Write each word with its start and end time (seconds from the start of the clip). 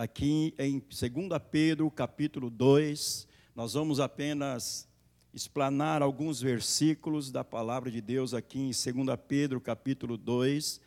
aqui 0.00 0.54
em 0.58 0.78
2 0.78 1.42
Pedro, 1.50 1.90
capítulo 1.90 2.48
2. 2.48 3.28
Nós 3.54 3.74
vamos 3.74 4.00
apenas 4.00 4.88
explanar 5.34 6.00
alguns 6.00 6.40
versículos 6.40 7.30
da 7.30 7.44
palavra 7.44 7.90
de 7.90 8.00
Deus 8.00 8.32
aqui 8.32 8.58
em 8.58 8.70
2 8.70 9.18
Pedro, 9.28 9.60
capítulo 9.60 10.16
2. 10.16 10.80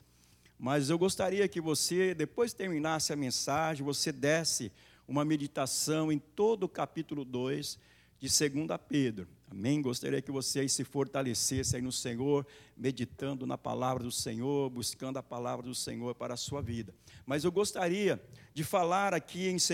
Mas 0.57 0.89
eu 0.89 0.97
gostaria 0.97 1.47
que 1.47 1.61
você, 1.61 2.15
depois 2.15 2.53
terminasse 2.53 3.13
a 3.13 3.15
mensagem, 3.15 3.85
você 3.85 4.11
desse 4.11 4.71
uma 5.07 5.23
meditação 5.23 6.11
em 6.11 6.17
todo 6.17 6.63
o 6.63 6.69
capítulo 6.69 7.23
2 7.23 7.77
de 8.19 8.27
2 8.27 8.79
Pedro. 8.89 9.27
Amém? 9.51 9.79
Gostaria 9.79 10.23
que 10.23 10.31
você 10.31 10.61
aí 10.61 10.69
se 10.69 10.83
fortalecesse 10.83 11.75
aí 11.75 11.81
no 11.83 11.91
Senhor, 11.91 12.47
meditando 12.75 13.45
na 13.45 13.59
palavra 13.59 14.03
do 14.03 14.11
Senhor, 14.11 14.71
buscando 14.71 15.17
a 15.17 15.23
palavra 15.23 15.67
do 15.67 15.75
Senhor 15.75 16.15
para 16.15 16.33
a 16.33 16.37
sua 16.37 16.63
vida. 16.63 16.95
Mas 17.27 17.43
eu 17.43 17.51
gostaria 17.51 18.19
de 18.53 18.63
falar 18.63 19.13
aqui 19.13 19.47
em 19.47 19.57
2 19.57 19.69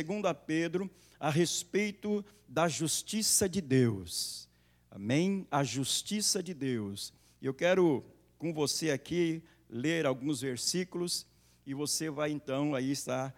Pedro 0.45 0.89
a 1.19 1.29
respeito 1.29 2.23
da 2.47 2.67
justiça 2.67 3.47
de 3.47 3.61
Deus. 3.61 4.47
Amém? 4.89 5.45
A 5.51 5.63
justiça 5.63 6.41
de 6.41 6.53
Deus. 6.53 7.13
Eu 7.41 7.53
quero 7.53 8.03
com 8.37 8.53
você 8.53 8.91
aqui 8.91 9.43
ler 9.69 10.05
alguns 10.05 10.41
versículos 10.41 11.27
e 11.65 11.73
você 11.73 12.09
vai 12.09 12.31
então 12.31 12.73
aí 12.73 12.91
estar 12.91 13.35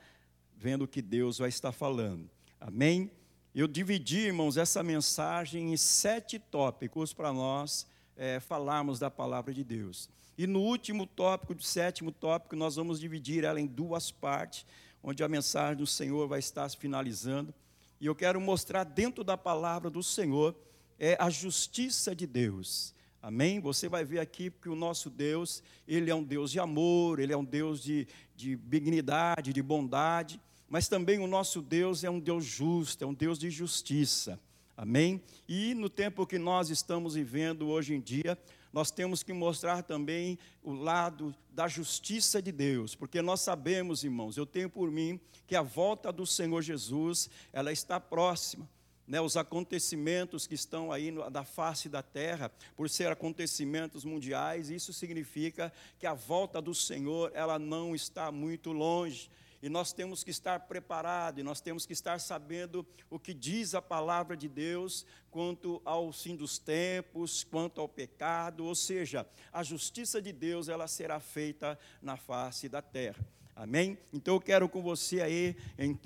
vendo 0.55 0.83
o 0.83 0.87
que 0.87 1.01
Deus 1.01 1.39
vai 1.39 1.49
estar 1.49 1.71
falando. 1.71 2.29
Amém? 2.59 3.11
Eu 3.53 3.67
dividi, 3.67 4.19
irmãos, 4.19 4.55
essa 4.55 4.81
mensagem 4.81 5.73
em 5.73 5.77
sete 5.77 6.39
tópicos 6.39 7.13
para 7.13 7.33
nós 7.33 7.85
é, 8.15 8.39
falarmos 8.39 8.99
da 8.99 9.11
palavra 9.11 9.53
de 9.53 9.63
Deus. 9.63 10.09
E 10.37 10.47
no 10.47 10.61
último 10.61 11.05
tópico, 11.05 11.53
do 11.53 11.63
sétimo 11.63 12.11
tópico, 12.11 12.55
nós 12.55 12.75
vamos 12.75 12.99
dividir 12.99 13.43
ela 13.43 13.59
em 13.59 13.67
duas 13.67 14.09
partes, 14.11 14.65
onde 15.03 15.23
a 15.23 15.27
mensagem 15.27 15.77
do 15.77 15.87
Senhor 15.87 16.27
vai 16.27 16.39
estar 16.39 16.69
finalizando. 16.69 17.53
E 17.99 18.05
eu 18.05 18.15
quero 18.15 18.39
mostrar 18.39 18.83
dentro 18.83 19.23
da 19.23 19.37
palavra 19.37 19.89
do 19.89 20.01
Senhor 20.03 20.55
é 20.99 21.17
a 21.19 21.29
justiça 21.29 22.15
de 22.15 22.27
Deus. 22.27 22.93
Amém? 23.21 23.59
Você 23.59 23.87
vai 23.87 24.03
ver 24.03 24.19
aqui 24.19 24.49
que 24.49 24.69
o 24.69 24.75
nosso 24.75 25.09
Deus, 25.09 25.63
Ele 25.87 26.09
é 26.09 26.15
um 26.15 26.23
Deus 26.23 26.51
de 26.51 26.59
amor, 26.59 27.19
Ele 27.19 27.33
é 27.33 27.37
um 27.37 27.45
Deus 27.45 27.81
de, 27.81 28.07
de 28.35 28.55
dignidade, 28.55 29.53
de 29.53 29.61
bondade 29.61 30.39
mas 30.71 30.87
também 30.87 31.19
o 31.19 31.27
nosso 31.27 31.61
Deus 31.61 32.01
é 32.01 32.09
um 32.09 32.17
Deus 32.17 32.45
justo, 32.45 33.03
é 33.03 33.05
um 33.05 33.13
Deus 33.13 33.37
de 33.37 33.49
justiça. 33.49 34.39
Amém? 34.77 35.21
E 35.45 35.73
no 35.73 35.89
tempo 35.89 36.25
que 36.25 36.39
nós 36.39 36.69
estamos 36.69 37.15
vivendo 37.15 37.67
hoje 37.67 37.93
em 37.93 37.99
dia, 37.99 38.37
nós 38.71 38.91
temos 38.91 39.21
que 39.23 39.33
mostrar 39.33 39.83
também 39.83 40.39
o 40.63 40.71
lado 40.71 41.35
da 41.51 41.67
justiça 41.67 42.41
de 42.41 42.51
Deus, 42.51 42.95
porque 42.95 43.21
nós 43.21 43.41
sabemos, 43.41 44.03
irmãos, 44.03 44.37
eu 44.37 44.45
tenho 44.45 44.69
por 44.69 44.89
mim 44.89 45.19
que 45.45 45.55
a 45.55 45.61
volta 45.61 46.11
do 46.11 46.25
Senhor 46.25 46.61
Jesus, 46.61 47.29
ela 47.51 47.71
está 47.71 47.99
próxima. 47.99 48.69
Né, 49.07 49.19
os 49.19 49.35
acontecimentos 49.35 50.47
que 50.47 50.55
estão 50.55 50.89
aí 50.89 51.11
no, 51.11 51.29
da 51.29 51.43
face 51.43 51.89
da 51.89 52.01
terra, 52.01 52.49
por 52.77 52.89
ser 52.89 53.11
acontecimentos 53.11 54.05
mundiais, 54.05 54.69
isso 54.69 54.93
significa 54.93 55.73
que 55.99 56.07
a 56.07 56.13
volta 56.13 56.61
do 56.61 56.73
Senhor, 56.73 57.29
ela 57.33 57.59
não 57.59 57.93
está 57.93 58.31
muito 58.31 58.71
longe 58.71 59.29
e 59.61 59.69
nós 59.69 59.93
temos 59.93 60.23
que 60.23 60.31
estar 60.31 60.61
preparados, 60.61 61.39
e 61.39 61.43
nós 61.43 61.61
temos 61.61 61.85
que 61.85 61.93
estar 61.93 62.19
sabendo 62.19 62.85
o 63.09 63.19
que 63.19 63.33
diz 63.33 63.75
a 63.75 63.81
palavra 63.81 64.35
de 64.35 64.47
Deus 64.47 65.05
quanto 65.29 65.81
ao 65.85 66.11
fim 66.11 66.35
dos 66.35 66.57
tempos, 66.57 67.43
quanto 67.43 67.79
ao 67.79 67.87
pecado, 67.87 68.65
ou 68.65 68.73
seja, 68.73 69.25
a 69.53 69.63
justiça 69.63 70.21
de 70.21 70.31
Deus 70.31 70.67
ela 70.67 70.87
será 70.87 71.19
feita 71.19 71.77
na 72.01 72.17
face 72.17 72.67
da 72.67 72.81
terra. 72.81 73.23
Amém? 73.55 73.97
Então 74.11 74.35
eu 74.35 74.41
quero 74.41 74.67
com 74.67 74.81
você 74.81 75.21
aí, 75.21 75.55
em 75.77 75.93
2 75.93 76.03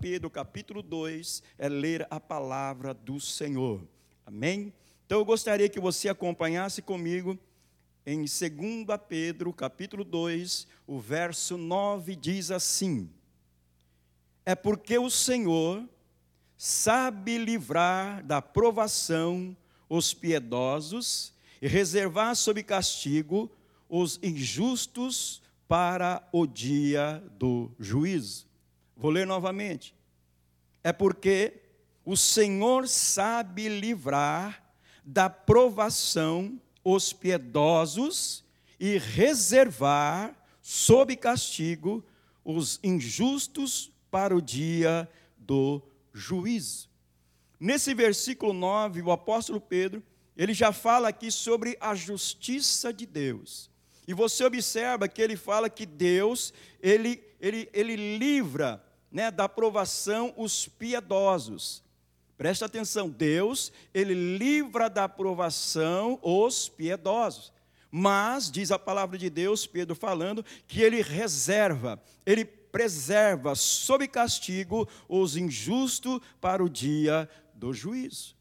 Pedro 0.00 0.28
capítulo 0.28 0.82
2, 0.82 1.42
é 1.56 1.68
ler 1.68 2.06
a 2.10 2.20
palavra 2.20 2.92
do 2.92 3.18
Senhor. 3.18 3.80
Amém? 4.26 4.72
Então 5.06 5.18
eu 5.18 5.24
gostaria 5.24 5.68
que 5.68 5.80
você 5.80 6.08
acompanhasse 6.08 6.82
comigo 6.82 7.38
em 8.06 8.18
2 8.20 8.30
Pedro, 9.08 9.52
capítulo 9.52 10.04
2, 10.04 10.66
o 10.86 10.98
verso 10.98 11.56
9 11.56 12.16
diz 12.16 12.50
assim: 12.50 13.10
É 14.44 14.54
porque 14.54 14.98
o 14.98 15.10
Senhor 15.10 15.86
sabe 16.56 17.38
livrar 17.38 18.24
da 18.24 18.40
provação 18.42 19.56
os 19.88 20.14
piedosos 20.14 21.32
e 21.60 21.66
reservar 21.68 22.34
sob 22.36 22.62
castigo 22.62 23.50
os 23.88 24.18
injustos 24.22 25.42
para 25.68 26.26
o 26.32 26.46
dia 26.46 27.22
do 27.38 27.70
juízo. 27.78 28.46
Vou 28.96 29.10
ler 29.10 29.26
novamente. 29.26 29.94
É 30.82 30.92
porque 30.92 31.60
o 32.04 32.16
Senhor 32.16 32.88
sabe 32.88 33.68
livrar 33.68 34.62
da 35.04 35.28
provação 35.28 36.60
os 36.84 37.12
piedosos 37.12 38.44
e 38.78 38.98
reservar 38.98 40.34
sob 40.62 41.14
castigo 41.16 42.04
os 42.44 42.80
injustos 42.82 43.92
para 44.10 44.34
o 44.34 44.40
dia 44.40 45.08
do 45.36 45.82
juízo. 46.12 46.88
Nesse 47.58 47.92
versículo 47.92 48.52
9, 48.52 49.02
o 49.02 49.12
apóstolo 49.12 49.60
Pedro, 49.60 50.02
ele 50.36 50.54
já 50.54 50.72
fala 50.72 51.08
aqui 51.08 51.30
sobre 51.30 51.76
a 51.80 51.94
justiça 51.94 52.92
de 52.92 53.04
Deus. 53.04 53.70
E 54.08 54.14
você 54.14 54.44
observa 54.44 55.06
que 55.06 55.20
ele 55.20 55.36
fala 55.36 55.68
que 55.68 55.84
Deus, 55.84 56.52
ele, 56.82 57.22
ele, 57.38 57.68
ele 57.72 58.16
livra 58.16 58.82
né, 59.12 59.30
da 59.30 59.44
aprovação 59.44 60.32
os 60.36 60.66
piedosos. 60.66 61.82
Preste 62.40 62.64
atenção, 62.64 63.10
Deus, 63.10 63.70
ele 63.92 64.14
livra 64.14 64.88
da 64.88 65.04
aprovação 65.04 66.18
os 66.22 66.70
piedosos. 66.70 67.52
Mas, 67.90 68.50
diz 68.50 68.70
a 68.70 68.78
palavra 68.78 69.18
de 69.18 69.28
Deus, 69.28 69.66
Pedro 69.66 69.94
falando, 69.94 70.42
que 70.66 70.80
ele 70.80 71.02
reserva, 71.02 72.02
ele 72.24 72.46
preserva 72.46 73.54
sob 73.54 74.08
castigo 74.08 74.88
os 75.06 75.36
injustos 75.36 76.18
para 76.40 76.64
o 76.64 76.68
dia 76.70 77.28
do 77.52 77.74
juízo. 77.74 78.34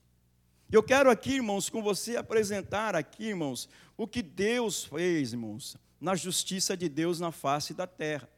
Eu 0.71 0.81
quero 0.81 1.11
aqui, 1.11 1.33
irmãos, 1.33 1.69
com 1.69 1.83
você 1.83 2.15
apresentar 2.15 2.95
aqui, 2.95 3.25
irmãos, 3.25 3.67
o 3.97 4.07
que 4.07 4.21
Deus 4.21 4.85
fez, 4.85 5.33
irmãos, 5.33 5.75
na 5.99 6.15
justiça 6.15 6.77
de 6.77 6.87
Deus 6.87 7.19
na 7.19 7.33
face 7.33 7.73
da 7.73 7.85
terra. 7.85 8.29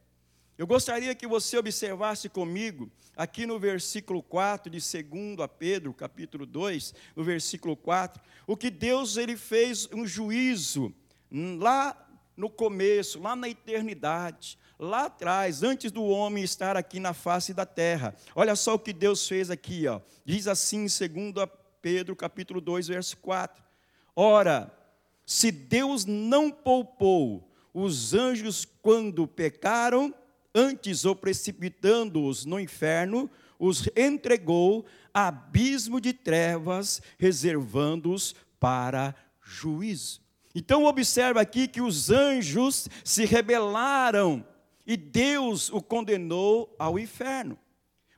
Eu 0.61 0.67
gostaria 0.67 1.15
que 1.15 1.25
você 1.25 1.57
observasse 1.57 2.29
comigo, 2.29 2.87
aqui 3.17 3.47
no 3.47 3.57
versículo 3.57 4.21
4 4.21 4.69
de 4.69 4.77
2 4.77 5.39
a 5.39 5.47
Pedro, 5.47 5.91
capítulo 5.91 6.45
2, 6.45 6.93
no 7.15 7.23
versículo 7.23 7.75
4, 7.75 8.21
o 8.45 8.55
que 8.55 8.69
Deus 8.69 9.17
ele 9.17 9.35
fez 9.35 9.89
um 9.91 10.05
juízo 10.05 10.93
lá 11.31 11.97
no 12.37 12.47
começo, 12.47 13.19
lá 13.19 13.35
na 13.35 13.49
eternidade, 13.49 14.55
lá 14.77 15.05
atrás, 15.05 15.63
antes 15.63 15.91
do 15.91 16.03
homem 16.03 16.43
estar 16.43 16.77
aqui 16.77 16.99
na 16.99 17.15
face 17.15 17.55
da 17.55 17.65
terra. 17.65 18.15
Olha 18.35 18.55
só 18.55 18.75
o 18.75 18.79
que 18.79 18.93
Deus 18.93 19.27
fez 19.27 19.49
aqui, 19.49 19.87
ó. 19.87 19.99
Diz 20.23 20.47
assim 20.47 20.85
em 20.85 21.31
2 21.31 21.49
Pedro, 21.81 22.15
capítulo 22.15 22.61
2, 22.61 22.87
verso 22.87 23.17
4. 23.17 23.63
Ora, 24.15 24.71
se 25.25 25.51
Deus 25.51 26.05
não 26.05 26.51
poupou 26.51 27.51
os 27.73 28.13
anjos 28.13 28.63
quando 28.83 29.25
pecaram, 29.25 30.13
antes 30.53 31.05
ou 31.05 31.15
precipitando-os 31.15 32.45
no 32.45 32.59
inferno, 32.59 33.29
os 33.57 33.87
entregou 33.95 34.85
a 35.13 35.27
abismo 35.27 36.01
de 36.01 36.13
trevas, 36.13 37.01
reservando-os 37.17 38.35
para 38.59 39.15
juízo. 39.41 40.21
Então 40.53 40.85
observa 40.85 41.41
aqui 41.41 41.67
que 41.67 41.81
os 41.81 42.09
anjos 42.09 42.89
se 43.03 43.25
rebelaram 43.25 44.45
e 44.85 44.97
Deus 44.97 45.69
o 45.69 45.81
condenou 45.81 46.75
ao 46.77 46.99
inferno. 46.99 47.57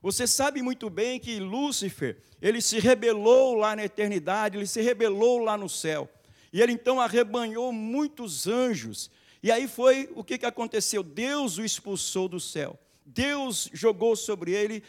Você 0.01 0.28
sabe 0.28 0.61
muito 0.61 0.90
bem 0.90 1.19
que 1.19 1.40
Lúcifer, 1.40 2.17
ele 2.41 2.61
se 2.61 2.79
rebelou 2.79 3.55
lá 3.55 3.75
na 3.75 3.85
eternidade, 3.85 4.58
ele 4.58 4.67
se 4.67 4.81
rebelou 4.81 5.37
lá 5.40 5.58
no 5.58 5.69
céu. 5.69 6.09
E 6.52 6.61
ele 6.61 6.73
então 6.73 6.99
arrebanhou 6.99 7.72
muitos 7.72 8.47
anjos, 8.47 9.09
e 9.43 9.51
aí 9.51 9.67
foi 9.67 10.09
o 10.16 10.23
que, 10.23 10.37
que 10.37 10.45
aconteceu? 10.45 11.03
Deus 11.03 11.57
o 11.57 11.66
expulsou 11.66 12.29
do 12.29 12.40
céu. 12.40 12.79
Deus 13.05 13.69
jogou 13.73 14.16
sobre 14.16 14.53
ele, 14.53 14.81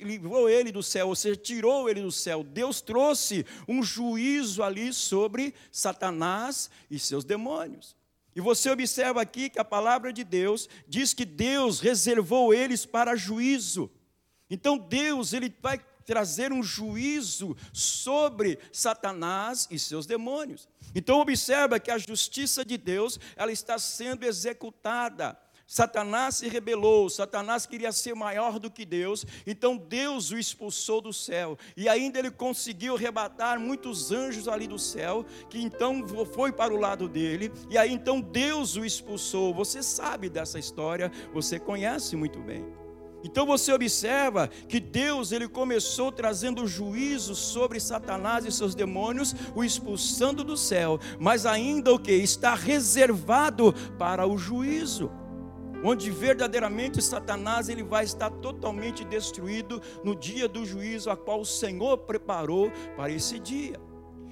livrou 0.00 0.48
ele 0.48 0.72
do 0.72 0.82
céu, 0.82 1.08
ou 1.08 1.14
seja, 1.14 1.36
tirou 1.36 1.86
ele 1.86 2.00
do 2.00 2.10
céu. 2.10 2.42
Deus 2.42 2.80
trouxe 2.80 3.44
um 3.68 3.82
juízo 3.82 4.62
ali 4.62 4.94
sobre 4.94 5.54
Satanás 5.70 6.70
e 6.90 6.98
seus 6.98 7.22
demônios. 7.22 7.94
E 8.34 8.40
você 8.40 8.70
observa 8.70 9.20
aqui 9.20 9.50
que 9.50 9.60
a 9.60 9.64
palavra 9.64 10.10
de 10.10 10.24
Deus 10.24 10.66
diz 10.88 11.12
que 11.12 11.26
Deus 11.26 11.80
reservou 11.80 12.54
eles 12.54 12.86
para 12.86 13.14
juízo. 13.14 13.90
Então 14.48 14.78
Deus, 14.78 15.34
ele 15.34 15.54
vai 15.60 15.78
trazer 16.06 16.50
um 16.52 16.62
juízo 16.62 17.54
sobre 17.72 18.58
Satanás 18.72 19.68
e 19.70 19.78
seus 19.78 20.06
demônios. 20.06 20.68
Então 20.94 21.20
observa 21.20 21.78
que 21.80 21.90
a 21.90 21.98
justiça 21.98 22.64
de 22.64 22.76
Deus, 22.76 23.18
ela 23.36 23.52
está 23.52 23.78
sendo 23.78 24.24
executada 24.24 25.38
Satanás 25.70 26.34
se 26.34 26.48
rebelou, 26.48 27.08
Satanás 27.08 27.64
queria 27.64 27.92
ser 27.92 28.12
maior 28.12 28.58
do 28.58 28.68
que 28.68 28.84
Deus, 28.84 29.24
então 29.46 29.76
Deus 29.76 30.32
o 30.32 30.36
expulsou 30.36 31.00
do 31.00 31.12
céu, 31.12 31.56
e 31.76 31.88
ainda 31.88 32.18
ele 32.18 32.32
conseguiu 32.32 32.96
arrebatar 32.96 33.60
muitos 33.60 34.10
anjos 34.10 34.48
ali 34.48 34.66
do 34.66 34.80
céu, 34.80 35.24
que 35.48 35.62
então 35.62 36.04
foi 36.34 36.50
para 36.50 36.74
o 36.74 36.76
lado 36.76 37.08
dele, 37.08 37.52
e 37.70 37.78
aí 37.78 37.92
então 37.92 38.20
Deus 38.20 38.74
o 38.74 38.84
expulsou. 38.84 39.54
Você 39.54 39.80
sabe 39.80 40.28
dessa 40.28 40.58
história, 40.58 41.08
você 41.32 41.56
conhece 41.60 42.16
muito 42.16 42.40
bem. 42.40 42.79
Então 43.22 43.44
você 43.44 43.72
observa 43.72 44.48
que 44.48 44.80
Deus 44.80 45.32
ele 45.32 45.48
começou 45.48 46.10
trazendo 46.10 46.66
juízo 46.66 47.34
sobre 47.34 47.78
Satanás 47.78 48.44
e 48.44 48.52
seus 48.52 48.74
demônios, 48.74 49.34
o 49.54 49.62
expulsando 49.62 50.42
do 50.42 50.56
céu, 50.56 50.98
mas 51.18 51.44
ainda 51.44 51.92
o 51.92 51.98
que 51.98 52.12
está 52.12 52.54
reservado 52.54 53.74
para 53.98 54.26
o 54.26 54.38
juízo 54.38 55.10
onde 55.82 56.10
verdadeiramente 56.10 57.02
Satanás 57.02 57.68
ele 57.68 57.82
vai 57.82 58.04
estar 58.04 58.30
totalmente 58.30 59.04
destruído 59.04 59.80
no 60.04 60.14
dia 60.14 60.46
do 60.46 60.64
juízo 60.64 61.10
a 61.10 61.16
qual 61.16 61.40
o 61.40 61.46
Senhor 61.46 61.96
preparou 61.98 62.70
para 62.96 63.10
esse 63.10 63.38
dia. 63.38 63.80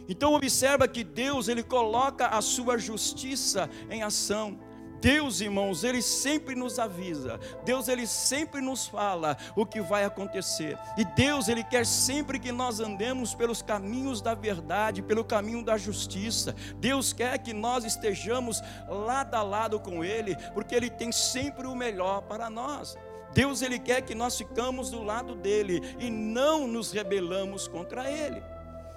Então 0.08 0.34
observa 0.34 0.88
que 0.88 1.04
Deus 1.04 1.48
ele 1.48 1.62
coloca 1.62 2.28
a 2.28 2.40
sua 2.40 2.78
justiça 2.78 3.68
em 3.90 4.02
ação. 4.02 4.58
Deus, 5.00 5.40
irmãos, 5.40 5.84
ele 5.84 6.02
sempre 6.02 6.54
nos 6.54 6.78
avisa. 6.78 7.38
Deus, 7.64 7.88
ele 7.88 8.06
sempre 8.06 8.60
nos 8.60 8.86
fala 8.86 9.36
o 9.54 9.64
que 9.64 9.80
vai 9.80 10.04
acontecer. 10.04 10.76
E 10.96 11.04
Deus, 11.04 11.48
ele 11.48 11.62
quer 11.62 11.86
sempre 11.86 12.38
que 12.38 12.50
nós 12.50 12.80
andemos 12.80 13.34
pelos 13.34 13.62
caminhos 13.62 14.20
da 14.20 14.34
verdade, 14.34 15.02
pelo 15.02 15.24
caminho 15.24 15.62
da 15.62 15.76
justiça. 15.76 16.54
Deus 16.76 17.12
quer 17.12 17.38
que 17.38 17.52
nós 17.52 17.84
estejamos 17.84 18.60
lado 18.88 19.34
a 19.34 19.42
lado 19.42 19.78
com 19.78 20.04
ele, 20.04 20.36
porque 20.52 20.74
ele 20.74 20.90
tem 20.90 21.12
sempre 21.12 21.66
o 21.66 21.76
melhor 21.76 22.22
para 22.22 22.50
nós. 22.50 22.96
Deus, 23.32 23.62
ele 23.62 23.78
quer 23.78 24.02
que 24.02 24.14
nós 24.14 24.36
ficamos 24.36 24.90
do 24.90 25.02
lado 25.02 25.34
dele 25.36 25.80
e 25.98 26.10
não 26.10 26.66
nos 26.66 26.90
rebelamos 26.90 27.68
contra 27.68 28.10
ele. 28.10 28.42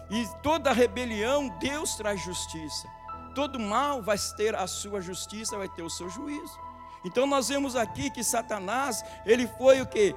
E 0.09 0.27
toda 0.41 0.73
rebelião, 0.73 1.47
Deus 1.59 1.95
traz 1.95 2.21
justiça 2.21 2.87
todo 3.33 3.59
mal 3.59 4.01
vai 4.01 4.17
ter 4.35 4.55
a 4.55 4.67
sua 4.67 5.01
justiça, 5.01 5.57
vai 5.57 5.69
ter 5.69 5.81
o 5.81 5.89
seu 5.89 6.09
juízo. 6.09 6.59
Então 7.03 7.25
nós 7.25 7.49
vemos 7.49 7.75
aqui 7.75 8.09
que 8.09 8.23
Satanás, 8.23 9.03
ele 9.25 9.47
foi 9.57 9.81
o 9.81 9.87
que? 9.87 10.15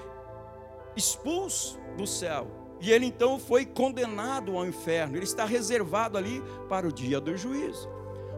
Expulso 0.95 1.79
do 1.97 2.07
céu. 2.07 2.47
E 2.81 2.93
ele 2.93 3.07
então 3.07 3.39
foi 3.39 3.65
condenado 3.65 4.57
ao 4.57 4.67
inferno. 4.67 5.17
Ele 5.17 5.25
está 5.25 5.45
reservado 5.45 6.19
ali 6.19 6.43
para 6.69 6.87
o 6.87 6.93
dia 6.93 7.21
do 7.21 7.37
juízo. 7.37 7.89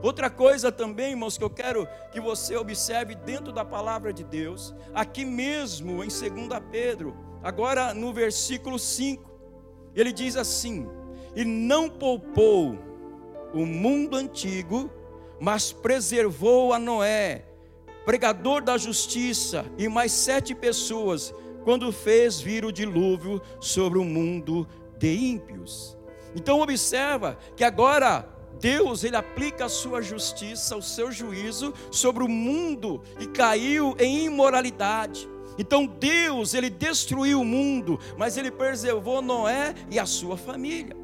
Outra 0.03 0.31
coisa 0.31 0.71
também, 0.71 1.11
irmãos, 1.11 1.37
que 1.37 1.43
eu 1.43 1.51
quero 1.51 1.89
que 2.13 2.21
você 2.21 2.57
observe 2.57 3.15
dentro 3.15 3.53
da 3.53 3.65
palavra 3.65 4.13
de 4.13 4.23
Deus, 4.23 4.75
aqui 4.95 5.25
mesmo 5.25 6.05
em 6.05 6.09
2 6.09 6.21
Pedro, 6.71 7.17
agora 7.43 7.93
no 7.95 8.13
versículo 8.13 8.79
5, 8.79 9.29
ele 9.95 10.13
diz 10.13 10.37
assim: 10.37 10.87
E 11.35 11.45
não 11.45 11.89
poupou 11.89 12.79
o 13.57 13.65
mundo 13.65 14.17
antigo, 14.17 14.91
mas 15.41 15.73
preservou 15.73 16.75
a 16.75 16.79
Noé, 16.79 17.47
pregador 18.05 18.63
da 18.63 18.77
justiça, 18.77 19.65
e 19.79 19.89
mais 19.89 20.13
sete 20.13 20.55
pessoas, 20.55 21.35
quando 21.65 21.91
fez 21.91 22.39
vir 22.39 22.65
o 22.65 22.73
dilúvio 22.73 23.41
sobre 23.59 23.99
o 23.99 24.05
mundo 24.05 24.69
de 24.99 25.13
ímpios. 25.17 25.97
Então 26.35 26.61
observa 26.61 27.39
que 27.57 27.65
agora 27.65 28.29
Deus 28.61 29.05
ele 29.05 29.17
aplica 29.17 29.65
a 29.65 29.71
sua 29.71 30.01
justiça, 30.03 30.77
o 30.77 30.83
seu 30.83 31.11
juízo 31.11 31.73
sobre 31.91 32.23
o 32.23 32.29
mundo 32.29 33.03
e 33.19 33.27
caiu 33.27 33.97
em 33.99 34.25
imoralidade. 34.27 35.29
Então 35.59 35.87
Deus 35.87 36.55
ele 36.55 36.71
destruiu 36.71 37.41
o 37.41 37.45
mundo, 37.45 37.99
mas 38.17 38.37
ele 38.37 38.51
preservou 38.51 39.23
Noé 39.23 39.75
e 39.91 39.99
a 39.99 40.07
sua 40.07 40.37
família. 40.37 40.96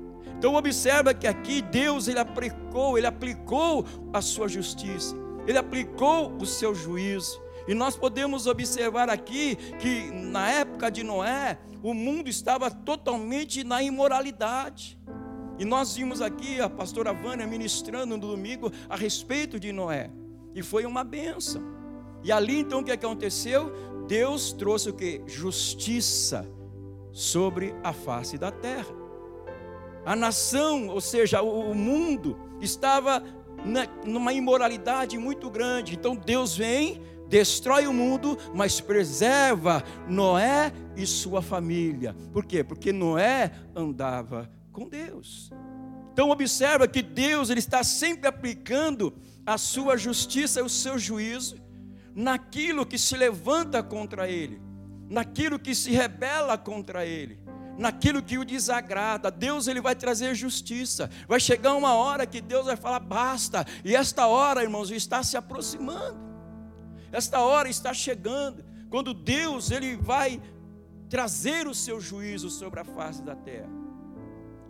Então 0.43 0.57
observa 0.57 1.15
que 1.15 1.29
aqui 1.29 1.63
Deus 1.63 2.09
ele 2.09 2.19
aplicou, 2.19 2.99
ele 2.99 3.07
aplicou 3.07 3.87
a 4.13 4.21
sua 4.21 4.49
justiça, 4.49 5.15
ele 5.47 5.57
aplicou 5.57 6.37
o 6.37 6.45
seu 6.45 6.75
juízo. 6.75 7.41
E 7.69 7.75
nós 7.75 7.95
podemos 7.95 8.49
observar 8.49 9.09
aqui 9.09 9.55
que 9.79 10.11
na 10.11 10.51
época 10.51 10.91
de 10.91 11.05
Noé, 11.05 11.61
o 11.81 11.95
mundo 11.95 12.29
estava 12.29 12.69
totalmente 12.73 13.63
na 13.63 13.85
imoralidade. 13.85 14.99
E 15.61 15.65
nós 15.65 15.95
vimos 15.95 16.21
aqui 16.21 16.61
a 16.61 16.69
pastora 16.69 17.13
Vânia 17.13 17.47
ministrando 17.47 18.17
no 18.17 18.27
domingo 18.27 18.73
a 18.89 18.97
respeito 18.97 19.61
de 19.61 19.71
Noé. 19.71 20.11
E 20.57 20.61
foi 20.61 20.85
uma 20.85 21.05
benção. 21.05 21.63
E 22.25 22.33
ali 22.33 22.59
então 22.59 22.81
o 22.81 22.85
que 22.85 22.91
aconteceu? 22.91 23.73
Deus 24.09 24.53
trouxe 24.53 24.91
o 24.91 24.93
que? 24.93 25.23
Justiça 25.25 26.45
sobre 27.13 27.77
a 27.85 27.93
face 27.93 28.37
da 28.37 28.51
terra. 28.51 29.02
A 30.05 30.17
nação, 30.17 30.89
ou 30.89 31.01
seja, 31.01 31.43
o 31.43 31.75
mundo, 31.75 32.37
estava 32.61 33.23
numa 34.05 34.33
imoralidade 34.33 35.17
muito 35.19 35.49
grande. 35.49 35.95
Então 35.95 36.17
Deus 36.17 36.57
vem, 36.57 37.01
destrói 37.29 37.87
o 37.87 37.93
mundo, 37.93 38.37
mas 38.55 38.81
preserva 38.81 39.83
Noé 40.09 40.73
e 40.97 41.07
sua 41.07 41.41
família. 41.41 42.15
Por 42.33 42.45
quê? 42.45 42.65
Porque 42.65 42.93
Noé 42.93 43.53
andava 43.75 44.51
com 44.73 44.89
Deus. 44.89 45.51
Então 46.13 46.31
observa 46.31 46.89
que 46.89 47.03
Deus 47.03 47.49
ele 47.49 47.61
está 47.61 47.85
sempre 47.85 48.29
aplicando 48.29 49.15
a 49.47 49.57
sua 49.57 49.97
justiça 49.97 50.61
e 50.61 50.63
o 50.63 50.69
seu 50.69 50.99
juízo 50.99 51.57
naquilo 52.15 52.85
que 52.85 52.99
se 52.99 53.17
levanta 53.17 53.83
contra 53.83 54.29
ele, 54.29 54.61
naquilo 55.09 55.59
que 55.59 55.75
se 55.75 55.91
rebela 55.91 56.59
contra 56.59 57.07
ele 57.07 57.42
naquilo 57.79 58.23
que 58.23 58.39
o 58.39 58.45
desagrada. 58.45 59.31
Deus 59.31 59.67
ele 59.67 59.81
vai 59.81 59.95
trazer 59.95 60.35
justiça. 60.35 61.11
Vai 61.27 61.41
chegar 61.41 61.75
uma 61.75 61.95
hora 61.95 62.27
que 62.27 62.41
Deus 62.41 62.67
vai 62.67 62.77
falar 62.77 63.01
basta. 63.01 63.67
E 63.85 63.95
esta 63.95 64.27
hora, 64.27 64.63
irmãos, 64.63 64.91
está 64.91 65.23
se 65.23 65.37
aproximando. 65.37 66.19
Esta 67.11 67.41
hora 67.41 67.69
está 67.69 67.93
chegando, 67.93 68.65
quando 68.89 69.13
Deus 69.13 69.71
ele 69.71 69.97
vai 69.97 70.41
trazer 71.11 71.67
o 71.67 71.75
seu 71.75 72.01
juízo 72.01 72.49
sobre 72.49 72.81
a 72.81 72.85
face 72.85 73.23
da 73.23 73.37
terra. 73.37 73.69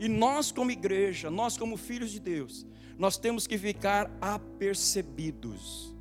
E 0.01 0.09
nós 0.09 0.51
como 0.51 0.73
igreja, 0.73 1.31
nós 1.31 1.57
como 1.57 1.77
filhos 1.77 2.11
de 2.11 2.19
Deus, 2.19 2.67
nós 2.99 3.17
temos 3.17 3.47
que 3.47 3.57
ficar 3.57 4.11
apercebidos, 4.21 5.95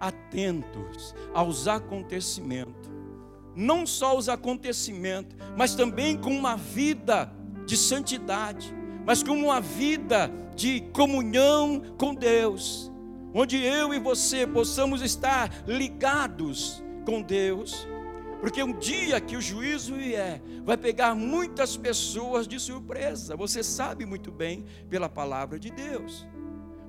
atentos 0.00 1.14
aos 1.32 1.68
acontecimentos 1.68 2.93
não 3.56 3.86
só 3.86 4.16
os 4.16 4.28
acontecimentos, 4.28 5.36
mas 5.56 5.74
também 5.74 6.16
com 6.16 6.30
uma 6.30 6.56
vida 6.56 7.32
de 7.66 7.76
santidade, 7.76 8.74
mas 9.06 9.22
com 9.22 9.32
uma 9.32 9.60
vida 9.60 10.30
de 10.54 10.80
comunhão 10.92 11.82
com 11.98 12.14
Deus, 12.14 12.90
onde 13.32 13.62
eu 13.62 13.92
e 13.92 13.98
você 13.98 14.46
possamos 14.46 15.02
estar 15.02 15.64
ligados 15.66 16.82
com 17.04 17.20
Deus, 17.20 17.86
porque 18.40 18.62
um 18.62 18.78
dia 18.78 19.20
que 19.20 19.36
o 19.36 19.40
juízo 19.40 19.94
vier, 19.94 20.42
vai 20.64 20.76
pegar 20.76 21.14
muitas 21.14 21.78
pessoas 21.78 22.46
de 22.46 22.60
surpresa. 22.60 23.34
Você 23.36 23.62
sabe 23.62 24.04
muito 24.04 24.30
bem 24.30 24.66
pela 24.90 25.08
palavra 25.08 25.58
de 25.58 25.70
Deus. 25.70 26.26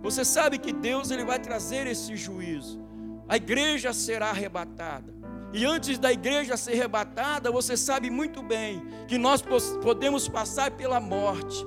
Você 0.01 0.25
sabe 0.25 0.57
que 0.57 0.73
Deus 0.73 1.11
ele 1.11 1.23
vai 1.23 1.39
trazer 1.39 1.87
esse 1.87 2.15
juízo. 2.17 2.83
A 3.25 3.37
igreja 3.37 3.93
será 3.93 4.31
arrebatada. 4.31 5.14
E 5.53 5.65
antes 5.65 5.97
da 5.97 6.11
igreja 6.11 6.57
ser 6.57 6.73
arrebatada, 6.73 7.51
você 7.51 7.77
sabe 7.77 8.09
muito 8.09 8.41
bem 8.41 8.85
que 9.07 9.17
nós 9.17 9.43
podemos 9.81 10.27
passar 10.27 10.71
pela 10.71 10.99
morte. 10.99 11.65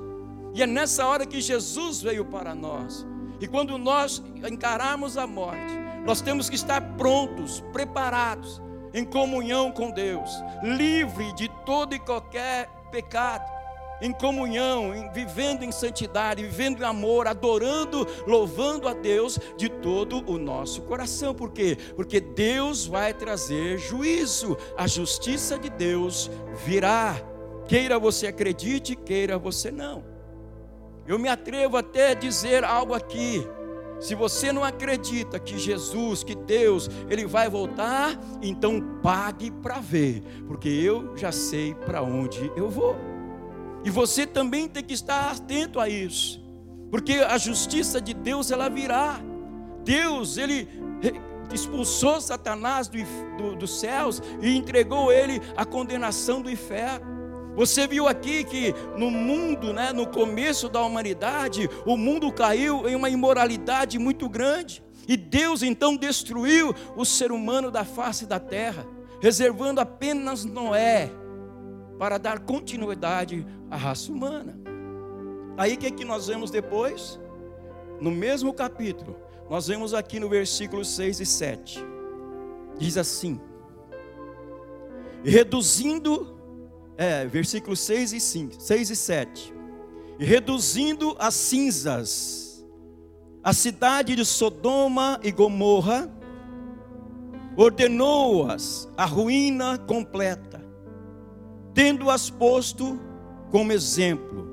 E 0.54 0.62
é 0.62 0.66
nessa 0.66 1.06
hora 1.06 1.26
que 1.26 1.40
Jesus 1.40 2.02
veio 2.02 2.25
para 2.25 2.54
nós. 2.54 3.06
E 3.40 3.47
quando 3.47 3.78
nós 3.78 4.23
encararmos 4.50 5.16
a 5.16 5.26
morte, 5.26 5.75
nós 6.04 6.20
temos 6.20 6.49
que 6.50 6.56
estar 6.56 6.80
prontos, 6.97 7.61
preparados, 7.73 8.61
em 8.92 9.04
comunhão 9.04 9.70
com 9.70 9.90
Deus, 9.90 10.30
livre 10.62 11.32
de 11.35 11.49
todo 11.64 11.94
e 11.94 11.99
qualquer 11.99 12.68
pecado 12.90 13.57
em 14.00 14.12
comunhão, 14.12 14.95
em, 14.95 15.11
vivendo 15.12 15.64
em 15.64 15.73
santidade, 15.73 16.43
vivendo 16.43 16.83
em 16.83 16.85
amor, 16.85 17.26
adorando, 17.26 18.07
louvando 18.26 18.88
a 18.88 18.95
Deus 18.95 19.38
de 19.57 19.69
todo 19.69 20.25
o 20.31 20.38
nosso 20.38 20.83
coração. 20.83 21.35
Por 21.35 21.50
quê? 21.52 21.76
Porque 21.97 22.21
Deus 22.21 22.87
vai 22.87 23.12
trazer 23.14 23.78
juízo, 23.78 24.57
a 24.76 24.87
justiça 24.87 25.59
de 25.59 25.71
Deus 25.71 26.31
virá. 26.64 27.17
Queira 27.67 27.99
você 27.99 28.26
acredite, 28.26 28.97
queira 28.97 29.38
você 29.38 29.71
não. 29.71 30.05
Eu 31.07 31.19
me 31.19 31.28
atrevo 31.28 31.76
até 31.76 32.11
a 32.11 32.14
dizer 32.14 32.64
algo 32.64 32.95
aqui. 32.95 33.47
Se 34.00 34.14
você 34.14 34.52
não 34.52 34.62
acredita 34.62 35.40
que 35.40 35.59
Jesus, 35.59 36.23
que 36.23 36.35
Deus, 36.35 36.88
Ele 37.11 37.26
vai 37.26 37.49
voltar, 37.49 38.19
então 38.40 38.81
pague 39.02 39.50
para 39.50 39.81
ver, 39.81 40.23
porque 40.47 40.69
eu 40.69 41.17
já 41.17 41.33
sei 41.33 41.75
para 41.75 42.00
onde 42.02 42.52
eu 42.55 42.69
vou. 42.69 43.17
E 43.85 43.90
você 43.90 44.26
também 44.26 44.68
tem 44.68 44.82
que 44.82 44.94
estar 44.94 45.30
atento 45.30 45.78
a 45.78 45.88
isso, 45.88 46.42
porque 46.90 47.14
a 47.14 47.38
justiça 47.38 48.00
de 48.00 48.12
Deus 48.12 48.50
ela 48.50 48.68
virá. 48.68 49.20
Deus, 49.85 50.37
ele 50.37 50.68
expulsou 51.52 52.20
Satanás 52.20 52.88
do, 52.88 52.99
do, 53.37 53.56
dos 53.56 53.80
céus 53.80 54.23
e 54.42 54.56
entregou 54.56 55.12
ele 55.12 55.40
à 55.56 55.64
condenação 55.64 56.42
do 56.42 56.50
inferno. 56.50 57.18
Você 57.56 57.87
viu 57.87 58.06
aqui 58.06 58.44
que 58.44 58.75
no 58.97 59.11
mundo, 59.11 59.73
né, 59.73 59.92
no 59.92 60.06
começo 60.06 60.68
da 60.68 60.80
humanidade, 60.82 61.68
o 61.85 61.97
mundo 61.97 62.30
caiu 62.30 62.88
em 62.88 62.94
uma 62.94 63.11
imoralidade 63.11 63.99
muito 63.99 64.28
grande. 64.28 64.82
E 65.08 65.16
Deus 65.16 65.62
então 65.62 65.97
destruiu 65.97 66.75
o 66.94 67.04
ser 67.04 67.32
humano 67.32 67.70
da 67.70 67.85
face 67.85 68.26
da 68.26 68.38
terra, 68.38 68.87
reservando 69.20 69.80
apenas 69.80 70.44
Noé 70.44 71.11
para 71.99 72.19
dar 72.19 72.40
continuidade 72.40 73.47
à 73.71 73.76
raça 73.76 74.12
humana. 74.12 74.59
Aí 75.57 75.75
o 75.75 75.78
que, 75.78 75.87
é 75.87 75.90
que 75.90 76.05
nós 76.05 76.28
vemos 76.28 76.50
depois? 76.50 77.19
No 78.00 78.11
mesmo 78.11 78.52
capítulo, 78.52 79.17
nós 79.50 79.67
vemos 79.67 79.93
aqui 79.93 80.21
no 80.21 80.28
versículo 80.28 80.85
6 80.85 81.21
e 81.21 81.26
7. 81.26 81.85
Diz 82.78 82.97
assim: 82.97 83.40
reduzindo, 85.25 86.38
é, 86.97 87.26
versículo 87.26 87.76
6 87.76 88.12
e 88.12 88.21
5, 88.21 88.61
6 88.61 88.90
e 88.90 88.97
7. 88.97 89.55
Reduzindo 90.19 91.17
as 91.19 91.35
cinzas, 91.35 92.67
a 93.43 93.52
cidade 93.52 94.17
de 94.17 94.25
Sodoma 94.25 95.21
e 95.23 95.31
Gomorra, 95.31 96.11
ordenou-as 97.57 98.88
a 98.97 99.05
ruína 99.05 99.78
completa, 99.78 100.64
tendo-as 101.78 102.28
posto 102.28 103.00
como 103.52 103.70
exemplo 103.70 104.49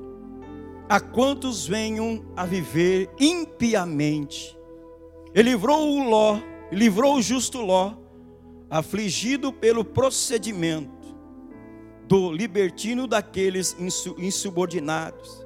a 0.88 1.00
quantos 1.00 1.66
venham 1.66 2.24
a 2.38 2.46
viver 2.46 3.10
impiamente. 3.20 4.56
Ele 5.34 5.50
livrou 5.50 5.90
o 5.90 6.08
Ló, 6.08 6.38
livrou 6.72 7.16
o 7.16 7.22
justo 7.24 7.62
Ló, 7.62 7.94
afligido 8.70 9.52
pelo 9.52 9.84
procedimento 9.84 11.16
do 12.08 12.32
libertino 12.32 13.08
daqueles 13.08 13.76
insubordinados. 14.20 15.44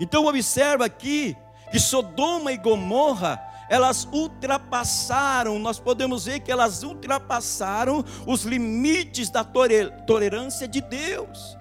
Então 0.00 0.26
observa 0.26 0.86
aqui 0.86 1.36
que 1.70 1.78
Sodoma 1.78 2.50
e 2.50 2.56
Gomorra, 2.56 3.40
elas 3.72 4.06
ultrapassaram, 4.12 5.58
nós 5.58 5.80
podemos 5.80 6.26
ver 6.26 6.40
que 6.40 6.52
elas 6.52 6.82
ultrapassaram 6.82 8.04
os 8.26 8.42
limites 8.42 9.30
da 9.30 9.42
tolerância 9.42 10.68
de 10.68 10.82
Deus. 10.82 11.56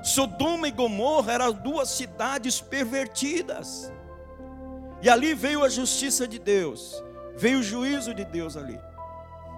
Sodoma 0.00 0.68
e 0.68 0.70
Gomorra 0.70 1.32
eram 1.32 1.52
duas 1.52 1.88
cidades 1.88 2.60
pervertidas. 2.60 3.92
E 5.02 5.10
ali 5.10 5.34
veio 5.34 5.64
a 5.64 5.68
justiça 5.68 6.24
de 6.24 6.38
Deus, 6.38 7.02
veio 7.36 7.58
o 7.58 7.64
juízo 7.64 8.14
de 8.14 8.24
Deus 8.24 8.56
ali. 8.56 8.78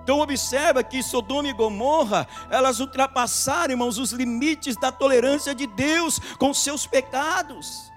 Então 0.03 0.21
observa 0.21 0.83
que 0.83 1.03
Sodoma 1.03 1.49
e 1.49 1.53
Gomorra, 1.53 2.27
elas 2.51 2.81
ultrapassaram, 2.81 3.73
irmãos, 3.73 3.99
os 3.99 4.13
limites 4.13 4.81
da 4.81 4.91
tolerância 4.91 5.55
de 5.55 5.67
Deus 5.67 6.19
com 6.39 6.55
seus 6.55 6.87
pecados. 6.87 7.93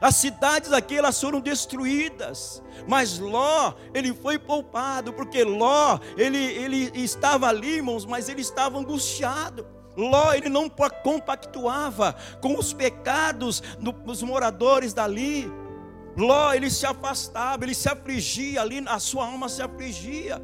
As 0.00 0.16
cidades 0.16 0.72
aqui 0.72 0.96
elas 0.96 1.20
foram 1.20 1.40
destruídas, 1.40 2.62
mas 2.86 3.18
Ló, 3.18 3.74
ele 3.94 4.12
foi 4.12 4.38
poupado, 4.38 5.12
porque 5.12 5.44
Ló, 5.44 5.98
ele, 6.16 6.38
ele 6.38 6.90
estava 6.94 7.48
ali, 7.48 7.76
irmãos, 7.76 8.04
mas 8.04 8.28
ele 8.28 8.40
estava 8.40 8.78
angustiado. 8.78 9.66
Ló 9.96 10.32
ele 10.32 10.48
não 10.48 10.68
compactuava 10.68 12.14
com 12.40 12.58
os 12.58 12.72
pecados 12.72 13.62
dos 14.04 14.22
moradores 14.22 14.92
dali. 14.92 15.50
Ló 16.16 16.52
ele 16.52 16.70
se 16.70 16.86
afastava, 16.86 17.64
ele 17.64 17.74
se 17.74 17.88
afligia 17.88 18.60
ali, 18.60 18.82
a 18.86 18.98
sua 18.98 19.26
alma 19.26 19.48
se 19.48 19.62
afligia. 19.62 20.42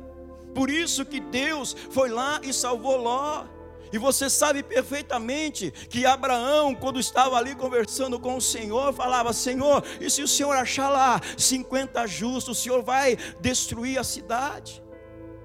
Por 0.55 0.71
isso 0.71 1.05
que 1.05 1.21
Deus 1.21 1.77
foi 1.91 2.11
lá 2.11 2.41
e 2.43 2.53
salvou 2.53 2.97
Ló. 2.97 3.45
E 3.93 3.99
você 3.99 4.31
sabe 4.31 4.63
perfeitamente 4.63 5.71
que 5.71 6.07
Abraão, 6.07 6.75
quando 6.75 7.01
estava 7.01 7.37
ali 7.37 7.55
conversando 7.55 8.19
com 8.21 8.37
o 8.37 8.41
Senhor, 8.41 8.93
falava: 8.93 9.33
Senhor, 9.33 9.83
e 10.01 10.09
se 10.09 10.23
o 10.23 10.29
Senhor 10.29 10.57
achar 10.57 10.91
lá 10.91 11.21
50 11.37 12.07
justos, 12.07 12.59
o 12.59 12.63
Senhor 12.63 12.83
vai 12.83 13.17
destruir 13.41 13.99
a 13.99 14.05
cidade? 14.05 14.83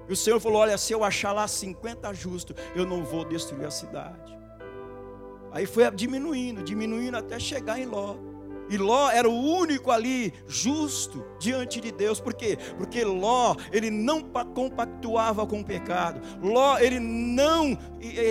E 0.08 0.12
o 0.12 0.16
Senhor 0.16 0.38
falou: 0.40 0.60
Olha, 0.60 0.78
se 0.78 0.92
eu 0.92 1.02
achar 1.02 1.32
lá 1.32 1.48
50 1.48 2.12
justos, 2.14 2.56
eu 2.74 2.86
não 2.86 3.04
vou 3.04 3.24
destruir 3.24 3.66
a 3.66 3.70
cidade. 3.70 4.36
Aí 5.52 5.66
foi 5.66 5.90
diminuindo, 5.90 6.62
diminuindo 6.62 7.16
até 7.16 7.38
chegar 7.38 7.80
em 7.80 7.86
Ló. 7.86 8.16
E 8.68 8.76
Ló 8.76 9.10
era 9.10 9.28
o 9.28 9.34
único 9.34 9.90
ali 9.90 10.32
justo 10.46 11.24
diante 11.38 11.80
de 11.80 11.92
Deus. 11.92 12.20
Por 12.20 12.34
quê? 12.34 12.58
Porque 12.76 13.04
Ló, 13.04 13.54
ele 13.72 13.90
não 13.90 14.20
compactuava 14.20 15.46
com 15.46 15.60
o 15.60 15.64
pecado. 15.64 16.20
Ló, 16.42 16.78
ele 16.78 16.98
não 16.98 17.78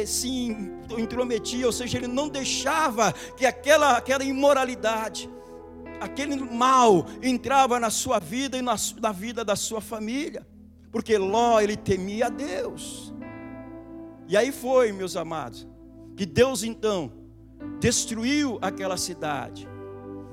se 0.06 0.56
intrometia, 0.98 1.66
ou 1.66 1.72
seja, 1.72 1.98
ele 1.98 2.08
não 2.08 2.30
deixava 2.30 3.12
que 3.38 3.46
aquela, 3.46 3.98
aquela 3.98 4.24
imoralidade, 4.24 5.30
aquele 6.00 6.36
mal 6.36 7.06
entrava 7.22 7.80
na 7.80 7.90
sua 7.90 8.20
vida 8.20 8.58
e 8.58 8.62
na, 8.62 8.76
na 9.02 9.12
vida 9.12 9.46
da 9.46 9.56
sua 9.56 9.82
família 9.82 10.46
porque 10.96 11.18
Ló 11.18 11.60
ele 11.60 11.76
temia 11.76 12.28
a 12.28 12.30
Deus. 12.30 13.14
E 14.30 14.38
aí 14.38 14.50
foi, 14.50 14.94
meus 14.94 15.18
amados, 15.18 15.68
que 16.16 16.26
Deus 16.26 16.64
então 16.64 17.12
destruiu 17.82 18.58
aquela 18.62 18.96
cidade, 18.96 19.68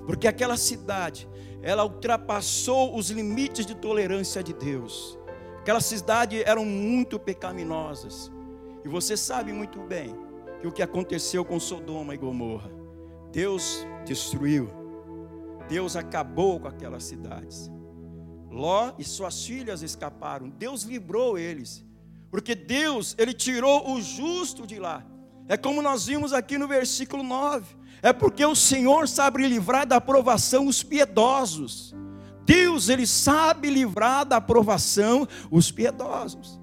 porque 0.07 0.27
aquela 0.27 0.57
cidade 0.57 1.29
ela 1.63 1.85
ultrapassou 1.85 2.97
os 2.97 3.11
limites 3.11 3.65
de 3.65 3.75
tolerância 3.75 4.43
de 4.43 4.53
Deus. 4.53 5.19
Aquelas 5.61 5.85
cidades 5.85 6.43
eram 6.45 6.65
muito 6.65 7.21
pecaminosas. 7.21 8.33
E 8.85 8.89
você 8.89 9.17
sabe 9.17 9.53
muito 9.53 9.79
bem 9.81 10.13
que 10.61 10.67
o 10.67 10.73
que 10.73 10.83
aconteceu 10.83 11.45
com 11.45 11.61
Sodoma 11.61 12.15
e 12.15 12.19
Gomorra, 12.19 12.71
Deus 13.31 13.87
destruiu. 14.05 14.69
Deus 15.69 15.95
acabou 15.95 16.59
com 16.59 16.69
aquelas 16.69 17.05
cidades. 17.05 17.71
Ló 18.51 18.93
e 18.99 19.05
suas 19.05 19.47
filhas 19.47 19.83
escaparam. 19.83 20.49
Deus 20.51 20.83
livrou 20.83 21.39
eles. 21.39 21.85
Porque 22.31 22.55
Deus, 22.55 23.15
ele 23.17 23.33
tirou 23.33 23.93
o 23.93 24.01
justo 24.01 24.67
de 24.67 24.79
lá. 24.79 25.07
É 25.49 25.57
como 25.57 25.81
nós 25.81 26.07
vimos 26.07 26.33
aqui 26.33 26.59
no 26.59 26.67
versículo 26.67 27.23
9. 27.23 27.77
É 28.03 28.13
porque 28.13 28.45
o 28.45 28.57
Senhor 28.57 29.07
sabe 29.07 29.47
livrar 29.47 29.87
da 29.87 29.97
aprovação 29.97 30.67
os 30.67 30.83
piedosos. 30.83 31.95
Deus, 32.45 32.89
ele 32.89 33.07
sabe 33.07 33.71
livrar 33.71 34.27
da 34.27 34.37
aprovação 34.37 35.27
os 35.51 35.71
piedosos. 35.71 36.61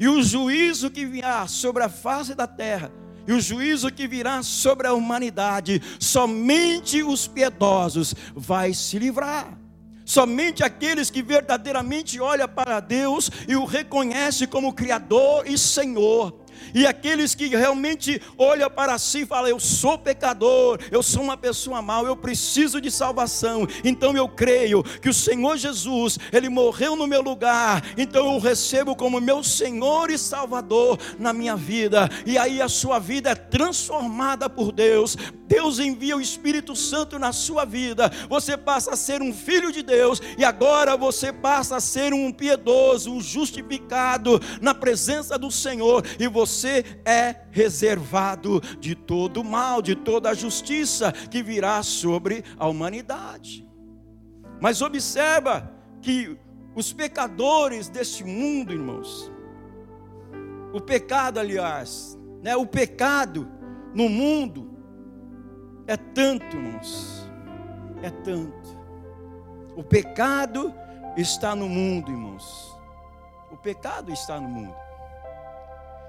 E 0.00 0.08
o 0.08 0.20
juízo 0.20 0.90
que 0.90 1.06
virá 1.06 1.46
sobre 1.46 1.84
a 1.84 1.88
face 1.88 2.34
da 2.34 2.48
terra, 2.48 2.92
e 3.24 3.32
o 3.32 3.40
juízo 3.40 3.92
que 3.92 4.08
virá 4.08 4.42
sobre 4.42 4.88
a 4.88 4.92
humanidade, 4.92 5.80
somente 6.00 7.04
os 7.04 7.28
piedosos 7.28 8.12
vai 8.34 8.74
se 8.74 8.98
livrar. 8.98 9.56
Somente 10.04 10.64
aqueles 10.64 11.08
que 11.08 11.22
verdadeiramente 11.22 12.20
olham 12.20 12.48
para 12.48 12.80
Deus 12.80 13.30
e 13.46 13.54
o 13.54 13.64
reconhecem 13.64 14.48
como 14.48 14.72
Criador 14.72 15.46
e 15.46 15.56
Senhor 15.56 16.41
e 16.74 16.86
aqueles 16.86 17.34
que 17.34 17.48
realmente 17.48 18.20
olham 18.36 18.70
para 18.70 18.98
si 18.98 19.20
e 19.20 19.26
falam: 19.26 19.48
Eu 19.48 19.60
sou 19.60 19.98
pecador, 19.98 20.78
eu 20.90 21.02
sou 21.02 21.22
uma 21.22 21.36
pessoa 21.36 21.82
mal, 21.82 22.06
eu 22.06 22.16
preciso 22.16 22.80
de 22.80 22.90
salvação. 22.90 23.66
Então 23.84 24.16
eu 24.16 24.28
creio 24.28 24.82
que 24.82 25.08
o 25.08 25.14
Senhor 25.14 25.56
Jesus, 25.56 26.18
Ele 26.32 26.48
morreu 26.48 26.96
no 26.96 27.06
meu 27.06 27.22
lugar, 27.22 27.82
então 27.96 28.32
eu 28.32 28.38
recebo 28.38 28.94
como 28.96 29.20
meu 29.20 29.42
Senhor 29.42 30.10
e 30.10 30.18
Salvador 30.18 30.98
na 31.18 31.32
minha 31.32 31.56
vida. 31.56 32.08
E 32.26 32.38
aí 32.38 32.60
a 32.60 32.68
sua 32.68 32.98
vida 32.98 33.30
é 33.30 33.34
transformada 33.34 34.48
por 34.48 34.72
Deus. 34.72 35.16
Deus 35.52 35.78
envia 35.78 36.16
o 36.16 36.20
Espírito 36.20 36.74
Santo 36.74 37.18
na 37.18 37.30
sua 37.30 37.66
vida. 37.66 38.10
Você 38.26 38.56
passa 38.56 38.94
a 38.94 38.96
ser 38.96 39.20
um 39.20 39.34
filho 39.34 39.70
de 39.70 39.82
Deus 39.82 40.18
e 40.38 40.46
agora 40.46 40.96
você 40.96 41.30
passa 41.30 41.76
a 41.76 41.80
ser 41.80 42.14
um 42.14 42.32
piedoso, 42.32 43.12
um 43.12 43.20
justificado 43.20 44.40
na 44.62 44.74
presença 44.74 45.38
do 45.38 45.50
Senhor 45.50 46.02
e 46.18 46.26
você 46.26 47.02
é 47.04 47.42
reservado 47.50 48.62
de 48.80 48.94
todo 48.94 49.44
mal, 49.44 49.82
de 49.82 49.94
toda 49.94 50.30
a 50.30 50.34
justiça 50.34 51.12
que 51.12 51.42
virá 51.42 51.82
sobre 51.82 52.42
a 52.56 52.66
humanidade. 52.66 53.68
Mas 54.58 54.80
observa 54.80 55.70
que 56.00 56.34
os 56.74 56.94
pecadores 56.94 57.90
deste 57.90 58.24
mundo, 58.24 58.72
irmãos, 58.72 59.30
o 60.72 60.80
pecado, 60.80 61.38
aliás, 61.38 62.18
né, 62.42 62.56
o 62.56 62.64
pecado 62.64 63.46
no 63.94 64.08
mundo 64.08 64.71
é 65.86 65.96
tanto, 65.96 66.56
irmãos, 66.56 67.28
é 68.02 68.10
tanto. 68.10 68.80
O 69.76 69.82
pecado 69.82 70.72
está 71.16 71.54
no 71.54 71.68
mundo, 71.68 72.10
irmãos. 72.10 72.76
O 73.50 73.56
pecado 73.56 74.12
está 74.12 74.40
no 74.40 74.48
mundo. 74.48 74.74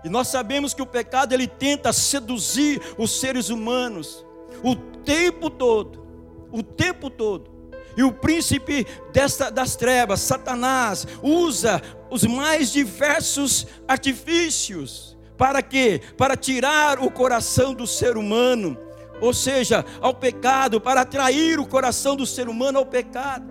E 0.03 0.09
nós 0.09 0.27
sabemos 0.27 0.73
que 0.73 0.81
o 0.81 0.85
pecado 0.85 1.33
ele 1.33 1.47
tenta 1.47 1.93
seduzir 1.93 2.81
os 2.97 3.19
seres 3.19 3.49
humanos 3.49 4.25
o 4.61 4.75
tempo 4.75 5.49
todo, 5.49 6.05
o 6.51 6.61
tempo 6.61 7.09
todo. 7.09 7.51
E 7.95 8.03
o 8.03 8.11
príncipe 8.11 8.87
desta, 9.11 9.51
das 9.51 9.75
trevas, 9.75 10.19
Satanás, 10.21 11.07
usa 11.21 11.81
os 12.09 12.23
mais 12.23 12.71
diversos 12.71 13.67
artifícios. 13.87 15.15
Para 15.37 15.61
quê? 15.61 16.01
Para 16.17 16.35
tirar 16.35 16.99
o 16.99 17.11
coração 17.11 17.73
do 17.73 17.85
ser 17.85 18.17
humano, 18.17 18.77
ou 19.23 19.33
seja, 19.33 19.85
ao 20.01 20.13
pecado, 20.13 20.81
para 20.81 20.99
atrair 20.99 21.57
o 21.57 21.65
coração 21.65 22.13
do 22.13 22.25
ser 22.25 22.49
humano 22.49 22.79
ao 22.79 22.85
pecado. 22.85 23.47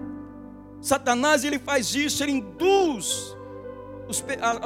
Satanás 0.82 1.44
ele 1.44 1.58
faz 1.58 1.94
isso, 1.94 2.22
ele 2.22 2.32
induz 2.32 3.34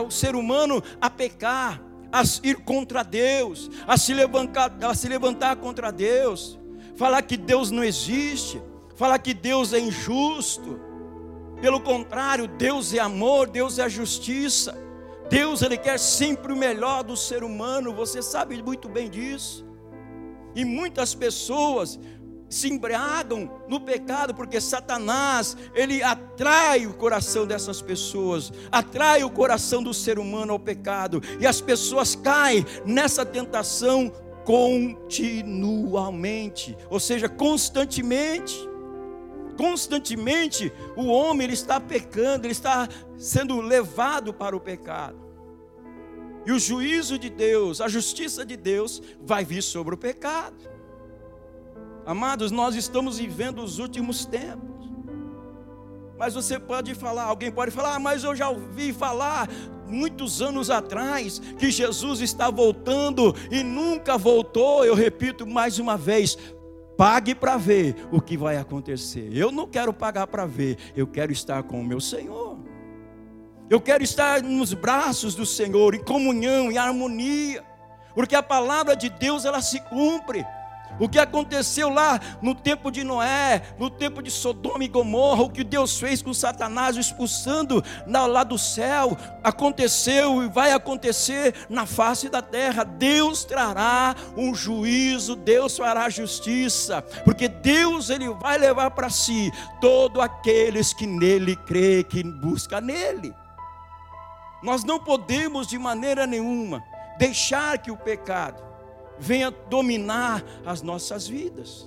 o 0.04 0.10
ser 0.10 0.34
humano 0.34 0.82
a 1.00 1.08
pecar, 1.08 1.80
a 2.10 2.22
ir 2.42 2.56
contra 2.56 3.04
Deus, 3.04 3.70
a 3.86 3.96
se 3.96 4.12
levantar, 4.12 4.76
a 4.82 4.94
se 4.96 5.08
levantar 5.08 5.54
contra 5.54 5.92
Deus, 5.92 6.58
falar 6.96 7.22
que 7.22 7.36
Deus 7.36 7.70
não 7.70 7.84
existe, 7.84 8.60
falar 8.96 9.20
que 9.20 9.32
Deus 9.32 9.72
é 9.72 9.78
injusto. 9.78 10.80
Pelo 11.60 11.80
contrário, 11.80 12.48
Deus 12.48 12.92
é 12.92 12.98
amor, 12.98 13.46
Deus 13.48 13.78
é 13.78 13.88
justiça. 13.88 14.76
Deus 15.30 15.62
ele 15.62 15.76
quer 15.76 16.00
sempre 16.00 16.52
o 16.52 16.56
melhor 16.56 17.04
do 17.04 17.16
ser 17.16 17.44
humano, 17.44 17.94
você 17.94 18.20
sabe 18.20 18.60
muito 18.60 18.88
bem 18.88 19.08
disso. 19.08 19.65
E 20.56 20.64
muitas 20.64 21.14
pessoas 21.14 22.00
se 22.48 22.68
embriagam 22.68 23.60
no 23.68 23.80
pecado 23.80 24.34
porque 24.34 24.60
Satanás, 24.60 25.56
ele 25.74 26.02
atrai 26.02 26.86
o 26.86 26.94
coração 26.94 27.46
dessas 27.46 27.82
pessoas, 27.82 28.50
atrai 28.72 29.22
o 29.22 29.30
coração 29.30 29.82
do 29.82 29.92
ser 29.92 30.18
humano 30.18 30.54
ao 30.54 30.58
pecado, 30.58 31.22
e 31.38 31.46
as 31.46 31.60
pessoas 31.60 32.16
caem 32.16 32.64
nessa 32.86 33.26
tentação 33.26 34.10
continuamente, 34.44 36.74
ou 36.88 36.98
seja, 36.98 37.28
constantemente 37.28 38.56
constantemente 39.56 40.72
o 40.94 41.06
homem 41.06 41.46
ele 41.46 41.54
está 41.54 41.80
pecando, 41.80 42.46
ele 42.46 42.52
está 42.52 42.86
sendo 43.16 43.58
levado 43.60 44.34
para 44.34 44.54
o 44.54 44.60
pecado. 44.60 45.25
E 46.46 46.52
o 46.52 46.58
juízo 46.58 47.18
de 47.18 47.28
Deus, 47.28 47.80
a 47.80 47.88
justiça 47.88 48.46
de 48.46 48.56
Deus 48.56 49.02
vai 49.20 49.44
vir 49.44 49.62
sobre 49.62 49.94
o 49.94 49.98
pecado. 49.98 50.56
Amados, 52.06 52.52
nós 52.52 52.76
estamos 52.76 53.18
vivendo 53.18 53.62
os 53.62 53.80
últimos 53.80 54.24
tempos. 54.24 54.86
Mas 56.16 56.34
você 56.34 56.58
pode 56.58 56.94
falar, 56.94 57.24
alguém 57.24 57.50
pode 57.50 57.72
falar, 57.72 57.96
ah, 57.96 57.98
mas 57.98 58.22
eu 58.22 58.34
já 58.34 58.48
ouvi 58.48 58.92
falar 58.92 59.48
muitos 59.88 60.40
anos 60.40 60.70
atrás 60.70 61.40
que 61.58 61.70
Jesus 61.70 62.20
está 62.20 62.48
voltando 62.48 63.34
e 63.50 63.62
nunca 63.62 64.16
voltou. 64.16 64.84
Eu 64.84 64.94
repito 64.94 65.44
mais 65.44 65.80
uma 65.80 65.96
vez: 65.96 66.38
Pague 66.96 67.34
para 67.34 67.58
ver 67.58 67.94
o 68.10 68.20
que 68.20 68.36
vai 68.36 68.56
acontecer. 68.56 69.28
Eu 69.32 69.52
não 69.52 69.66
quero 69.66 69.92
pagar 69.92 70.26
para 70.26 70.46
ver, 70.46 70.78
eu 70.96 71.06
quero 71.06 71.30
estar 71.30 71.62
com 71.62 71.80
o 71.80 71.84
meu 71.84 72.00
Senhor. 72.00 72.56
Eu 73.68 73.80
quero 73.80 74.04
estar 74.04 74.42
nos 74.42 74.72
braços 74.72 75.34
do 75.34 75.44
Senhor, 75.44 75.92
em 75.92 76.02
comunhão, 76.02 76.70
em 76.70 76.78
harmonia, 76.78 77.64
porque 78.14 78.36
a 78.36 78.42
palavra 78.42 78.94
de 78.94 79.08
Deus 79.08 79.44
ela 79.44 79.60
se 79.60 79.80
cumpre. 79.80 80.46
O 81.00 81.08
que 81.08 81.18
aconteceu 81.18 81.90
lá 81.90 82.18
no 82.40 82.54
tempo 82.54 82.92
de 82.92 83.02
Noé, 83.02 83.60
no 83.76 83.90
tempo 83.90 84.22
de 84.22 84.30
Sodoma 84.30 84.84
e 84.84 84.88
Gomorra, 84.88 85.42
o 85.42 85.50
que 85.50 85.64
Deus 85.64 85.98
fez 85.98 86.22
com 86.22 86.32
Satanás 86.32 86.96
expulsando 86.96 87.82
lá 88.06 88.44
do 88.44 88.56
céu, 88.56 89.18
aconteceu 89.42 90.44
e 90.44 90.48
vai 90.48 90.70
acontecer 90.70 91.52
na 91.68 91.86
face 91.86 92.28
da 92.28 92.40
terra. 92.40 92.84
Deus 92.84 93.44
trará 93.44 94.14
um 94.36 94.54
juízo, 94.54 95.34
Deus 95.34 95.76
fará 95.76 96.08
justiça, 96.08 97.02
porque 97.24 97.48
Deus 97.48 98.08
ele 98.08 98.30
vai 98.30 98.56
levar 98.56 98.92
para 98.92 99.10
si 99.10 99.50
todos 99.80 100.22
aqueles 100.22 100.92
que 100.94 101.04
nele 101.04 101.56
crê, 101.56 102.04
que 102.04 102.22
busca 102.22 102.80
nele. 102.80 103.34
Nós 104.66 104.82
não 104.82 104.98
podemos 104.98 105.68
de 105.68 105.78
maneira 105.78 106.26
nenhuma 106.26 106.82
deixar 107.16 107.78
que 107.78 107.92
o 107.92 107.96
pecado 107.96 108.60
venha 109.16 109.48
dominar 109.48 110.44
as 110.66 110.82
nossas 110.82 111.28
vidas. 111.28 111.86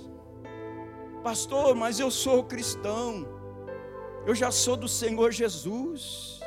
Pastor, 1.22 1.74
mas 1.74 2.00
eu 2.00 2.10
sou 2.10 2.42
cristão, 2.42 3.28
eu 4.24 4.34
já 4.34 4.50
sou 4.50 4.78
do 4.78 4.88
Senhor 4.88 5.30
Jesus. 5.30 6.40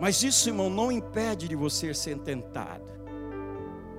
Mas 0.00 0.22
isso, 0.22 0.48
irmão, 0.48 0.70
não 0.70 0.90
impede 0.90 1.48
de 1.48 1.54
você 1.54 1.92
ser 1.92 2.18
tentado. 2.20 2.90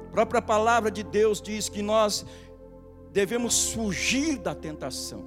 A 0.08 0.12
própria 0.12 0.42
palavra 0.42 0.90
de 0.90 1.04
Deus 1.04 1.40
diz 1.40 1.70
que 1.70 1.84
nós 1.84 2.26
devemos 3.12 3.72
fugir 3.72 4.40
da 4.40 4.56
tentação, 4.56 5.24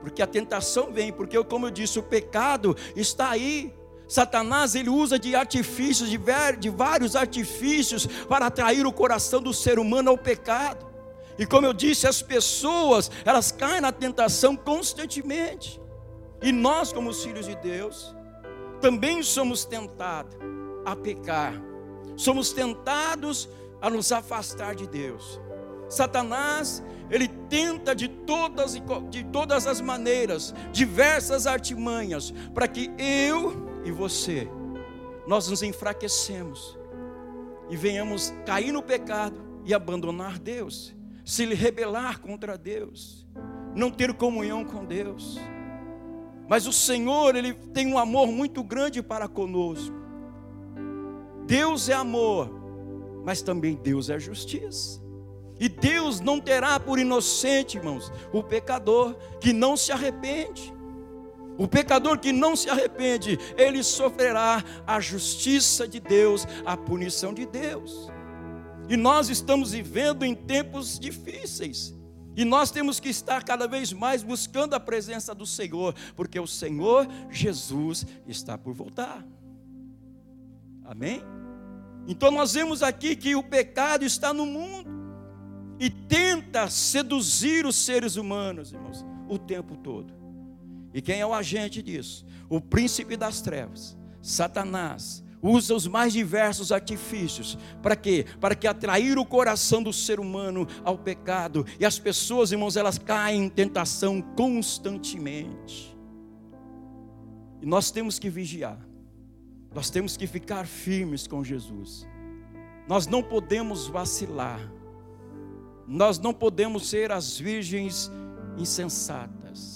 porque 0.00 0.22
a 0.22 0.26
tentação 0.28 0.92
vem, 0.92 1.12
porque, 1.12 1.42
como 1.42 1.66
eu 1.66 1.70
disse, 1.72 1.98
o 1.98 2.02
pecado 2.04 2.76
está 2.94 3.30
aí. 3.30 3.74
Satanás 4.08 4.74
ele 4.74 4.88
usa 4.88 5.18
de 5.18 5.34
artifícios, 5.34 6.08
de, 6.08 6.18
de 6.58 6.70
vários 6.70 7.16
artifícios 7.16 8.06
para 8.28 8.46
atrair 8.46 8.86
o 8.86 8.92
coração 8.92 9.42
do 9.42 9.52
ser 9.52 9.78
humano 9.78 10.10
ao 10.10 10.18
pecado. 10.18 10.86
E 11.38 11.44
como 11.44 11.66
eu 11.66 11.72
disse, 11.72 12.06
as 12.06 12.22
pessoas, 12.22 13.10
elas 13.24 13.50
caem 13.50 13.80
na 13.80 13.92
tentação 13.92 14.56
constantemente. 14.56 15.80
E 16.42 16.52
nós, 16.52 16.92
como 16.92 17.12
filhos 17.12 17.46
de 17.46 17.56
Deus, 17.56 18.14
também 18.80 19.22
somos 19.22 19.64
tentados 19.64 20.36
a 20.84 20.94
pecar. 20.94 21.54
Somos 22.16 22.52
tentados 22.52 23.48
a 23.80 23.90
nos 23.90 24.12
afastar 24.12 24.74
de 24.74 24.86
Deus. 24.86 25.40
Satanás, 25.88 26.82
ele 27.10 27.28
tenta 27.48 27.94
de 27.94 28.08
todas, 28.08 28.80
de 29.10 29.24
todas 29.24 29.66
as 29.66 29.80
maneiras, 29.80 30.54
diversas 30.72 31.46
artimanhas, 31.46 32.32
para 32.54 32.66
que 32.66 32.90
eu 32.98 33.75
e 33.86 33.92
você, 33.92 34.48
nós 35.28 35.48
nos 35.48 35.62
enfraquecemos 35.62 36.76
e 37.70 37.76
venhamos 37.76 38.34
cair 38.44 38.72
no 38.72 38.82
pecado 38.82 39.40
e 39.64 39.72
abandonar 39.72 40.40
Deus, 40.40 40.92
se 41.24 41.46
rebelar 41.54 42.20
contra 42.20 42.58
Deus, 42.58 43.24
não 43.76 43.88
ter 43.88 44.12
comunhão 44.12 44.64
com 44.64 44.84
Deus. 44.84 45.38
Mas 46.48 46.66
o 46.66 46.72
Senhor, 46.72 47.36
Ele 47.36 47.54
tem 47.54 47.86
um 47.86 47.96
amor 47.96 48.26
muito 48.26 48.60
grande 48.64 49.00
para 49.00 49.28
conosco. 49.28 49.94
Deus 51.46 51.88
é 51.88 51.94
amor, 51.94 52.50
mas 53.24 53.40
também 53.40 53.76
Deus 53.76 54.10
é 54.10 54.18
justiça. 54.18 55.00
E 55.60 55.68
Deus 55.68 56.20
não 56.20 56.40
terá 56.40 56.80
por 56.80 56.98
inocente, 56.98 57.76
irmãos, 57.76 58.12
o 58.32 58.42
pecador 58.42 59.14
que 59.40 59.52
não 59.52 59.76
se 59.76 59.92
arrepende. 59.92 60.75
O 61.58 61.66
pecador 61.66 62.18
que 62.18 62.32
não 62.32 62.54
se 62.54 62.68
arrepende, 62.68 63.38
ele 63.56 63.82
sofrerá 63.82 64.62
a 64.86 65.00
justiça 65.00 65.88
de 65.88 66.00
Deus, 66.00 66.46
a 66.64 66.76
punição 66.76 67.32
de 67.32 67.46
Deus. 67.46 68.10
E 68.88 68.96
nós 68.96 69.28
estamos 69.28 69.72
vivendo 69.72 70.24
em 70.24 70.34
tempos 70.34 70.98
difíceis. 70.98 71.94
E 72.36 72.44
nós 72.44 72.70
temos 72.70 73.00
que 73.00 73.08
estar 73.08 73.42
cada 73.42 73.66
vez 73.66 73.92
mais 73.92 74.22
buscando 74.22 74.74
a 74.74 74.80
presença 74.80 75.34
do 75.34 75.46
Senhor, 75.46 75.94
porque 76.14 76.38
o 76.38 76.46
Senhor 76.46 77.08
Jesus 77.30 78.06
está 78.26 78.58
por 78.58 78.74
voltar. 78.74 79.24
Amém? 80.84 81.22
Então 82.06 82.30
nós 82.30 82.52
vemos 82.52 82.82
aqui 82.82 83.16
que 83.16 83.34
o 83.34 83.42
pecado 83.42 84.04
está 84.04 84.32
no 84.32 84.44
mundo 84.44 84.90
e 85.80 85.90
tenta 85.90 86.68
seduzir 86.68 87.66
os 87.66 87.74
seres 87.76 88.16
humanos, 88.16 88.72
irmãos, 88.72 89.04
o 89.28 89.38
tempo 89.38 89.76
todo. 89.76 90.15
E 90.96 91.02
quem 91.02 91.20
é 91.20 91.26
o 91.26 91.34
agente 91.34 91.82
disso? 91.82 92.24
O 92.48 92.58
príncipe 92.58 93.18
das 93.18 93.42
trevas, 93.42 93.94
Satanás, 94.22 95.22
usa 95.42 95.74
os 95.74 95.86
mais 95.86 96.14
diversos 96.14 96.72
artifícios. 96.72 97.58
Para 97.82 97.94
quê? 97.94 98.24
Para 98.40 98.54
que 98.54 98.66
atrair 98.66 99.18
o 99.18 99.26
coração 99.26 99.82
do 99.82 99.92
ser 99.92 100.18
humano 100.18 100.66
ao 100.82 100.96
pecado. 100.96 101.66
E 101.78 101.84
as 101.84 101.98
pessoas, 101.98 102.50
irmãos, 102.50 102.78
elas 102.78 102.96
caem 102.96 103.44
em 103.44 103.48
tentação 103.50 104.22
constantemente. 104.22 105.94
E 107.60 107.66
nós 107.66 107.90
temos 107.90 108.18
que 108.18 108.30
vigiar. 108.30 108.80
Nós 109.74 109.90
temos 109.90 110.16
que 110.16 110.26
ficar 110.26 110.66
firmes 110.66 111.26
com 111.26 111.44
Jesus. 111.44 112.08
Nós 112.88 113.06
não 113.06 113.22
podemos 113.22 113.86
vacilar. 113.86 114.60
Nós 115.86 116.18
não 116.18 116.32
podemos 116.32 116.88
ser 116.88 117.12
as 117.12 117.38
virgens 117.38 118.10
insensatas 118.56 119.75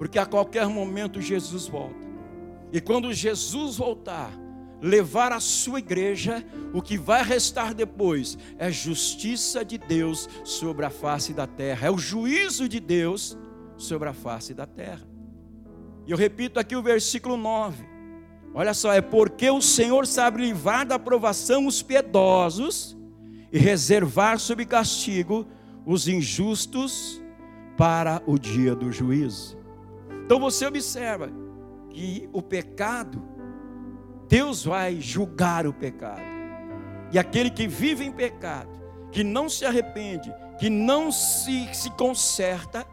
porque 0.00 0.18
a 0.18 0.24
qualquer 0.24 0.66
momento 0.66 1.20
Jesus 1.20 1.66
volta. 1.66 2.08
E 2.72 2.80
quando 2.80 3.12
Jesus 3.12 3.76
voltar, 3.76 4.32
levar 4.80 5.30
a 5.30 5.38
sua 5.40 5.78
igreja, 5.78 6.42
o 6.72 6.80
que 6.80 6.96
vai 6.96 7.22
restar 7.22 7.74
depois 7.74 8.38
é 8.56 8.72
justiça 8.72 9.62
de 9.62 9.76
Deus 9.76 10.26
sobre 10.42 10.86
a 10.86 10.90
face 10.90 11.34
da 11.34 11.46
terra, 11.46 11.88
é 11.88 11.90
o 11.90 11.98
juízo 11.98 12.66
de 12.66 12.80
Deus 12.80 13.36
sobre 13.76 14.08
a 14.08 14.14
face 14.14 14.54
da 14.54 14.64
terra. 14.64 15.06
E 16.06 16.12
eu 16.12 16.16
repito 16.16 16.58
aqui 16.58 16.74
o 16.74 16.82
versículo 16.82 17.36
9. 17.36 17.84
Olha 18.54 18.72
só, 18.72 18.94
é 18.94 19.02
porque 19.02 19.50
o 19.50 19.60
Senhor 19.60 20.06
sabe 20.06 20.40
livrar 20.40 20.86
da 20.86 20.94
aprovação 20.94 21.66
os 21.66 21.82
piedosos 21.82 22.96
e 23.52 23.58
reservar 23.58 24.38
sob 24.38 24.64
castigo 24.64 25.46
os 25.84 26.08
injustos 26.08 27.20
para 27.76 28.22
o 28.26 28.38
dia 28.38 28.74
do 28.74 28.90
juízo. 28.90 29.59
Então 30.30 30.38
você 30.38 30.64
observa 30.64 31.28
que 31.90 32.30
o 32.32 32.40
pecado, 32.40 33.20
Deus 34.28 34.64
vai 34.64 35.00
julgar 35.00 35.66
o 35.66 35.72
pecado. 35.72 36.22
E 37.10 37.18
aquele 37.18 37.50
que 37.50 37.66
vive 37.66 38.04
em 38.04 38.12
pecado, 38.12 38.70
que 39.10 39.24
não 39.24 39.48
se 39.48 39.66
arrepende, 39.66 40.32
que 40.56 40.70
não 40.70 41.10
se, 41.10 41.68
se 41.74 41.90
conserta, 41.90 42.86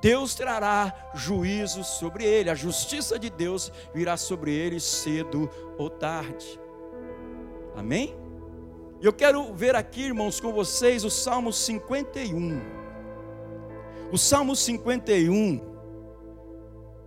Deus 0.00 0.34
trará 0.34 1.10
juízo 1.14 1.84
sobre 1.84 2.24
ele, 2.24 2.48
a 2.48 2.54
justiça 2.54 3.18
de 3.18 3.28
Deus 3.28 3.70
virá 3.94 4.16
sobre 4.16 4.50
ele 4.50 4.80
cedo 4.80 5.50
ou 5.76 5.90
tarde. 5.90 6.58
Amém? 7.76 8.16
E 8.98 9.04
eu 9.04 9.12
quero 9.12 9.52
ver 9.52 9.76
aqui, 9.76 10.04
irmãos, 10.04 10.40
com 10.40 10.54
vocês 10.54 11.04
o 11.04 11.10
Salmo 11.10 11.52
51. 11.52 12.62
O 14.10 14.16
Salmo 14.16 14.56
51 14.56 15.67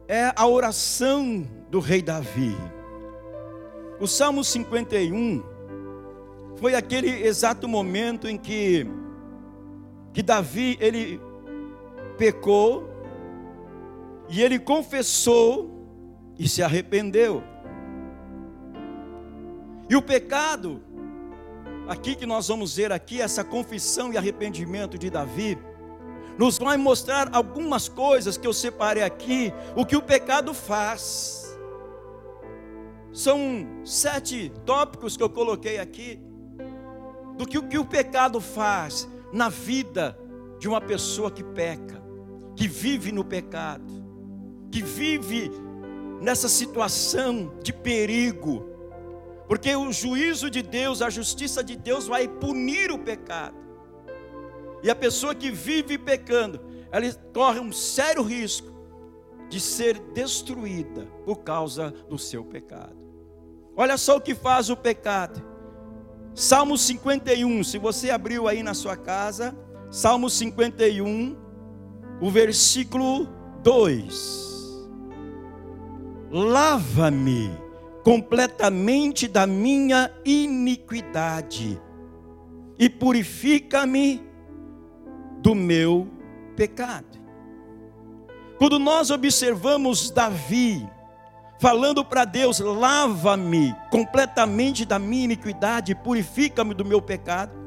é 0.08 0.32
a 0.36 0.48
oração 0.48 1.48
do 1.70 1.80
rei 1.80 2.02
Davi. 2.02 2.56
O 4.00 4.08
Salmo 4.08 4.44
51 4.44 5.44
foi 6.58 6.76
aquele 6.76 7.10
exato 7.26 7.68
momento 7.68 8.28
em 8.28 8.38
que 8.38 8.86
que 10.14 10.22
Davi 10.22 10.78
ele 10.82 11.22
pecou 12.18 12.90
e 14.28 14.42
ele 14.42 14.60
confessou 14.60 15.72
e 16.38 16.48
se 16.48 16.62
arrependeu. 16.62 17.44
E 19.90 19.96
o 19.96 20.02
pecado 20.02 20.82
aqui 21.88 22.16
que 22.16 22.26
nós 22.26 22.48
vamos 22.48 22.76
ver 22.76 22.92
aqui 22.92 23.22
essa 23.22 23.44
confissão 23.44 24.12
e 24.14 24.18
arrependimento 24.18 24.98
de 24.98 25.10
Davi 25.10 25.58
nos 26.41 26.58
vai 26.58 26.75
mostrar 26.75 27.30
algumas 27.34 27.88
coisas 27.88 28.36
que 28.36 28.47
eu 28.47 28.51
separei 28.51 29.04
aqui, 29.04 29.54
o 29.75 29.86
que 29.86 29.95
o 29.95 30.01
pecado 30.01 30.56
faz. 30.56 31.56
São 33.13 33.38
sete 33.86 34.51
tópicos 34.65 35.15
que 35.15 35.21
eu 35.21 35.30
coloquei 35.30 35.77
aqui, 35.77 36.19
do 37.38 37.45
que 37.45 37.60
o 37.60 37.67
que 37.67 37.77
o 37.77 37.86
pecado 37.86 38.41
faz 38.41 39.08
na 39.32 39.49
vida 39.49 40.17
de 40.58 40.67
uma 40.67 40.82
pessoa 40.82 41.30
que 41.30 41.43
peca, 41.43 42.01
que 42.56 42.67
vive 42.67 43.12
no 43.12 43.23
pecado, 43.23 43.93
que 44.71 44.82
vive 44.82 45.51
nessa 46.19 46.49
situação 46.49 47.54
de 47.62 47.71
perigo, 47.71 48.65
porque 49.47 49.75
o 49.75 49.91
juízo 49.91 50.49
de 50.49 50.63
Deus, 50.63 51.04
a 51.04 51.10
justiça 51.12 51.63
de 51.63 51.75
Deus 51.75 52.08
vai 52.08 52.27
punir 52.27 52.91
o 52.91 52.97
pecado. 52.97 53.61
E 54.84 54.89
a 54.89 54.96
pessoa 54.96 55.36
que 55.36 55.52
vive 55.52 55.98
pecando, 55.98 56.60
ela 56.91 57.06
corre 57.34 57.60
um 57.60 57.72
sério 57.72 58.24
risco 58.24 58.72
de 59.50 59.60
ser 59.60 60.00
destruída 60.13 61.08
por 61.26 61.39
causa 61.39 61.91
do 62.10 62.17
seu 62.17 62.44
pecado. 62.44 62.96
Olha 63.76 63.98
só 63.98 64.17
o 64.17 64.22
que 64.22 64.34
faz 64.34 64.70
o 64.70 64.78
pecado. 64.78 65.41
Salmo 66.34 66.78
51, 66.78 67.63
se 67.63 67.78
você 67.78 68.10
abriu 68.10 68.48
aí 68.48 68.63
na 68.63 68.74
sua 68.74 68.96
casa, 68.96 69.56
Salmo 69.89 70.30
51, 70.30 71.36
o 72.22 72.30
versículo 72.30 73.28
2. 73.62 74.89
Lava-me 76.32 77.52
completamente 78.04 79.28
da 79.28 79.46
minha 79.46 80.10
iniquidade 80.24 81.80
e 82.80 82.89
purifica-me 82.89 84.31
do 85.41 85.56
meu 85.56 86.08
pecado. 86.56 87.19
Quando 88.58 88.77
nós 88.77 89.10
observamos 89.10 90.12
Davi 90.12 90.88
falando 91.60 92.06
para 92.06 92.25
Deus: 92.25 92.60
lava-me 92.60 93.75
completamente 93.89 94.86
da 94.86 94.99
minha 94.99 95.25
iniquidade, 95.25 95.95
purifica-me 95.95 96.73
do 96.73 96.86
meu 96.86 97.01
pecado. 97.01 97.60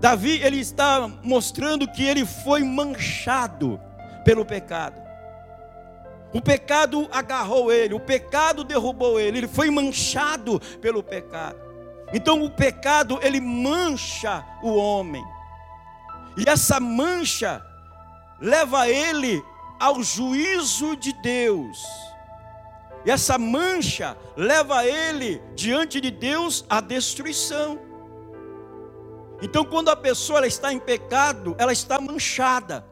Davi 0.00 0.40
ele 0.42 0.60
está 0.60 1.08
mostrando 1.24 1.88
que 1.88 2.04
ele 2.04 2.24
foi 2.24 2.62
manchado 2.62 3.80
pelo 4.24 4.44
pecado. 4.44 5.08
O 6.32 6.40
pecado 6.40 7.08
agarrou 7.10 7.72
ele, 7.72 7.94
o 7.94 8.00
pecado 8.00 8.62
derrubou 8.62 9.18
ele, 9.18 9.38
ele 9.38 9.48
foi 9.48 9.70
manchado 9.70 10.60
pelo 10.80 11.02
pecado. 11.02 11.58
Então 12.12 12.44
o 12.44 12.50
pecado 12.50 13.18
ele 13.22 13.40
mancha 13.40 14.44
o 14.62 14.76
homem. 14.76 15.24
E 16.38 16.48
essa 16.48 16.78
mancha 16.78 17.66
leva 18.40 18.88
ele 18.88 19.44
ao 19.80 20.00
juízo 20.02 20.94
de 20.94 21.12
Deus. 21.14 21.84
E 23.04 23.10
essa 23.10 23.36
mancha 23.36 24.16
leva 24.36 24.86
ele 24.86 25.42
diante 25.56 26.00
de 26.00 26.12
Deus 26.12 26.64
à 26.70 26.80
destruição. 26.80 27.80
Então, 29.42 29.64
quando 29.64 29.88
a 29.88 29.96
pessoa 29.96 30.46
está 30.46 30.72
em 30.72 30.78
pecado, 30.78 31.56
ela 31.58 31.72
está 31.72 32.00
manchada. 32.00 32.84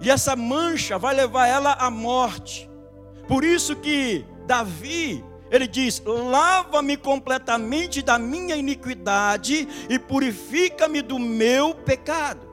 E 0.00 0.10
essa 0.10 0.34
mancha 0.34 0.98
vai 0.98 1.14
levar 1.14 1.46
ela 1.46 1.72
à 1.72 1.88
morte. 1.90 2.68
Por 3.28 3.44
isso 3.44 3.76
que 3.76 4.24
Davi, 4.46 5.24
ele 5.50 5.66
diz: 5.66 6.02
lava-me 6.04 6.96
completamente 6.96 8.02
da 8.02 8.18
minha 8.18 8.56
iniquidade 8.56 9.68
e 9.88 9.98
purifica-me 9.98 11.02
do 11.02 11.18
meu 11.18 11.74
pecado. 11.74 12.48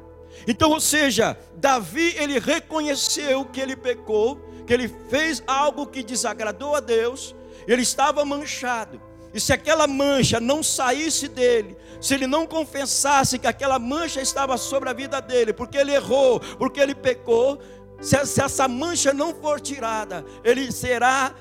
Então, 0.47 0.71
ou 0.71 0.79
seja, 0.79 1.37
Davi 1.55 2.13
ele 2.17 2.39
reconheceu 2.39 3.45
que 3.45 3.59
ele 3.59 3.75
pecou, 3.75 4.39
que 4.67 4.73
ele 4.73 4.87
fez 5.09 5.43
algo 5.47 5.87
que 5.87 6.03
desagradou 6.03 6.75
a 6.75 6.79
Deus, 6.79 7.35
ele 7.67 7.81
estava 7.81 8.23
manchado. 8.23 9.01
E 9.33 9.39
se 9.39 9.51
aquela 9.51 9.85
mancha 9.85 10.39
não 10.39 10.63
saísse 10.63 11.27
dele, 11.27 11.75
se 11.99 12.13
ele 12.13 12.25
não 12.25 12.47
confessasse 12.47 13.37
que 13.37 13.47
aquela 13.47 13.77
mancha 13.77 14.21
estava 14.21 14.57
sobre 14.57 14.89
a 14.89 14.93
vida 14.93 15.19
dele, 15.19 15.51
porque 15.51 15.77
ele 15.77 15.93
errou, 15.93 16.39
porque 16.39 16.79
ele 16.79 16.95
pecou, 16.95 17.59
se 17.99 18.15
essa 18.17 18.67
mancha 18.67 19.13
não 19.13 19.33
for 19.33 19.59
tirada, 19.59 20.25
ele 20.43 20.71
será 20.71 21.33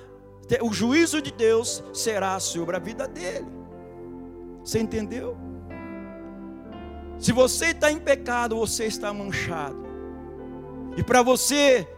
o 0.63 0.73
juízo 0.73 1.21
de 1.23 1.33
Deus 1.33 1.83
será 1.93 2.39
sobre 2.41 2.77
a 2.77 2.79
vida 2.79 3.07
dele. 3.07 3.47
Você 4.63 4.79
entendeu? 4.79 5.37
Se 7.19 7.33
você 7.33 7.67
está 7.67 7.91
em 7.91 7.99
pecado, 7.99 8.57
você 8.57 8.85
está 8.85 9.13
manchado. 9.13 9.85
E 10.97 11.03
para 11.03 11.23
você 11.23 11.89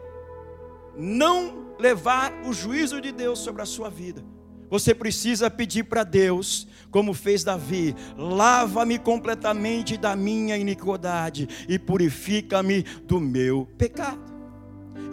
não 0.97 1.75
levar 1.79 2.33
o 2.45 2.53
juízo 2.53 3.01
de 3.01 3.13
Deus 3.13 3.39
sobre 3.39 3.63
a 3.63 3.67
sua 3.67 3.91
vida, 3.91 4.25
você 4.69 4.95
precisa 4.95 5.51
pedir 5.51 5.85
para 5.85 6.03
Deus, 6.03 6.67
como 6.91 7.15
fez 7.15 7.45
Davi: 7.45 7.95
lava-me 8.17 8.99
completamente 8.99 9.97
da 9.97 10.17
minha 10.17 10.57
iniquidade 10.57 11.49
e 11.69 11.79
purifica-me 11.79 12.83
do 13.05 13.21
meu 13.21 13.69
pecado. 13.79 14.36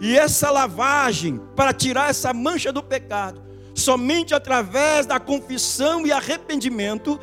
E 0.00 0.16
essa 0.18 0.50
lavagem, 0.50 1.40
para 1.56 1.72
tirar 1.72 2.10
essa 2.10 2.32
mancha 2.32 2.72
do 2.72 2.82
pecado, 2.82 3.42
somente 3.74 4.34
através 4.34 5.06
da 5.06 5.18
confissão 5.18 6.06
e 6.06 6.12
arrependimento 6.12 7.18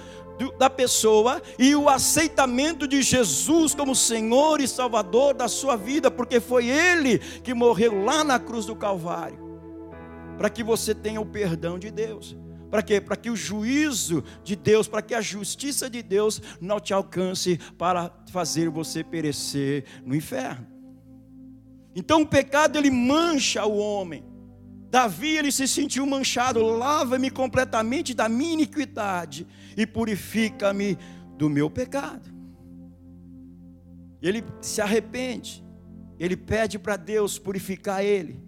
da 0.58 0.70
pessoa 0.70 1.42
e 1.60 1.76
o 1.76 1.88
aceitamento 1.88 2.88
de 2.88 3.02
Jesus 3.02 3.76
como 3.76 3.96
Senhor 3.96 4.60
e 4.60 4.68
Salvador 4.68 5.34
da 5.34 5.48
sua 5.48 5.76
vida, 5.76 6.10
porque 6.10 6.40
foi 6.40 6.68
Ele 6.68 7.20
que 7.20 7.54
morreu 7.54 8.04
lá 8.04 8.24
na 8.24 8.40
cruz 8.40 8.66
do 8.66 8.76
Calvário, 8.76 9.40
para 10.38 10.50
que 10.50 10.64
você 10.64 10.96
tenha 10.96 11.22
o 11.22 11.26
perdão 11.26 11.78
de 11.78 11.92
Deus. 11.92 12.36
Para 12.72 12.82
quê? 12.82 13.02
Para 13.02 13.18
que 13.18 13.30
o 13.30 13.36
juízo 13.36 14.24
de 14.46 14.56
Deus, 14.56 14.88
para 14.88 15.02
que 15.02 15.14
a 15.14 15.20
justiça 15.20 15.90
de 15.90 16.02
Deus 16.02 16.42
não 16.62 16.80
te 16.80 16.94
alcance 16.94 17.60
para 17.78 18.10
fazer 18.32 18.70
você 18.70 19.04
perecer 19.04 19.84
no 20.06 20.16
inferno. 20.16 20.71
Então 21.96 22.22
o 22.22 22.28
pecado 22.28 22.78
ele 22.78 22.90
mancha 22.90 23.66
o 23.66 23.78
homem. 23.78 24.24
Davi 24.90 25.38
ele 25.38 25.52
se 25.52 25.68
sentiu 25.68 26.06
manchado, 26.06 26.62
lava-me 26.62 27.30
completamente 27.30 28.14
da 28.14 28.28
minha 28.28 28.54
iniquidade 28.54 29.48
e 29.78 29.86
purifica-me 29.86 30.98
do 31.38 31.50
meu 31.50 31.70
pecado. 31.70 32.30
Ele 34.22 34.44
se 34.62 34.82
arrepende, 34.82 35.64
ele 36.20 36.36
pede 36.36 36.78
para 36.78 36.98
Deus 36.98 37.40
purificar 37.40 38.04
ele. 38.04 38.40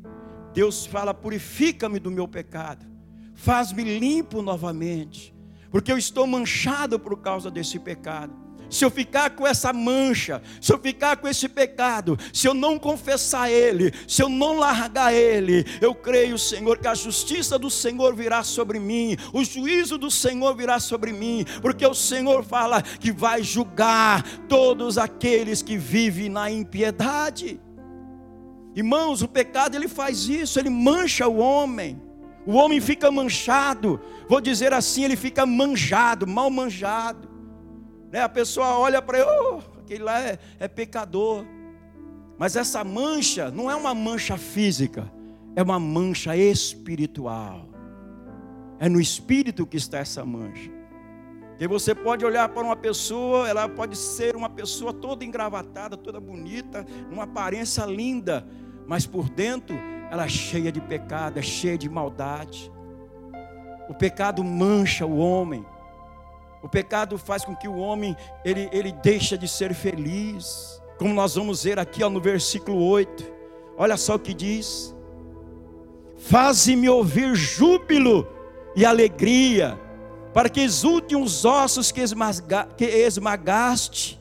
Deus 0.53 0.85
fala: 0.85 1.13
purifica-me 1.13 1.99
do 1.99 2.11
meu 2.11 2.27
pecado, 2.27 2.85
faz-me 3.33 3.83
limpo 3.97 4.41
novamente, 4.41 5.33
porque 5.71 5.91
eu 5.91 5.97
estou 5.97 6.27
manchado 6.27 6.99
por 6.99 7.21
causa 7.21 7.49
desse 7.49 7.79
pecado 7.79 8.42
se 8.73 8.83
eu 8.83 8.89
ficar 8.89 9.29
com 9.29 9.45
essa 9.45 9.71
mancha, 9.71 10.41
se 10.59 10.73
eu 10.73 10.79
ficar 10.79 11.17
com 11.17 11.27
esse 11.27 11.47
pecado, 11.47 12.17
se 12.33 12.47
eu 12.47 12.55
não 12.55 12.79
confessar 12.79 13.51
Ele, 13.51 13.93
se 14.07 14.23
eu 14.23 14.27
não 14.27 14.57
largar 14.57 15.13
Ele, 15.13 15.63
eu 15.79 15.93
creio, 15.93 16.39
Senhor, 16.39 16.79
que 16.79 16.87
a 16.87 16.95
justiça 16.95 17.59
do 17.59 17.69
Senhor 17.69 18.15
virá 18.15 18.43
sobre 18.43 18.79
mim, 18.79 19.15
o 19.31 19.43
juízo 19.43 19.95
do 19.95 20.09
Senhor 20.09 20.55
virá 20.55 20.79
sobre 20.79 21.13
mim, 21.13 21.45
porque 21.61 21.85
o 21.85 21.93
Senhor 21.93 22.43
fala 22.43 22.81
que 22.81 23.11
vai 23.11 23.43
julgar 23.43 24.23
todos 24.49 24.97
aqueles 24.97 25.61
que 25.61 25.77
vivem 25.77 26.27
na 26.27 26.49
impiedade. 26.49 27.61
Irmãos, 28.75 29.21
o 29.21 29.27
pecado 29.27 29.75
ele 29.75 29.87
faz 29.87 30.27
isso, 30.27 30.59
ele 30.59 30.71
mancha 30.71 31.27
o 31.27 31.37
homem. 31.37 32.01
O 32.43 32.53
homem 32.53 32.81
fica 32.81 33.11
manchado, 33.11 34.01
vou 34.27 34.41
dizer 34.41 34.73
assim, 34.73 35.03
ele 35.03 35.15
fica 35.15 35.45
manjado, 35.45 36.25
mal 36.25 36.49
manjado. 36.49 37.32
Né? 38.13 38.21
A 38.21 38.29
pessoa 38.29 38.77
olha 38.77 39.01
para 39.01 39.17
ele, 39.17 39.27
oh, 39.27 39.59
aquele 39.81 40.03
lá 40.03 40.21
é, 40.21 40.37
é 40.59 40.67
pecador. 40.67 41.43
Mas 42.37 42.55
essa 42.55 42.83
mancha 42.83 43.49
não 43.49 43.71
é 43.71 43.75
uma 43.75 43.95
mancha 43.95 44.37
física, 44.37 45.11
é 45.55 45.63
uma 45.63 45.79
mancha 45.79 46.37
espiritual. 46.37 47.67
É 48.77 48.87
no 48.87 49.01
espírito 49.01 49.65
que 49.65 49.77
está 49.77 49.97
essa 49.97 50.23
mancha. 50.23 50.71
E 51.59 51.67
você 51.67 51.95
pode 51.95 52.23
olhar 52.23 52.47
para 52.49 52.61
uma 52.61 52.75
pessoa, 52.75 53.49
ela 53.49 53.67
pode 53.67 53.97
ser 53.97 54.35
uma 54.35 54.49
pessoa 54.49 54.93
toda 54.93 55.25
engravatada, 55.25 55.97
toda 55.97 56.19
bonita, 56.19 56.85
uma 57.09 57.23
aparência 57.23 57.83
linda, 57.85 58.45
mas 58.85 59.07
por 59.07 59.27
dentro 59.27 59.75
ela 60.11 60.25
é 60.25 60.29
cheia 60.29 60.71
de 60.71 60.81
pecado, 60.81 61.39
é 61.39 61.41
cheia 61.41 61.79
de 61.79 61.89
maldade. 61.89 62.71
O 63.89 63.93
pecado 63.95 64.43
mancha 64.43 65.03
o 65.03 65.17
homem. 65.17 65.65
O 66.63 66.69
pecado 66.69 67.17
faz 67.17 67.43
com 67.43 67.53
que 67.53 67.67
o 67.67 67.75
homem 67.75 68.15
ele, 68.45 68.69
ele 68.71 68.93
deixa 68.93 69.37
de 69.37 69.49
ser 69.49 69.73
feliz. 69.73 70.81
Como 70.97 71.13
nós 71.13 71.35
vamos 71.35 71.65
ver 71.65 71.77
aqui 71.77 72.01
ó, 72.01 72.09
no 72.09 72.21
versículo 72.21 72.81
8. 72.81 73.33
Olha 73.77 73.97
só 73.97 74.15
o 74.15 74.19
que 74.19 74.33
diz: 74.33 74.95
Faze-me 76.17 76.87
ouvir 76.87 77.35
júbilo 77.35 78.25
e 78.77 78.85
alegria, 78.85 79.77
para 80.33 80.47
que 80.47 80.61
exultem 80.61 81.21
os 81.21 81.43
ossos 81.43 81.91
que, 81.91 81.99
esmaga, 81.99 82.69
que 82.77 82.85
esmagaste. 82.85 84.17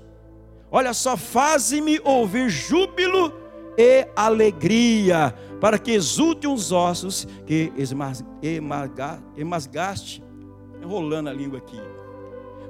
Olha 0.69 0.93
só, 0.93 1.17
faze-me 1.17 2.01
ouvir 2.03 2.51
júbilo 2.51 3.33
e 3.79 4.05
alegria, 4.17 5.33
para 5.61 5.79
que 5.79 5.93
exultem 5.93 6.53
os 6.53 6.73
ossos 6.73 7.25
que 7.47 7.73
esmagaste. 7.77 8.27
Enrolando 10.83 11.29
a 11.29 11.33
língua 11.33 11.59
aqui. 11.59 12.02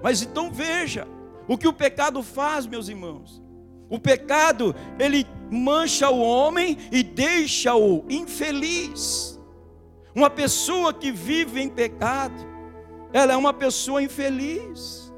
Mas 0.03 0.23
então 0.23 0.51
veja 0.51 1.07
o 1.47 1.57
que 1.57 1.69
o 1.69 1.73
pecado 1.73 2.23
faz, 2.23 2.67
meus 2.67 2.89
irmãos. 2.89 3.43
O 3.89 3.99
pecado, 3.99 4.75
ele 4.99 5.27
mancha 5.51 6.09
o 6.11 6.19
homem 6.21 6.79
e 6.91 7.03
deixa-o 7.03 8.05
infeliz. 8.09 9.39
Uma 10.15 10.31
pessoa 10.31 10.93
que 10.93 11.13
vive 11.13 11.61
em 11.61 11.69
pecado, 11.69 12.35
ela 13.13 13.33
é 13.33 13.37
uma 13.37 13.53
pessoa 13.53 14.03
infeliz. 14.03 15.13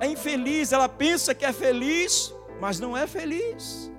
É 0.00 0.06
infeliz, 0.06 0.72
ela 0.72 0.88
pensa 0.88 1.34
que 1.34 1.44
é 1.44 1.52
feliz, 1.52 2.32
mas 2.60 2.80
não 2.80 2.96
é 2.96 3.06
feliz. 3.06 3.92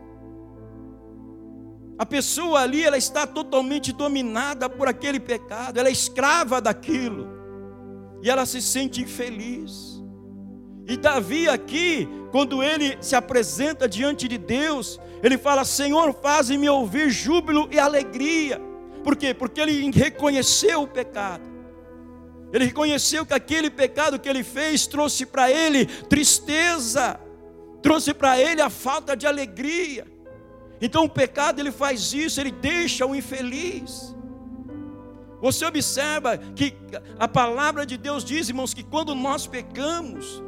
A 1.97 2.05
pessoa 2.05 2.61
ali, 2.61 2.83
ela 2.83 2.97
está 2.97 3.27
totalmente 3.27 3.91
dominada 3.91 4.69
por 4.69 4.87
aquele 4.87 5.19
pecado, 5.19 5.77
ela 5.77 5.89
é 5.89 5.91
escrava 5.91 6.61
daquilo, 6.61 7.27
e 8.21 8.29
ela 8.29 8.45
se 8.45 8.61
sente 8.61 9.01
infeliz. 9.01 10.03
E 10.87 10.97
Davi 10.97 11.47
aqui, 11.47 12.07
quando 12.31 12.63
ele 12.63 12.97
se 12.99 13.15
apresenta 13.15 13.87
diante 13.87 14.27
de 14.27 14.37
Deus, 14.37 14.99
ele 15.21 15.37
fala: 15.37 15.63
Senhor, 15.63 16.13
faz-me 16.13 16.67
ouvir 16.69 17.09
júbilo 17.09 17.69
e 17.71 17.79
alegria. 17.79 18.59
Por 19.03 19.15
quê? 19.15 19.33
Porque 19.33 19.61
ele 19.61 19.91
reconheceu 19.91 20.81
o 20.81 20.87
pecado. 20.87 21.49
Ele 22.51 22.65
reconheceu 22.65 23.25
que 23.25 23.33
aquele 23.33 23.69
pecado 23.69 24.19
que 24.19 24.27
ele 24.27 24.43
fez 24.43 24.87
trouxe 24.87 25.25
para 25.25 25.51
ele 25.51 25.85
tristeza, 25.85 27.19
trouxe 27.81 28.13
para 28.13 28.39
ele 28.39 28.61
a 28.61 28.69
falta 28.69 29.15
de 29.15 29.27
alegria. 29.27 30.07
Então 30.81 31.03
o 31.03 31.09
pecado 31.09 31.59
ele 31.59 31.71
faz 31.71 32.13
isso, 32.13 32.39
ele 32.39 32.51
deixa 32.51 33.05
o 33.05 33.15
infeliz. 33.15 34.15
Você 35.41 35.65
observa 35.65 36.37
que 36.37 36.75
a 37.17 37.27
palavra 37.27 37.85
de 37.85 37.97
Deus 37.97 38.23
diz, 38.23 38.49
irmãos, 38.49 38.73
que 38.73 38.83
quando 38.83 39.15
nós 39.15 39.47
pecamos, 39.47 40.43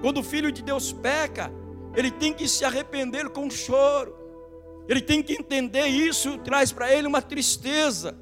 quando 0.00 0.18
o 0.18 0.22
filho 0.22 0.52
de 0.52 0.62
Deus 0.62 0.92
peca, 0.92 1.52
ele 1.96 2.10
tem 2.10 2.32
que 2.32 2.46
se 2.46 2.64
arrepender 2.64 3.28
com 3.30 3.50
choro. 3.50 4.14
Ele 4.88 5.00
tem 5.00 5.22
que 5.22 5.32
entender 5.32 5.86
isso, 5.86 6.38
traz 6.38 6.70
para 6.70 6.92
ele 6.92 7.06
uma 7.06 7.22
tristeza. 7.22 8.16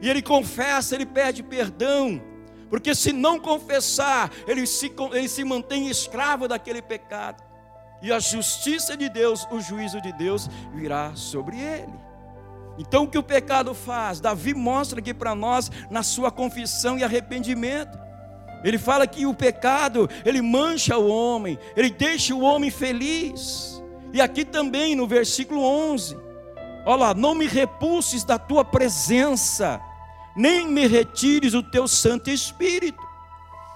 E 0.00 0.08
ele 0.08 0.22
confessa, 0.22 0.94
ele 0.94 1.06
pede 1.06 1.42
perdão. 1.42 2.20
Porque 2.68 2.94
se 2.94 3.12
não 3.12 3.40
confessar, 3.40 4.30
ele 4.46 4.66
se, 4.66 4.92
ele 5.12 5.28
se 5.28 5.42
mantém 5.44 5.88
escravo 5.88 6.46
daquele 6.46 6.82
pecado. 6.82 7.42
E 8.02 8.12
a 8.12 8.18
justiça 8.20 8.96
de 8.96 9.08
Deus, 9.08 9.46
o 9.50 9.60
juízo 9.60 10.00
de 10.00 10.12
Deus 10.12 10.48
virá 10.72 11.14
sobre 11.16 11.56
ele. 11.58 12.07
Então 12.78 13.04
o 13.04 13.08
que 13.08 13.18
o 13.18 13.22
pecado 13.22 13.74
faz? 13.74 14.20
Davi 14.20 14.54
mostra 14.54 15.00
aqui 15.00 15.12
para 15.12 15.34
nós 15.34 15.70
na 15.90 16.02
sua 16.02 16.30
confissão 16.30 16.96
e 16.96 17.04
arrependimento. 17.04 17.98
Ele 18.64 18.78
fala 18.78 19.06
que 19.06 19.26
o 19.26 19.34
pecado, 19.34 20.08
ele 20.24 20.40
mancha 20.40 20.96
o 20.96 21.08
homem, 21.08 21.58
ele 21.76 21.90
deixa 21.90 22.34
o 22.34 22.40
homem 22.40 22.70
feliz. 22.70 23.82
E 24.12 24.20
aqui 24.20 24.44
também 24.44 24.96
no 24.96 25.06
versículo 25.06 25.62
11, 25.62 26.16
olha 26.86 26.96
lá, 26.96 27.14
não 27.14 27.34
me 27.34 27.46
repulses 27.46 28.24
da 28.24 28.38
tua 28.38 28.64
presença, 28.64 29.80
nem 30.36 30.66
me 30.66 30.86
retires 30.86 31.54
o 31.54 31.62
teu 31.62 31.86
Santo 31.86 32.30
Espírito. 32.30 33.06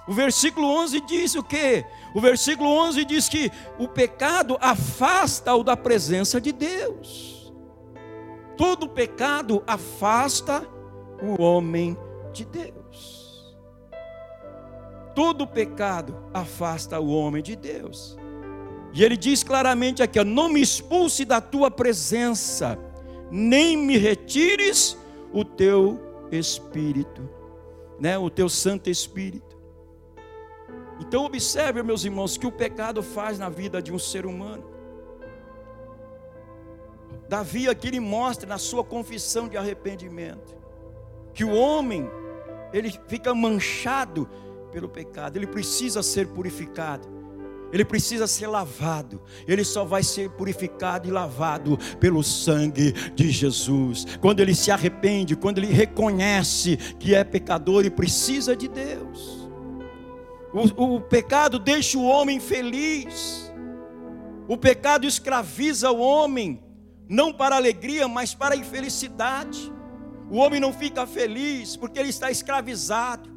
O 0.07 0.13
versículo 0.13 0.67
11 0.67 1.01
diz 1.01 1.35
o 1.35 1.43
que? 1.43 1.85
O 2.13 2.19
versículo 2.19 2.69
11 2.69 3.05
diz 3.05 3.29
que 3.29 3.51
o 3.77 3.87
pecado 3.87 4.57
afasta-o 4.59 5.63
da 5.63 5.77
presença 5.77 6.41
de 6.41 6.51
Deus. 6.51 7.32
Todo 8.57 8.87
pecado 8.87 9.63
afasta 9.65 10.67
o 11.21 11.41
homem 11.41 11.97
de 12.31 12.45
Deus. 12.45 13.55
Todo 15.15 15.47
pecado 15.47 16.15
afasta 16.33 16.99
o 16.99 17.09
homem 17.09 17.41
de 17.41 17.55
Deus. 17.55 18.17
E 18.93 19.03
ele 19.03 19.17
diz 19.17 19.43
claramente 19.43 20.03
aqui: 20.03 20.23
não 20.23 20.49
me 20.49 20.61
expulse 20.61 21.25
da 21.25 21.41
tua 21.41 21.71
presença, 21.71 22.77
nem 23.31 23.75
me 23.75 23.97
retires 23.97 24.97
o 25.31 25.43
teu 25.43 25.99
Espírito, 26.31 27.27
né? 27.99 28.17
o 28.17 28.29
teu 28.29 28.49
Santo 28.49 28.89
Espírito. 28.89 29.53
Então, 30.99 31.25
observe, 31.25 31.81
meus 31.83 32.05
irmãos, 32.05 32.37
que 32.37 32.47
o 32.47 32.51
pecado 32.51 33.01
faz 33.01 33.37
na 33.39 33.49
vida 33.49 33.81
de 33.81 33.91
um 33.91 33.99
ser 33.99 34.25
humano. 34.25 34.63
Davi 37.33 37.67
aqui 37.67 37.87
ele 37.87 37.99
mostra 37.99 38.47
na 38.47 38.59
sua 38.59 38.83
confissão 38.83 39.47
de 39.47 39.57
arrependimento 39.57 40.55
que 41.33 41.43
o 41.43 41.51
homem 41.51 42.07
ele 42.71 42.93
fica 43.07 43.33
manchado 43.33 44.29
pelo 44.71 44.87
pecado, 44.87 45.35
ele 45.35 45.47
precisa 45.47 46.03
ser 46.03 46.27
purificado. 46.27 47.07
Ele 47.71 47.83
precisa 47.83 48.27
ser 48.27 48.45
lavado. 48.45 49.19
Ele 49.47 49.63
só 49.63 49.83
vai 49.83 50.03
ser 50.03 50.29
purificado 50.29 51.07
e 51.07 51.11
lavado 51.11 51.75
pelo 51.99 52.23
sangue 52.23 52.91
de 53.15 53.31
Jesus. 53.31 54.05
Quando 54.21 54.39
ele 54.39 54.53
se 54.53 54.69
arrepende, 54.69 55.35
quando 55.35 55.57
ele 55.57 55.73
reconhece 55.73 56.77
que 56.99 57.15
é 57.15 57.23
pecador 57.23 57.83
e 57.83 57.89
precisa 57.89 58.55
de 58.55 58.67
Deus. 58.67 59.49
O, 60.53 60.97
o 60.97 61.01
pecado 61.01 61.57
deixa 61.57 61.97
o 61.97 62.03
homem 62.03 62.39
feliz. 62.39 63.51
O 64.47 64.55
pecado 64.55 65.07
escraviza 65.07 65.89
o 65.89 65.99
homem, 65.99 66.62
não 67.13 67.31
para 67.31 67.55
alegria, 67.55 68.07
mas 68.07 68.33
para 68.33 68.55
infelicidade. 68.55 69.71
O 70.31 70.37
homem 70.37 70.59
não 70.59 70.73
fica 70.73 71.05
feliz 71.05 71.75
porque 71.75 71.99
ele 71.99 72.09
está 72.09 72.31
escravizado. 72.31 73.29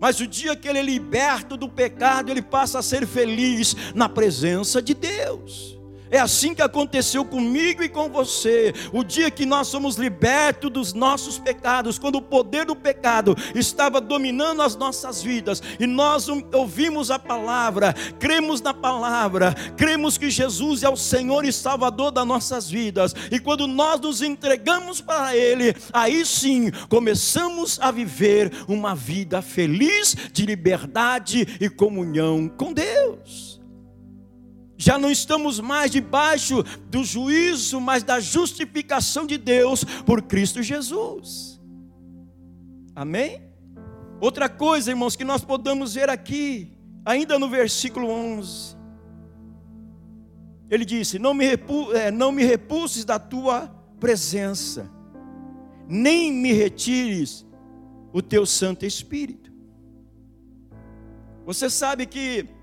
Mas 0.00 0.18
o 0.18 0.26
dia 0.26 0.56
que 0.56 0.66
ele 0.66 0.78
é 0.78 0.82
liberto 0.82 1.54
do 1.54 1.68
pecado, 1.68 2.30
ele 2.30 2.40
passa 2.40 2.78
a 2.78 2.82
ser 2.82 3.06
feliz 3.06 3.76
na 3.94 4.08
presença 4.08 4.80
de 4.80 4.94
Deus. 4.94 5.77
É 6.10 6.18
assim 6.18 6.54
que 6.54 6.62
aconteceu 6.62 7.24
comigo 7.24 7.82
e 7.82 7.88
com 7.88 8.08
você. 8.08 8.74
O 8.92 9.04
dia 9.04 9.30
que 9.30 9.44
nós 9.44 9.68
somos 9.68 9.96
libertos 9.96 10.70
dos 10.70 10.92
nossos 10.92 11.38
pecados, 11.38 11.98
quando 11.98 12.16
o 12.16 12.22
poder 12.22 12.64
do 12.64 12.76
pecado 12.76 13.36
estava 13.54 14.00
dominando 14.00 14.62
as 14.62 14.76
nossas 14.76 15.22
vidas, 15.22 15.62
e 15.78 15.86
nós 15.86 16.28
ouvimos 16.28 17.10
a 17.10 17.18
palavra, 17.18 17.94
cremos 18.18 18.60
na 18.60 18.72
palavra, 18.72 19.54
cremos 19.76 20.16
que 20.16 20.30
Jesus 20.30 20.82
é 20.82 20.88
o 20.88 20.96
Senhor 20.96 21.44
e 21.44 21.52
Salvador 21.52 22.10
das 22.10 22.26
nossas 22.26 22.70
vidas, 22.70 23.14
e 23.30 23.38
quando 23.38 23.66
nós 23.66 24.00
nos 24.00 24.22
entregamos 24.22 25.00
para 25.00 25.36
Ele, 25.36 25.74
aí 25.92 26.24
sim 26.24 26.70
começamos 26.88 27.78
a 27.80 27.90
viver 27.90 28.52
uma 28.66 28.94
vida 28.94 29.42
feliz 29.42 30.16
de 30.32 30.46
liberdade 30.46 31.56
e 31.60 31.68
comunhão 31.68 32.48
com 32.48 32.72
Deus 32.72 33.57
já 34.78 34.96
não 34.96 35.10
estamos 35.10 35.58
mais 35.58 35.90
debaixo 35.90 36.62
do 36.88 37.02
juízo, 37.02 37.80
mas 37.80 38.04
da 38.04 38.20
justificação 38.20 39.26
de 39.26 39.36
Deus 39.36 39.82
por 40.06 40.22
Cristo 40.22 40.62
Jesus. 40.62 41.60
Amém? 42.94 43.42
Outra 44.20 44.48
coisa, 44.48 44.92
irmãos, 44.92 45.16
que 45.16 45.24
nós 45.24 45.44
podemos 45.44 45.94
ver 45.94 46.08
aqui, 46.08 46.72
ainda 47.04 47.40
no 47.40 47.48
versículo 47.48 48.08
11, 48.08 48.76
Ele 50.70 50.84
disse: 50.84 51.18
Não 51.18 51.34
me, 51.34 51.44
repu 51.44 51.92
é, 51.92 52.12
não 52.12 52.30
me 52.30 52.44
repulses 52.44 53.04
da 53.04 53.18
tua 53.18 53.66
presença, 53.98 54.88
nem 55.88 56.32
me 56.32 56.52
retires 56.52 57.44
o 58.12 58.22
teu 58.22 58.46
Santo 58.46 58.86
Espírito. 58.86 59.52
Você 61.44 61.68
sabe 61.68 62.06
que 62.06 62.57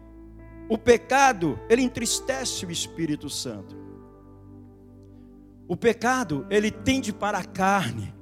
o 0.67 0.77
pecado, 0.77 1.59
ele 1.69 1.83
entristece 1.83 2.65
o 2.65 2.71
Espírito 2.71 3.29
Santo. 3.29 3.75
O 5.67 5.75
pecado, 5.77 6.45
ele 6.49 6.71
tende 6.71 7.13
para 7.13 7.37
a 7.37 7.43
carne. 7.43 8.13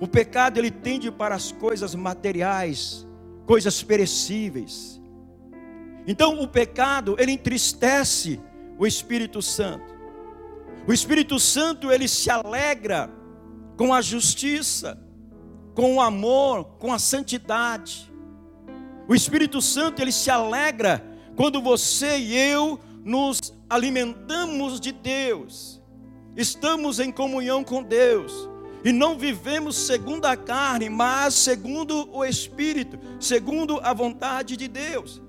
O 0.00 0.06
pecado, 0.06 0.58
ele 0.58 0.70
tende 0.70 1.10
para 1.10 1.34
as 1.34 1.50
coisas 1.50 1.94
materiais, 1.94 3.06
coisas 3.46 3.82
perecíveis. 3.82 5.00
Então, 6.06 6.40
o 6.40 6.48
pecado, 6.48 7.16
ele 7.18 7.32
entristece 7.32 8.40
o 8.78 8.86
Espírito 8.86 9.42
Santo. 9.42 9.96
O 10.86 10.92
Espírito 10.92 11.38
Santo, 11.40 11.90
ele 11.90 12.06
se 12.06 12.30
alegra 12.30 13.10
com 13.76 13.92
a 13.92 14.00
justiça, 14.00 14.98
com 15.74 15.96
o 15.96 16.00
amor, 16.00 16.64
com 16.78 16.92
a 16.92 16.98
santidade. 16.98 18.12
O 19.08 19.14
Espírito 19.14 19.60
Santo, 19.60 20.00
ele 20.00 20.12
se 20.12 20.30
alegra 20.30 21.04
quando 21.38 21.62
você 21.62 22.18
e 22.18 22.36
eu 22.36 22.80
nos 23.04 23.54
alimentamos 23.70 24.80
de 24.80 24.90
Deus, 24.90 25.80
estamos 26.36 26.98
em 26.98 27.12
comunhão 27.12 27.62
com 27.62 27.80
Deus, 27.80 28.48
e 28.84 28.90
não 28.90 29.16
vivemos 29.16 29.76
segundo 29.76 30.26
a 30.26 30.36
carne, 30.36 30.90
mas 30.90 31.34
segundo 31.34 32.12
o 32.12 32.24
Espírito, 32.24 32.98
segundo 33.20 33.78
a 33.84 33.92
vontade 33.92 34.56
de 34.56 34.66
Deus. 34.66 35.22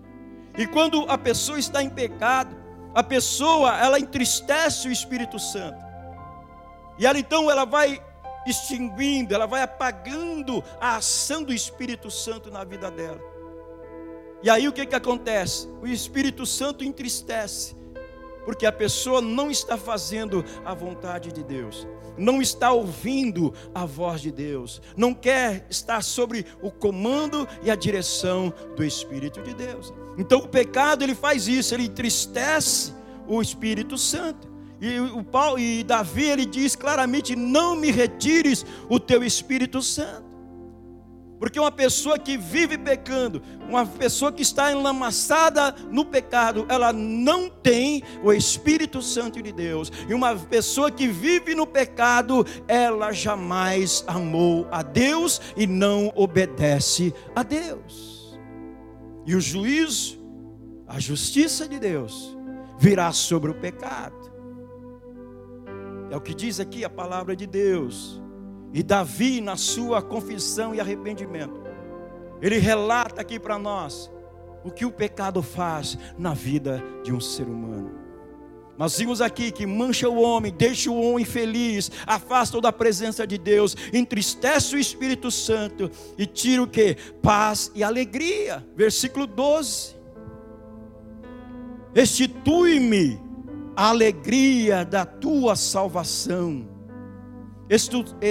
E 0.57 0.65
quando 0.65 1.05
a 1.07 1.15
pessoa 1.15 1.59
está 1.59 1.83
em 1.83 1.89
pecado, 1.91 2.57
a 2.95 3.03
pessoa 3.03 3.77
ela 3.77 3.99
entristece 3.99 4.87
o 4.87 4.91
Espírito 4.91 5.37
Santo. 5.37 5.77
E 6.97 7.05
ela 7.05 7.19
então 7.19 7.51
ela 7.51 7.65
vai 7.65 8.03
extinguindo, 8.47 9.35
ela 9.35 9.45
vai 9.45 9.61
apagando 9.61 10.63
a 10.81 10.95
ação 10.95 11.43
do 11.43 11.53
Espírito 11.53 12.09
Santo 12.09 12.49
na 12.49 12.63
vida 12.63 12.89
dela. 12.89 13.21
E 14.41 14.49
aí 14.49 14.67
o 14.67 14.71
que, 14.71 14.86
que 14.86 14.95
acontece? 14.95 15.67
O 15.82 15.88
Espírito 15.88 16.45
Santo 16.45 16.84
entristece, 16.84 17.75
porque 18.45 18.65
a 18.65 18.71
pessoa 18.71 19.21
não 19.21 19.52
está 19.52 19.78
fazendo 19.78 20.45
a 20.63 20.73
vontade 20.73 21.32
de 21.32 21.43
Deus, 21.43 21.86
não 22.17 22.41
está 22.41 22.71
ouvindo 22.71 23.54
a 23.75 23.86
voz 23.86 24.21
de 24.21 24.32
Deus, 24.32 24.82
não 24.95 25.13
quer 25.13 25.65
estar 25.69 26.02
sobre 26.02 26.45
o 26.62 26.71
comando 26.71 27.47
e 27.62 27.69
a 27.69 27.75
direção 27.75 28.54
do 28.75 28.84
Espírito 28.84 29.41
de 29.41 29.54
Deus. 29.54 29.93
Então 30.17 30.39
o 30.39 30.47
pecado 30.47 31.04
ele 31.04 31.15
faz 31.15 31.47
isso, 31.47 31.73
ele 31.73 31.86
entristece 31.86 32.93
o 33.28 33.41
Espírito 33.41 33.97
Santo. 33.97 34.47
E, 34.82 34.97
o 34.99 35.23
Paulo, 35.23 35.60
e 35.60 35.84
Davi 35.84 36.23
ele 36.23 36.45
diz 36.45 36.75
claramente: 36.75 37.36
Não 37.36 37.75
me 37.75 37.91
retires 37.91 38.65
o 38.88 38.97
teu 38.99 39.21
Espírito 39.23 39.82
Santo. 39.82 40.28
Porque 41.39 41.58
uma 41.58 41.71
pessoa 41.71 42.19
que 42.19 42.38
vive 42.38 42.78
pecando, 42.78 43.41
uma 43.67 43.86
pessoa 43.86 44.32
que 44.32 44.41
está 44.41 44.71
enlamaçada 44.73 45.73
no 45.89 46.04
pecado, 46.04 46.65
ela 46.67 46.91
não 46.91 47.49
tem 47.49 48.04
o 48.21 48.34
Espírito 48.34 49.02
Santo 49.02 49.41
de 49.41 49.54
Deus. 49.54 49.89
E 50.08 50.13
uma 50.13 50.36
pessoa 50.36 50.91
que 50.91 51.08
vive 51.08 51.56
no 51.56 51.65
pecado, 51.65 52.45
ela 52.67 53.13
jamais 53.13 54.04
amou 54.06 54.67
a 54.69 54.82
Deus 54.82 55.39
e 55.56 55.65
não 55.65 56.12
obedece 56.13 57.13
a 57.34 57.41
Deus. 57.41 58.38
E 59.25 59.34
o 59.34 59.39
juízo, 59.39 60.19
a 60.86 60.99
justiça 60.99 61.67
de 61.69 61.80
Deus, 61.80 62.38
virá 62.78 63.13
sobre 63.13 63.49
o 63.49 63.56
pecado. 63.56 64.30
É 66.12 66.17
o 66.17 66.21
que 66.21 66.34
diz 66.34 66.60
aqui 66.60 66.84
a 66.84 66.89
palavra 66.89 67.34
de 67.34 67.47
Deus. 67.47 68.21
E 68.73 68.84
Davi, 68.84 69.41
na 69.41 69.55
sua 69.55 70.01
confissão 70.01 70.75
e 70.75 70.79
arrependimento, 70.79 71.62
ele 72.41 72.58
relata 72.58 73.21
aqui 73.21 73.39
para 73.39 73.58
nós 73.58 74.12
o 74.63 74.71
que 74.71 74.86
o 74.86 74.91
pecado 74.91 75.41
faz 75.41 75.97
na 76.17 76.34
vida 76.34 76.84
de 77.03 77.12
um 77.12 77.19
ser 77.19 77.47
humano. 77.47 77.97
Nós 78.77 78.97
vimos 78.97 79.19
aqui 79.19 79.51
que 79.51 79.65
mancha 79.65 80.08
o 80.08 80.21
homem, 80.21 80.53
deixa 80.53 80.89
o 80.89 81.01
homem 81.01 81.25
feliz, 81.25 81.91
afasta 82.08 82.62
da 82.62 82.71
presença 82.71 83.27
de 83.27 83.38
Deus, 83.38 83.75
entristece 83.91 84.73
o 84.73 84.79
Espírito 84.79 85.29
Santo 85.29 85.91
e 86.17 86.25
tira 86.25 86.63
o 86.63 86.67
que? 86.67 86.95
Paz 87.21 87.71
e 87.75 87.84
alegria. 87.84 88.65
Versículo 88.77 89.27
12. 89.27 89.97
Restitui-me 91.93 93.19
a 93.75 93.89
alegria 93.89 94.86
da 94.86 95.05
tua 95.05 95.58
salvação 95.58 96.78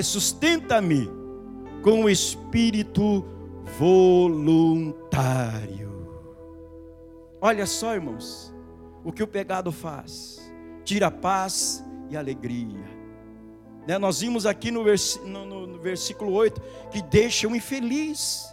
sustenta-me 0.02 1.08
com 1.82 2.04
o 2.04 2.10
espírito 2.10 3.24
voluntário. 3.78 5.78
Olha 7.40 7.66
só, 7.66 7.94
irmãos, 7.94 8.52
o 9.04 9.12
que 9.12 9.22
o 9.22 9.28
pecado 9.28 9.70
faz: 9.70 10.40
tira 10.84 11.08
paz 11.08 11.84
e 12.10 12.16
alegria. 12.16 12.98
Né? 13.86 13.96
Nós 13.96 14.20
vimos 14.20 14.44
aqui 14.44 14.72
no, 14.72 14.82
vers... 14.82 15.20
no, 15.24 15.46
no, 15.46 15.66
no 15.66 15.78
versículo 15.78 16.32
8 16.32 16.60
que 16.90 17.00
deixa 17.00 17.46
o 17.46 17.54
infeliz. 17.54 18.52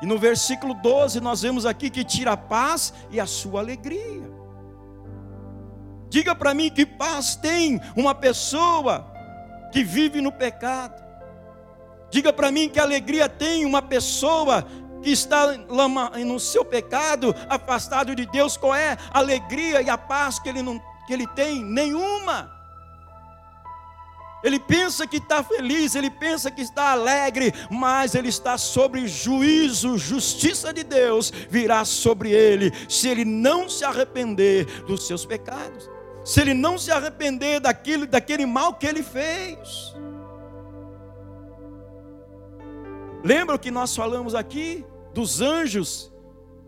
E 0.00 0.06
no 0.06 0.18
versículo 0.18 0.74
12 0.74 1.20
nós 1.20 1.42
vemos 1.42 1.66
aqui 1.66 1.90
que 1.90 2.04
tira 2.04 2.32
a 2.32 2.36
paz 2.36 2.92
e 3.10 3.20
a 3.20 3.26
sua 3.26 3.60
alegria. 3.60 4.34
Diga 6.08 6.34
para 6.34 6.54
mim 6.54 6.70
que 6.70 6.86
paz 6.86 7.36
tem 7.36 7.80
uma 7.94 8.14
pessoa 8.14 9.14
que 9.76 9.84
vive 9.84 10.22
no 10.22 10.32
pecado. 10.32 11.04
Diga 12.10 12.32
para 12.32 12.50
mim 12.50 12.66
que 12.66 12.80
alegria 12.80 13.28
tem 13.28 13.66
uma 13.66 13.82
pessoa 13.82 14.66
que 15.02 15.10
está 15.10 15.52
no 15.52 16.40
seu 16.40 16.64
pecado, 16.64 17.36
afastado 17.46 18.14
de 18.14 18.24
Deus, 18.24 18.56
qual 18.56 18.74
é 18.74 18.96
a 19.12 19.18
alegria 19.18 19.82
e 19.82 19.90
a 19.90 19.98
paz 19.98 20.38
que 20.38 20.48
ele, 20.48 20.62
não, 20.62 20.80
que 21.06 21.12
ele 21.12 21.26
tem? 21.26 21.62
Nenhuma. 21.62 22.50
Ele 24.42 24.58
pensa 24.58 25.06
que 25.06 25.18
está 25.18 25.44
feliz, 25.44 25.94
ele 25.94 26.08
pensa 26.08 26.50
que 26.50 26.62
está 26.62 26.92
alegre, 26.92 27.52
mas 27.68 28.14
ele 28.14 28.30
está 28.30 28.56
sobre 28.56 29.06
juízo, 29.06 29.98
justiça 29.98 30.72
de 30.72 30.84
Deus 30.84 31.30
virá 31.50 31.84
sobre 31.84 32.30
ele, 32.30 32.72
se 32.88 33.08
ele 33.08 33.26
não 33.26 33.68
se 33.68 33.84
arrepender 33.84 34.64
dos 34.84 35.06
seus 35.06 35.26
pecados 35.26 35.95
se 36.26 36.40
ele 36.40 36.54
não 36.54 36.76
se 36.76 36.90
arrepender 36.90 37.60
daquilo, 37.60 38.04
daquele 38.04 38.44
mal 38.44 38.74
que 38.74 38.84
ele 38.84 39.00
fez. 39.00 39.94
Lembra 43.22 43.56
que 43.56 43.70
nós 43.70 43.94
falamos 43.94 44.34
aqui 44.34 44.84
dos 45.14 45.40
anjos 45.40 46.12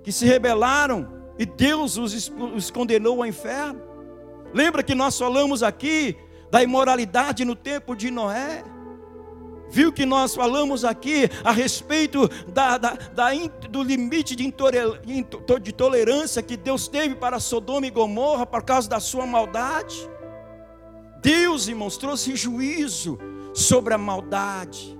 que 0.05 0.13
se 0.13 0.25
rebelaram 0.25 1.13
e 1.37 1.45
Deus 1.45 1.97
os, 1.99 2.31
os 2.55 2.71
condenou 2.71 3.21
ao 3.21 3.27
inferno? 3.27 3.83
Lembra 4.55 4.81
que 4.81 4.95
nós 4.95 5.19
falamos 5.19 5.61
aqui 5.65 6.17
da 6.53 6.63
imoralidade 6.63 7.45
no 7.45 7.57
tempo 7.57 7.97
de 7.97 8.13
Noé? 8.13 8.63
Viu 9.71 9.93
que 9.93 10.07
nós 10.07 10.35
falamos 10.35 10.85
aqui 10.85 11.29
a 11.45 11.53
respeito 11.53 12.29
da, 12.49 12.79
da, 12.79 12.95
da, 12.95 13.31
do 13.69 13.83
limite 13.83 14.35
de, 14.35 14.53
de 15.63 15.73
tolerância 15.73 16.43
que 16.43 16.57
Deus 16.57 16.89
teve 16.89 17.15
para 17.15 17.39
Sodoma 17.39 17.87
e 17.87 17.91
Gomorra 17.91 18.47
por 18.47 18.63
causa 18.63 18.89
da 18.89 19.01
sua 19.01 19.27
maldade? 19.27 20.09
Deus, 21.21 21.69
irmãos, 21.69 21.97
trouxe 21.97 22.35
juízo 22.37 23.19
sobre 23.53 23.93
a 23.93 23.99
maldade. 23.99 24.97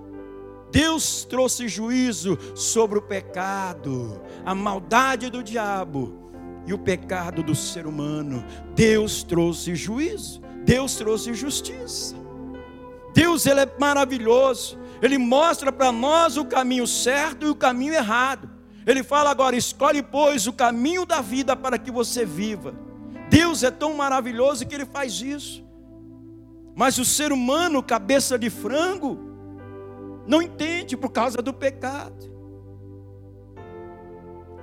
Deus 0.71 1.25
trouxe 1.25 1.67
juízo 1.67 2.39
sobre 2.55 2.99
o 2.99 3.03
pecado, 3.03 4.21
a 4.45 4.55
maldade 4.55 5.31
do 5.31 5.43
diabo 5.43 6.31
e 6.67 6.75
o 6.75 6.79
pecado 6.79 7.43
do 7.43 7.55
ser 7.55 7.87
humano. 7.87 8.45
Deus 8.75 9.23
trouxe 9.23 9.75
juízo, 9.75 10.43
Deus 10.65 10.97
trouxe 10.97 11.33
justiça. 11.33 12.18
Deus 13.19 13.47
ele 13.47 13.59
é 13.59 13.69
maravilhoso. 13.81 14.79
Ele 15.03 15.19
mostra 15.19 15.73
para 15.73 15.91
nós 15.91 16.37
o 16.37 16.45
caminho 16.45 16.87
certo 16.87 17.47
e 17.47 17.49
o 17.49 17.55
caminho 17.55 17.93
errado. 17.93 18.49
Ele 18.87 19.03
fala 19.03 19.29
agora: 19.29 19.57
escolhe, 19.57 20.05
pois, 20.05 20.47
o 20.47 20.53
caminho 20.53 21.05
da 21.05 21.21
vida 21.21 21.57
para 21.57 21.77
que 21.79 21.91
você 21.91 22.25
viva. 22.25 22.77
Deus 23.29 23.65
é 23.65 23.73
tão 23.73 23.93
maravilhoso 23.95 24.65
que 24.65 24.73
ele 24.73 24.87
faz 24.87 25.21
isso. 25.21 25.65
Mas 26.77 26.97
o 26.97 27.05
ser 27.05 27.33
humano, 27.33 27.83
cabeça 27.83 28.39
de 28.39 28.49
frango, 28.49 29.19
não 30.25 30.41
entende 30.41 30.97
por 30.97 31.11
causa 31.11 31.43
do 31.43 31.53
pecado. 31.53 32.33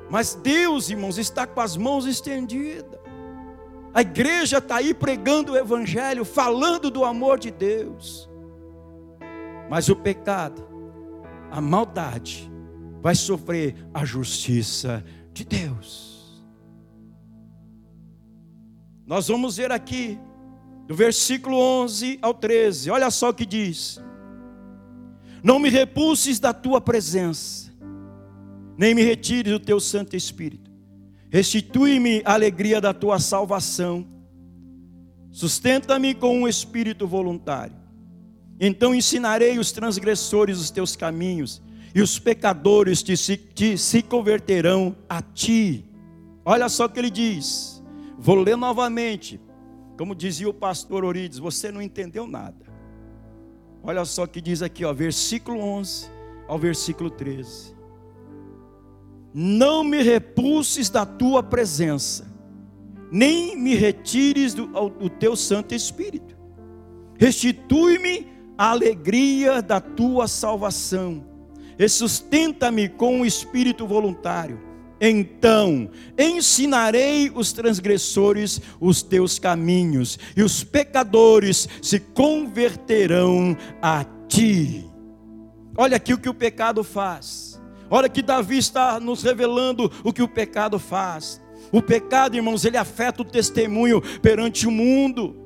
Mas 0.09 0.33
Deus, 0.33 0.89
irmãos, 0.89 1.17
está 1.17 1.45
com 1.45 1.59
as 1.59 1.75
mãos 1.75 2.05
estendidas. 2.05 3.01
A 3.93 3.99
igreja 3.99 4.59
está 4.59 4.77
aí 4.77 4.93
pregando 4.93 5.51
o 5.51 5.57
Evangelho, 5.57 6.23
falando 6.23 6.89
do 6.89 7.03
amor 7.03 7.37
de 7.37 7.51
Deus. 7.51 8.33
Mas 9.69 9.89
o 9.89 9.95
pecado, 9.95 10.67
a 11.51 11.59
maldade, 11.59 12.51
vai 13.01 13.15
sofrer 13.15 13.75
a 13.93 14.03
justiça 14.03 15.03
de 15.31 15.43
Deus. 15.45 16.43
Nós 19.05 19.27
vamos 19.27 19.57
ver 19.57 19.71
aqui, 19.71 20.19
do 20.87 20.95
versículo 20.95 21.57
11 21.57 22.17
ao 22.21 22.33
13, 22.33 22.89
olha 22.89 23.11
só 23.11 23.29
o 23.29 23.33
que 23.33 23.45
diz: 23.45 24.01
Não 25.43 25.59
me 25.59 25.69
repulses 25.69 26.39
da 26.39 26.51
tua 26.53 26.81
presença, 26.81 27.71
nem 28.75 28.95
me 28.95 29.03
retires 29.03 29.53
do 29.53 29.59
teu 29.59 29.79
Santo 29.79 30.15
Espírito, 30.15 30.71
restitui-me 31.29 32.23
a 32.25 32.33
alegria 32.33 32.81
da 32.81 32.93
tua 32.93 33.19
salvação, 33.19 34.07
sustenta-me 35.31 36.15
com 36.15 36.41
um 36.41 36.47
espírito 36.47 37.07
voluntário. 37.07 37.84
Então 38.59 38.95
ensinarei 38.95 39.59
os 39.59 39.71
transgressores 39.71 40.59
os 40.59 40.71
teus 40.71 40.95
caminhos, 40.95 41.61
e 41.93 42.01
os 42.01 42.19
pecadores 42.19 43.01
te, 43.01 43.15
te, 43.37 43.77
se 43.77 44.01
converterão 44.01 44.95
a 45.07 45.21
ti. 45.21 45.85
Olha 46.43 46.67
só 46.67 46.85
o 46.85 46.89
que 46.89 46.99
ele 46.99 47.09
diz. 47.09 47.81
Vou 48.17 48.35
ler 48.35 48.57
novamente. 48.57 49.39
Como 49.97 50.13
dizia 50.13 50.49
o 50.49 50.53
pastor 50.53 51.05
Orides, 51.05 51.39
você 51.39 51.71
não 51.71 51.81
entendeu 51.81 52.27
nada. 52.27 52.65
Olha 53.81 54.03
só 54.03 54.23
o 54.23 54.27
que 54.27 54.41
diz 54.41 54.61
aqui, 54.61 54.83
ó, 54.83 54.91
versículo 54.93 55.59
11 55.59 56.09
ao 56.47 56.59
versículo 56.59 57.09
13. 57.09 57.73
Não 59.33 59.83
me 59.83 60.01
repulses 60.01 60.89
da 60.89 61.05
tua 61.05 61.43
presença, 61.43 62.25
nem 63.11 63.55
me 63.57 63.75
retires 63.75 64.53
do, 64.53 64.67
do 64.89 65.09
teu 65.09 65.35
Santo 65.35 65.73
Espírito. 65.73 66.35
Restitui-me 67.17 68.34
a 68.57 68.71
alegria 68.71 69.61
da 69.61 69.79
tua 69.79 70.27
salvação 70.27 71.35
e 71.77 71.87
sustenta-me 71.89 72.87
com 72.89 73.21
o 73.21 73.25
espírito 73.25 73.85
voluntário. 73.85 74.59
Então 74.99 75.89
ensinarei 76.17 77.31
os 77.33 77.51
transgressores 77.51 78.61
os 78.79 79.03
teus 79.03 79.37
caminhos, 79.37 80.17
e 80.37 80.41
os 80.41 80.63
pecadores 80.63 81.67
se 81.81 81.99
converterão 81.99 83.57
a 83.81 84.05
ti. 84.27 84.89
Olha 85.77 85.97
aqui 85.97 86.13
o 86.13 86.17
que 86.17 86.29
o 86.29 86.33
pecado 86.33 86.83
faz. 86.83 87.61
Olha 87.89 88.07
que 88.07 88.21
Davi 88.21 88.57
está 88.57 88.99
nos 88.99 89.21
revelando 89.21 89.91
o 90.03 90.13
que 90.13 90.23
o 90.23 90.27
pecado 90.27 90.79
faz. 90.79 91.41
O 91.71 91.81
pecado, 91.81 92.35
irmãos, 92.35 92.63
ele 92.63 92.77
afeta 92.77 93.21
o 93.21 93.25
testemunho 93.25 94.01
perante 94.21 94.65
o 94.65 94.71
mundo. 94.71 95.44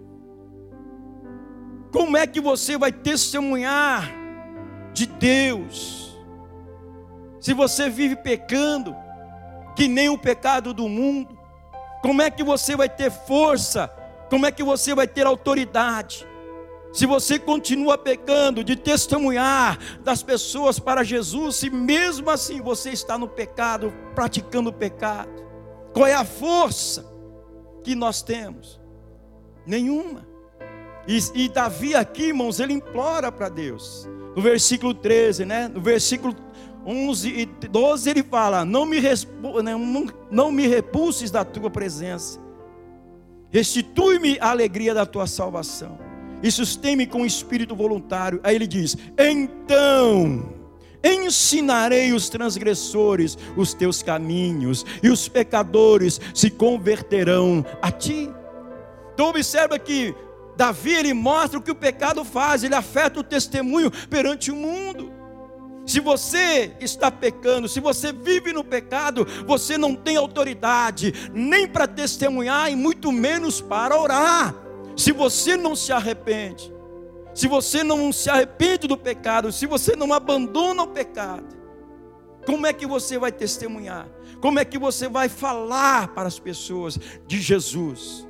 Como 1.92 2.16
é 2.16 2.28
que 2.28 2.40
você 2.40 2.78
vai 2.78 2.92
testemunhar 2.92 4.12
de 4.94 5.06
Deus? 5.06 6.18
Se 7.40 7.54
você 7.54 7.90
vive 7.90 8.16
pecando, 8.16 8.96
que 9.76 9.88
nem 9.88 10.10
o 10.10 10.18
pecado 10.18 10.74
do 10.74 10.88
mundo, 10.88 11.38
como 12.02 12.22
é 12.22 12.30
que 12.30 12.44
você 12.44 12.76
vai 12.76 12.90
ter 12.90 13.10
força? 13.10 13.88
Como 14.30 14.46
é 14.46 14.52
que 14.52 14.64
você 14.64 14.94
vai 14.94 15.08
ter 15.08 15.26
autoridade? 15.26 16.28
Se 16.92 17.06
você 17.06 17.38
continua 17.38 17.98
pecando, 17.98 18.64
de 18.64 18.76
testemunhar 18.76 19.78
das 20.04 20.24
pessoas 20.24 20.80
para 20.80 21.04
Jesus, 21.04 21.58
se 21.58 21.70
mesmo 21.70 22.30
assim 22.30 22.62
você 22.62 22.90
está 22.90 23.18
no 23.18 23.28
pecado, 23.28 23.94
praticando 24.16 24.70
o 24.70 24.74
pecado, 24.74 25.30
qual 25.94 26.08
é 26.08 26.14
a 26.14 26.26
força 26.26 27.06
que 27.84 27.96
nós 27.96 28.22
temos? 28.22 28.80
Nenhuma. 29.66 30.29
E, 31.10 31.18
e 31.34 31.50
Davi 31.50 31.96
aqui, 31.96 32.26
irmãos, 32.26 32.60
ele 32.60 32.74
implora 32.74 33.32
para 33.32 33.50
Deus. 33.50 34.08
No 34.36 34.44
versículo 34.44 34.94
13, 34.94 35.44
né? 35.44 35.68
No 35.68 35.82
versículo 35.82 36.36
11 36.86 37.30
e 37.30 37.46
12 37.68 38.10
ele 38.10 38.22
fala: 38.22 38.64
não 38.64 38.86
me, 38.86 39.02
né, 39.02 39.76
não, 39.76 40.08
não 40.30 40.52
me 40.52 40.68
repulses 40.68 41.32
da 41.32 41.44
tua 41.44 41.70
presença, 41.70 42.40
restitui-me 43.50 44.38
a 44.40 44.52
alegria 44.52 44.94
da 44.94 45.04
tua 45.06 45.26
salvação, 45.26 45.98
e 46.44 46.52
sustém-me 46.52 47.08
com 47.08 47.24
o 47.24 47.26
espírito 47.26 47.76
voluntário. 47.76 48.40
Aí 48.44 48.56
ele 48.56 48.68
diz: 48.68 48.96
então 49.18 50.58
ensinarei 51.04 52.12
os 52.12 52.28
transgressores 52.28 53.38
os 53.56 53.74
teus 53.74 54.04
caminhos, 54.04 54.86
e 55.02 55.10
os 55.10 55.28
pecadores 55.28 56.22
se 56.36 56.50
converterão 56.50 57.66
a 57.82 57.92
ti. 57.92 58.30
Então 59.14 59.30
observa 59.30 59.78
que 59.78 60.16
Davi 60.60 60.92
ele 60.92 61.14
mostra 61.14 61.58
o 61.58 61.62
que 61.62 61.72
o 61.72 61.76
pecado 61.76 62.26
faz, 62.26 62.66
ele 62.66 62.76
afeta 62.76 63.22
o 63.22 63.24
testemunho 63.24 63.90
perante 64.10 64.52
o 64.52 64.56
mundo. 64.58 65.10
Se 65.86 66.02
você 66.02 66.76
está 66.82 67.10
pecando, 67.10 67.70
se 67.70 67.80
você 67.80 68.12
vive 68.12 68.52
no 68.52 68.62
pecado, 68.62 69.26
você 69.48 69.78
não 69.78 69.96
tem 69.96 70.18
autoridade 70.18 71.14
nem 71.34 71.66
para 71.66 71.88
testemunhar 71.88 72.70
e 72.70 72.76
muito 72.76 73.10
menos 73.10 73.62
para 73.62 73.98
orar. 73.98 74.54
Se 74.98 75.14
você 75.14 75.56
não 75.56 75.78
se 75.78 75.94
arrepende, 75.94 76.74
se 77.34 77.48
você 77.48 77.82
não 77.82 78.12
se 78.12 78.30
arrepende 78.30 78.86
do 78.86 78.98
pecado, 78.98 79.54
se 79.54 79.66
você 79.66 79.96
não 79.96 80.12
abandona 80.12 80.84
o 80.84 80.88
pecado, 80.88 81.56
como 82.46 82.68
é 82.68 82.74
que 82.74 82.86
você 82.86 83.18
vai 83.18 83.32
testemunhar? 83.32 84.10
Como 84.42 84.60
é 84.60 84.66
que 84.66 84.78
você 84.78 85.08
vai 85.08 85.30
falar 85.30 86.10
para 86.10 86.28
as 86.28 86.38
pessoas 86.38 87.00
de 87.26 87.40
Jesus? 87.40 88.28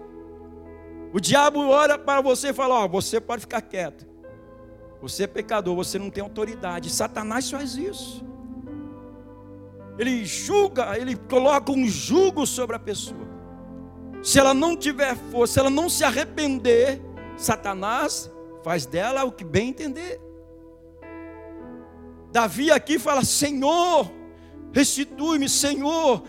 O 1.12 1.20
diabo 1.20 1.68
olha 1.68 1.98
para 1.98 2.22
você 2.22 2.50
e 2.50 2.54
fala: 2.54 2.84
Ó, 2.84 2.88
você 2.88 3.20
pode 3.20 3.42
ficar 3.42 3.62
quieto. 3.62 4.08
Você 5.02 5.24
é 5.24 5.28
pecador, 5.28 5.76
você 5.76 5.98
não 5.98 6.10
tem 6.10 6.22
autoridade. 6.22 6.90
Satanás 6.90 7.50
faz 7.50 7.76
isso. 7.76 8.26
Ele 9.98 10.24
julga, 10.26 10.98
ele 10.98 11.16
coloca 11.16 11.72
um 11.72 11.88
jugo 11.88 12.46
sobre 12.46 12.76
a 12.76 12.80
pessoa. 12.80 13.28
Se 14.22 14.40
ela 14.40 14.54
não 14.54 14.76
tiver 14.76 15.16
força, 15.32 15.54
se 15.54 15.60
ela 15.60 15.70
não 15.70 15.90
se 15.90 16.04
arrepender, 16.04 17.02
Satanás 17.38 18.32
faz 18.64 18.86
dela 18.86 19.24
o 19.24 19.32
que 19.32 19.44
bem 19.44 19.70
entender. 19.70 20.22
Davi 22.32 22.72
aqui 22.72 23.00
fala: 23.00 23.24
Senhor, 23.24 24.12
restitui-me, 24.72 25.50
Senhor, 25.50 26.24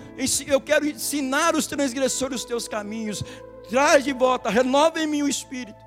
eu 0.46 0.60
quero 0.60 0.86
ensinar 0.86 1.54
os 1.54 1.66
transgressores 1.66 2.40
os 2.40 2.44
teus 2.44 2.66
caminhos, 2.68 3.22
traz 3.70 4.04
de 4.04 4.12
volta, 4.12 4.50
renova 4.50 5.00
em 5.00 5.06
mim 5.06 5.22
o 5.22 5.28
espírito. 5.28 5.78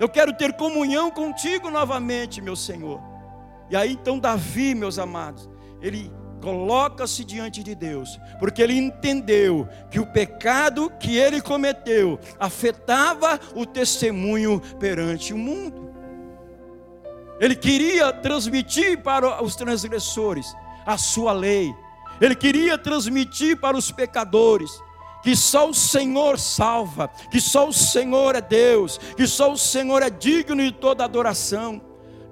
Eu 0.00 0.08
quero 0.08 0.32
ter 0.32 0.54
comunhão 0.54 1.10
contigo 1.10 1.70
novamente, 1.70 2.40
meu 2.40 2.56
Senhor. 2.56 3.00
E 3.70 3.76
aí 3.76 3.92
então 3.92 4.18
Davi, 4.18 4.74
meus 4.74 4.98
amados, 4.98 5.48
ele 5.82 6.10
coloca-se 6.40 7.24
diante 7.24 7.62
de 7.62 7.74
Deus, 7.74 8.18
porque 8.38 8.62
ele 8.62 8.74
entendeu 8.74 9.68
que 9.90 10.00
o 10.00 10.06
pecado 10.06 10.90
que 10.98 11.16
ele 11.16 11.42
cometeu 11.42 12.18
afetava 12.38 13.38
o 13.54 13.66
testemunho 13.66 14.60
perante 14.78 15.34
o 15.34 15.38
mundo. 15.38 15.92
Ele 17.40 17.54
queria 17.54 18.12
transmitir 18.12 19.02
para 19.02 19.42
os 19.42 19.54
transgressores 19.54 20.54
a 20.86 20.96
sua 20.96 21.32
lei. 21.32 21.72
Ele 22.20 22.34
queria 22.34 22.78
transmitir 22.78 23.60
para 23.60 23.76
os 23.76 23.92
pecadores 23.92 24.70
que 25.28 25.36
só 25.36 25.68
o 25.68 25.74
Senhor 25.74 26.38
salva, 26.38 27.10
que 27.30 27.38
só 27.38 27.68
o 27.68 27.72
Senhor 27.72 28.34
é 28.34 28.40
Deus, 28.40 28.96
que 29.14 29.26
só 29.26 29.52
o 29.52 29.58
Senhor 29.58 30.02
é 30.02 30.08
digno 30.08 30.62
de 30.62 30.72
toda 30.72 31.04
adoração. 31.04 31.82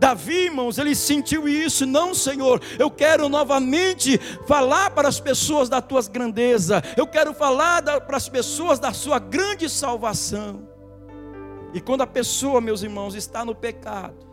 Davi, 0.00 0.46
irmãos, 0.46 0.78
ele 0.78 0.94
sentiu 0.94 1.46
isso, 1.46 1.84
não, 1.84 2.14
Senhor, 2.14 2.58
eu 2.78 2.90
quero 2.90 3.28
novamente 3.28 4.16
falar 4.46 4.88
para 4.92 5.08
as 5.08 5.20
pessoas 5.20 5.68
da 5.68 5.82
tua 5.82 6.00
grandeza, 6.04 6.82
eu 6.96 7.06
quero 7.06 7.34
falar 7.34 7.82
da, 7.82 8.00
para 8.00 8.16
as 8.16 8.30
pessoas 8.30 8.78
da 8.78 8.94
sua 8.94 9.18
grande 9.18 9.68
salvação. 9.68 10.66
E 11.74 11.82
quando 11.82 12.00
a 12.00 12.06
pessoa, 12.06 12.62
meus 12.62 12.82
irmãos, 12.82 13.14
está 13.14 13.44
no 13.44 13.54
pecado, 13.54 14.26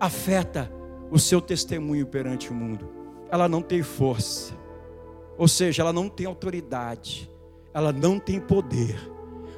afeta 0.00 0.68
o 1.08 1.20
seu 1.20 1.40
testemunho 1.40 2.04
perante 2.04 2.50
o 2.50 2.52
mundo, 2.52 2.90
ela 3.30 3.48
não 3.48 3.62
tem 3.62 3.80
força, 3.80 4.54
ou 5.38 5.46
seja, 5.46 5.82
ela 5.82 5.92
não 5.92 6.08
tem 6.08 6.26
autoridade, 6.26 7.30
ela 7.72 7.92
não 7.92 8.18
tem 8.18 8.40
poder, 8.40 8.98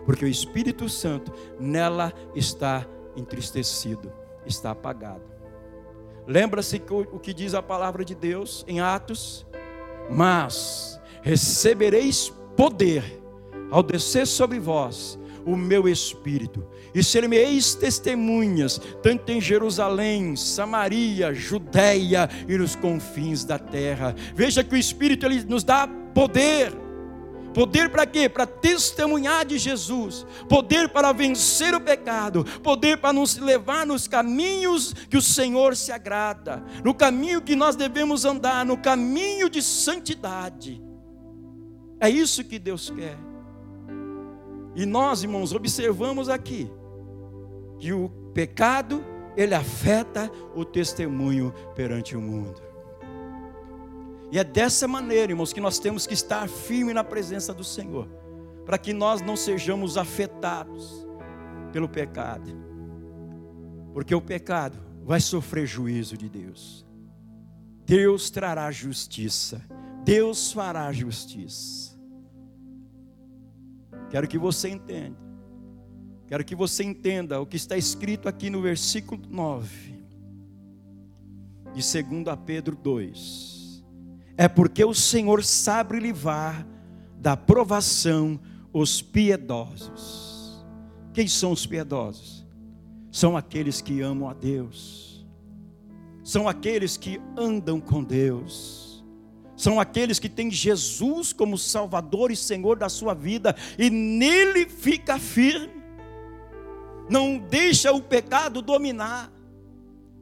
porque 0.04 0.24
o 0.24 0.28
Espírito 0.28 0.88
Santo 0.88 1.32
nela 1.58 2.12
está 2.34 2.86
entristecido, 3.16 4.12
está 4.46 4.70
apagado. 4.70 5.22
Lembra-se 6.26 6.80
o 6.90 7.18
que 7.18 7.34
diz 7.34 7.54
a 7.54 7.62
palavra 7.62 8.04
de 8.04 8.14
Deus 8.14 8.64
em 8.68 8.80
Atos? 8.80 9.46
Mas 10.10 11.00
recebereis 11.22 12.32
poder 12.56 13.20
ao 13.70 13.82
descer 13.82 14.26
sobre 14.26 14.58
vós 14.58 15.18
o 15.44 15.56
meu 15.56 15.88
espírito, 15.88 16.64
e 16.94 17.02
sermeis 17.02 17.74
testemunhas, 17.74 18.80
tanto 19.02 19.32
em 19.32 19.40
Jerusalém, 19.40 20.36
Samaria, 20.36 21.34
Judéia 21.34 22.28
e 22.48 22.56
nos 22.56 22.76
confins 22.76 23.44
da 23.44 23.58
terra. 23.58 24.14
Veja 24.34 24.62
que 24.62 24.74
o 24.74 24.78
Espírito 24.78 25.26
ele 25.26 25.42
nos 25.44 25.64
dá 25.64 25.88
poder 26.14 26.72
Poder 27.52 27.90
para 27.90 28.06
quê? 28.06 28.28
Para 28.28 28.46
testemunhar 28.46 29.44
de 29.44 29.58
Jesus, 29.58 30.26
poder 30.48 30.88
para 30.88 31.12
vencer 31.12 31.74
o 31.74 31.80
pecado, 31.80 32.44
poder 32.62 32.98
para 32.98 33.12
nos 33.12 33.36
levar 33.36 33.86
nos 33.86 34.08
caminhos 34.08 34.92
que 34.92 35.16
o 35.16 35.22
Senhor 35.22 35.76
se 35.76 35.92
agrada, 35.92 36.64
no 36.82 36.94
caminho 36.94 37.42
que 37.42 37.54
nós 37.54 37.76
devemos 37.76 38.24
andar, 38.24 38.64
no 38.64 38.78
caminho 38.78 39.50
de 39.50 39.62
santidade. 39.62 40.82
É 42.00 42.08
isso 42.08 42.42
que 42.42 42.58
Deus 42.58 42.90
quer. 42.90 43.18
E 44.74 44.86
nós, 44.86 45.22
irmãos, 45.22 45.52
observamos 45.52 46.28
aqui 46.28 46.70
que 47.78 47.92
o 47.92 48.08
pecado, 48.32 49.04
ele 49.36 49.54
afeta 49.54 50.30
o 50.54 50.64
testemunho 50.64 51.52
perante 51.74 52.16
o 52.16 52.20
mundo. 52.20 52.71
E 54.32 54.38
é 54.38 54.44
dessa 54.44 54.88
maneira, 54.88 55.30
irmãos, 55.30 55.52
que 55.52 55.60
nós 55.60 55.78
temos 55.78 56.06
que 56.06 56.14
estar 56.14 56.48
firme 56.48 56.94
na 56.94 57.04
presença 57.04 57.52
do 57.52 57.62
Senhor, 57.62 58.08
para 58.64 58.78
que 58.78 58.94
nós 58.94 59.20
não 59.20 59.36
sejamos 59.36 59.98
afetados 59.98 61.06
pelo 61.70 61.86
pecado. 61.86 62.50
Porque 63.92 64.14
o 64.14 64.22
pecado 64.22 64.78
vai 65.04 65.20
sofrer 65.20 65.66
juízo 65.66 66.16
de 66.16 66.30
Deus. 66.30 66.86
Deus 67.84 68.30
trará 68.30 68.70
justiça. 68.70 69.62
Deus 70.02 70.50
fará 70.50 70.90
justiça. 70.94 71.94
Quero 74.08 74.26
que 74.26 74.38
você 74.38 74.70
entenda. 74.70 75.18
Quero 76.26 76.42
que 76.42 76.54
você 76.54 76.82
entenda 76.82 77.38
o 77.38 77.44
que 77.44 77.58
está 77.58 77.76
escrito 77.76 78.30
aqui 78.30 78.48
no 78.48 78.62
versículo 78.62 79.20
9 79.28 79.92
de 81.74 82.02
2 82.02 82.38
Pedro 82.46 82.74
2 82.74 83.51
é 84.36 84.48
porque 84.48 84.84
o 84.84 84.94
Senhor 84.94 85.44
sabe 85.44 85.98
livrar 85.98 86.66
da 87.18 87.36
provação 87.36 88.40
os 88.72 89.02
piedosos. 89.02 90.64
Quem 91.12 91.28
são 91.28 91.52
os 91.52 91.66
piedosos? 91.66 92.46
São 93.10 93.36
aqueles 93.36 93.82
que 93.82 94.00
amam 94.00 94.28
a 94.28 94.32
Deus, 94.32 95.26
são 96.24 96.48
aqueles 96.48 96.96
que 96.96 97.20
andam 97.36 97.78
com 97.78 98.02
Deus, 98.02 99.04
são 99.54 99.78
aqueles 99.78 100.18
que 100.18 100.30
têm 100.30 100.50
Jesus 100.50 101.32
como 101.32 101.58
Salvador 101.58 102.30
e 102.30 102.36
Senhor 102.36 102.78
da 102.78 102.88
sua 102.88 103.12
vida 103.12 103.54
e 103.78 103.90
nele 103.90 104.66
fica 104.66 105.18
firme, 105.18 105.82
não 107.08 107.36
deixa 107.38 107.92
o 107.92 108.00
pecado 108.00 108.62
dominar. 108.62 109.30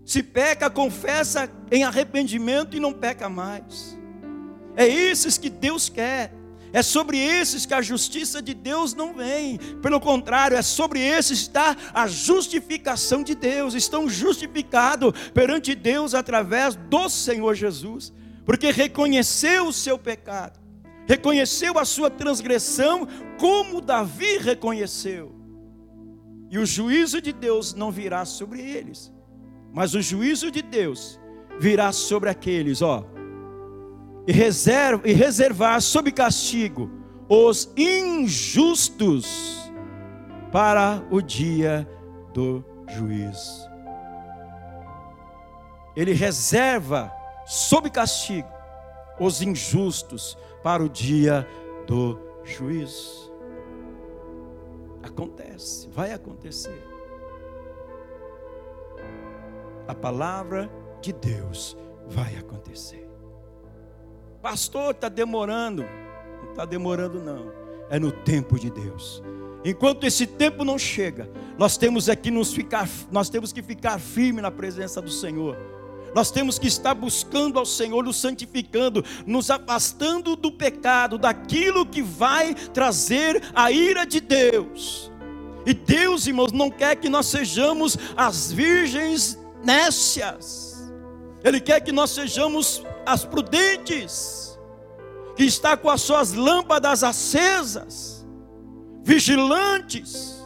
Se 0.05 0.25
peca, 0.25 0.69
confessa 0.69 1.49
em 1.71 1.85
arrependimento 1.85 2.77
e 2.77 2.81
não 2.81 2.93
peca 2.93 3.29
mais. 3.29 3.97
É 4.77 4.87
esses 4.87 5.39
que 5.39 5.51
Deus 5.51 5.89
quer. 5.89 6.33
É 6.73 6.83
sobre 6.83 7.19
esses 7.19 7.67
que 7.67 7.75
a 7.75 7.83
justiça 7.83 8.41
de 8.41 8.55
Deus 8.55 8.95
não 8.95 9.15
vem. 9.15 9.59
Pelo 9.83 10.01
contrário, 10.01 10.57
é 10.57 10.63
sobre 10.63 11.01
esses 11.01 11.41
que 11.41 11.47
está 11.49 11.77
a 11.93 12.07
justificação 12.07 13.23
de 13.23 13.35
Deus. 13.35 13.75
Estão 13.75 14.09
justificados 14.09 15.13
perante 15.35 15.75
Deus 15.75 16.15
através 16.15 16.77
do 16.77 17.09
Senhor 17.09 17.55
Jesus. 17.55 18.13
Porque 18.45 18.71
reconheceu 18.71 19.67
o 19.67 19.73
seu 19.73 19.99
pecado, 19.99 20.59
reconheceu 21.07 21.79
a 21.79 21.85
sua 21.85 22.11
transgressão, 22.11 23.07
como 23.39 23.81
Davi 23.81 24.39
reconheceu. 24.39 25.35
E 26.51 26.59
o 26.59 26.67
juízo 26.67 27.21
de 27.21 27.33
Deus 27.33 27.75
não 27.75 27.93
virá 27.93 28.25
sobre 28.25 28.61
eles, 28.61 29.13
mas 29.73 29.95
o 29.95 30.03
juízo 30.03 30.51
de 30.51 30.63
Deus 30.63 31.21
virá 31.61 31.93
sobre 31.93 32.29
aqueles, 32.29 32.83
ó 32.83 33.07
e, 34.27 34.33
reserva, 34.33 35.09
e 35.09 35.13
reservar 35.13 35.81
sob 35.81 36.11
castigo 36.13 36.91
os 37.29 37.73
injustos 37.77 39.71
para 40.51 41.03
o 41.11 41.23
dia 41.23 41.89
do 42.35 42.65
juízo. 42.89 43.69
Ele 45.97 46.13
reserva 46.13 47.13
sob 47.47 47.91
castigo 47.91 48.49
os 49.19 49.43
injustos 49.43 50.37
para 50.63 50.83
o 50.83 50.89
dia 50.89 51.47
do 51.87 52.19
juízo. 52.45 53.33
Acontece, 55.03 55.89
vai 55.89 56.13
acontecer. 56.13 56.87
A 59.87 59.95
palavra 59.95 60.71
de 61.01 61.13
Deus 61.13 61.77
vai 62.07 62.37
acontecer. 62.37 63.10
Pastor, 64.43 64.93
está 64.93 65.09
demorando. 65.09 65.85
Não 66.43 66.51
está 66.51 66.65
demorando, 66.65 67.21
não. 67.21 67.53
É 67.91 67.99
no 67.99 68.11
tempo 68.11 68.59
de 68.59 68.71
Deus. 68.71 69.23
Enquanto 69.65 70.07
esse 70.07 70.27
tempo 70.27 70.65
não 70.65 70.79
chega, 70.79 71.31
nós 71.59 71.77
temos 71.77 72.09
aqui 72.09 72.31
nos 72.31 72.53
ficar, 72.53 72.89
nós 73.13 73.29
temos 73.29 73.53
que 73.53 73.63
ficar 73.63 73.99
firme 73.99 74.41
na 74.41 74.51
presença 74.51 75.03
do 75.03 75.11
Senhor. 75.11 75.57
Nós 76.15 76.31
temos 76.31 76.59
que 76.59 76.67
estar 76.67 76.95
buscando 76.95 77.59
ao 77.59 77.67
Senhor, 77.67 78.03
nos 78.03 78.17
santificando, 78.17 79.05
nos 79.27 79.51
afastando 79.51 80.35
do 80.35 80.51
pecado, 80.51 81.19
daquilo 81.19 81.87
que 81.87 82.03
vai 82.03 82.55
trazer 82.55 83.43
a 83.55 83.71
ira 83.71 84.05
de 84.05 84.21
Deus. 84.21 85.11
E 85.67 85.75
Deus, 85.75 86.27
irmãos, 86.27 86.53
não 86.53 86.71
quer 86.71 86.97
que 86.97 87.09
nós 87.09 87.27
sejamos 87.27 87.97
as 88.17 88.51
virgens 88.51 89.39
nécias. 89.63 90.91
Ele 91.45 91.61
quer 91.61 91.81
que 91.81 91.93
nós 91.93 92.11
sejamos 92.11 92.83
as 93.11 93.25
prudentes, 93.25 94.59
que 95.37 95.45
está 95.45 95.77
com 95.77 95.91
as 95.91 96.01
suas 96.01 96.33
lâmpadas 96.33 97.03
acesas, 97.03 98.27
vigilantes, 99.03 100.39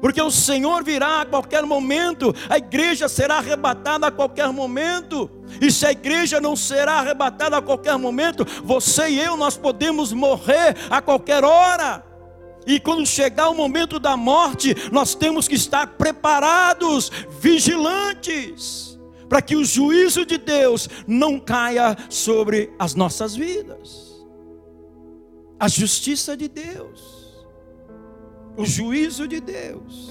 porque 0.00 0.20
o 0.20 0.30
Senhor 0.30 0.84
virá 0.84 1.22
a 1.22 1.26
qualquer 1.26 1.64
momento, 1.64 2.34
a 2.48 2.58
igreja 2.58 3.08
será 3.08 3.38
arrebatada 3.38 4.06
a 4.06 4.10
qualquer 4.10 4.52
momento, 4.52 5.30
e 5.60 5.70
se 5.70 5.86
a 5.86 5.92
igreja 5.92 6.40
não 6.40 6.54
será 6.54 6.94
arrebatada 6.94 7.56
a 7.56 7.62
qualquer 7.62 7.96
momento, 7.96 8.46
você 8.62 9.08
e 9.08 9.20
eu 9.20 9.36
nós 9.36 9.56
podemos 9.56 10.12
morrer 10.12 10.76
a 10.90 11.00
qualquer 11.00 11.42
hora. 11.42 12.04
E 12.66 12.80
quando 12.80 13.06
chegar 13.06 13.50
o 13.50 13.54
momento 13.54 13.98
da 13.98 14.16
morte, 14.16 14.74
nós 14.90 15.14
temos 15.14 15.46
que 15.46 15.54
estar 15.54 15.86
preparados, 15.86 17.10
vigilantes 17.40 18.93
para 19.34 19.42
que 19.42 19.56
o 19.56 19.64
juízo 19.64 20.24
de 20.24 20.38
Deus 20.38 20.88
não 21.08 21.40
caia 21.40 21.96
sobre 22.08 22.72
as 22.78 22.94
nossas 22.94 23.34
vidas. 23.34 24.24
A 25.58 25.66
justiça 25.66 26.36
de 26.36 26.46
Deus, 26.46 27.44
o 28.56 28.64
juízo 28.64 29.26
de 29.26 29.40
Deus. 29.40 30.08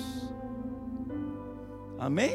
Amém? 1.97 2.33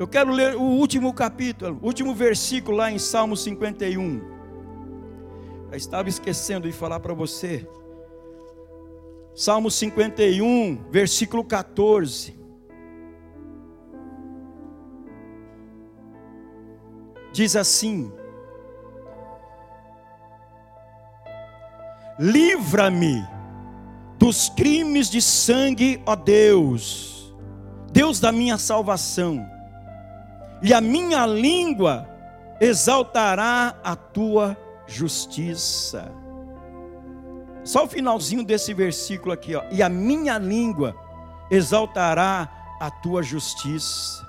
Eu 0.00 0.08
quero 0.08 0.32
ler 0.32 0.56
o 0.56 0.62
último 0.62 1.14
capítulo, 1.14 1.78
o 1.80 1.86
último 1.86 2.12
versículo 2.12 2.78
lá 2.78 2.90
em 2.90 2.98
Salmo 2.98 3.36
51. 3.36 4.20
Eu 5.70 5.76
estava 5.76 6.08
esquecendo 6.08 6.66
de 6.66 6.74
falar 6.74 6.98
para 6.98 7.14
você. 7.14 7.64
Salmo 9.32 9.70
51, 9.70 10.86
versículo 10.90 11.44
14. 11.44 12.41
Diz 17.32 17.56
assim: 17.56 18.12
Livra-me 22.18 23.26
dos 24.18 24.48
crimes 24.50 25.10
de 25.10 25.20
sangue, 25.20 26.00
ó 26.06 26.14
Deus, 26.14 27.34
Deus 27.90 28.20
da 28.20 28.30
minha 28.30 28.58
salvação, 28.58 29.44
e 30.62 30.72
a 30.72 30.80
minha 30.80 31.26
língua 31.26 32.08
exaltará 32.60 33.74
a 33.82 33.96
tua 33.96 34.56
justiça. 34.86 36.12
Só 37.64 37.84
o 37.84 37.88
finalzinho 37.88 38.44
desse 38.44 38.74
versículo 38.74 39.32
aqui, 39.32 39.54
ó. 39.54 39.64
E 39.70 39.82
a 39.82 39.88
minha 39.88 40.38
língua 40.38 40.94
exaltará 41.50 42.48
a 42.80 42.90
tua 42.90 43.22
justiça. 43.22 44.26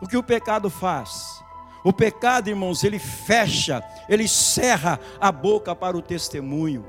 O 0.00 0.06
que 0.06 0.16
o 0.16 0.22
pecado 0.22 0.68
faz? 0.68 1.42
O 1.84 1.92
pecado, 1.92 2.48
irmãos, 2.48 2.82
ele 2.82 2.98
fecha, 2.98 3.84
ele 4.08 4.26
cerra 4.26 4.98
a 5.20 5.30
boca 5.30 5.76
para 5.76 5.96
o 5.96 6.00
testemunho. 6.02 6.84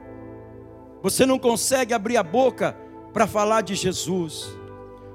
Você 1.04 1.26
não 1.26 1.38
consegue 1.38 1.94
abrir 1.94 2.16
a 2.16 2.24
boca 2.24 2.76
para 3.14 3.28
falar 3.28 3.62
de 3.62 3.76
Jesus. 3.76 4.48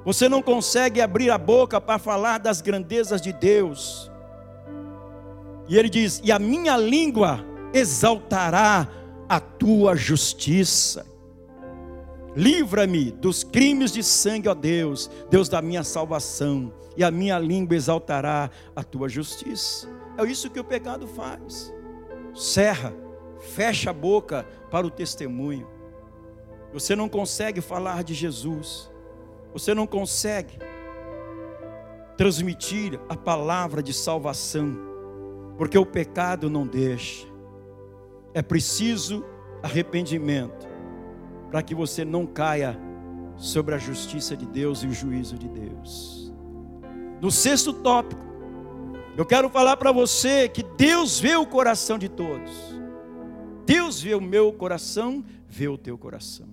Você 0.04 0.28
não 0.28 0.42
consegue 0.42 1.00
abrir 1.00 1.30
a 1.30 1.38
boca 1.38 1.80
para 1.80 1.98
falar 1.98 2.38
das 2.38 2.60
grandezas 2.60 3.22
de 3.22 3.32
Deus. 3.32 4.10
E 5.66 5.78
ele 5.78 5.88
diz: 5.88 6.20
E 6.22 6.30
a 6.30 6.38
minha 6.38 6.76
língua 6.76 7.44
exaltará 7.72 8.86
a 9.28 9.40
tua 9.40 9.96
justiça. 9.96 11.06
Livra-me 12.36 13.10
dos 13.10 13.42
crimes 13.42 13.92
de 13.92 14.02
sangue, 14.02 14.48
ó 14.48 14.54
Deus, 14.54 15.10
Deus 15.30 15.48
da 15.48 15.60
minha 15.60 15.82
salvação, 15.82 16.72
e 16.96 17.04
a 17.04 17.10
minha 17.10 17.38
língua 17.38 17.76
exaltará 17.76 18.50
a 18.74 18.82
tua 18.82 19.08
justiça. 19.08 19.88
É 20.18 20.24
isso 20.24 20.50
que 20.50 20.60
o 20.60 20.64
pecado 20.64 21.06
faz. 21.06 21.72
Cerra, 22.34 22.92
fecha 23.38 23.90
a 23.90 23.92
boca 23.92 24.46
para 24.70 24.86
o 24.86 24.90
testemunho. 24.90 25.66
Você 26.72 26.94
não 26.94 27.08
consegue 27.08 27.60
falar 27.60 28.04
de 28.04 28.14
Jesus. 28.14 28.90
Você 29.52 29.74
não 29.74 29.86
consegue 29.86 30.58
transmitir 32.16 33.00
a 33.08 33.16
palavra 33.16 33.82
de 33.82 33.94
salvação, 33.94 34.76
porque 35.56 35.78
o 35.78 35.86
pecado 35.86 36.50
não 36.50 36.66
deixa. 36.66 37.26
É 38.34 38.42
preciso 38.42 39.24
arrependimento 39.62 40.68
para 41.50 41.62
que 41.62 41.74
você 41.74 42.04
não 42.04 42.26
caia 42.26 42.78
sobre 43.36 43.74
a 43.74 43.78
justiça 43.78 44.36
de 44.36 44.46
Deus 44.46 44.82
e 44.82 44.86
o 44.86 44.92
juízo 44.92 45.36
de 45.36 45.48
Deus. 45.48 46.19
No 47.20 47.30
sexto 47.30 47.72
tópico, 47.72 48.22
eu 49.16 49.26
quero 49.26 49.50
falar 49.50 49.76
para 49.76 49.92
você 49.92 50.48
que 50.48 50.62
Deus 50.62 51.20
vê 51.20 51.36
o 51.36 51.46
coração 51.46 51.98
de 51.98 52.08
todos. 52.08 52.50
Deus 53.66 54.00
vê 54.00 54.14
o 54.14 54.20
meu 54.20 54.52
coração, 54.52 55.24
vê 55.48 55.68
o 55.68 55.76
teu 55.76 55.98
coração. 55.98 56.48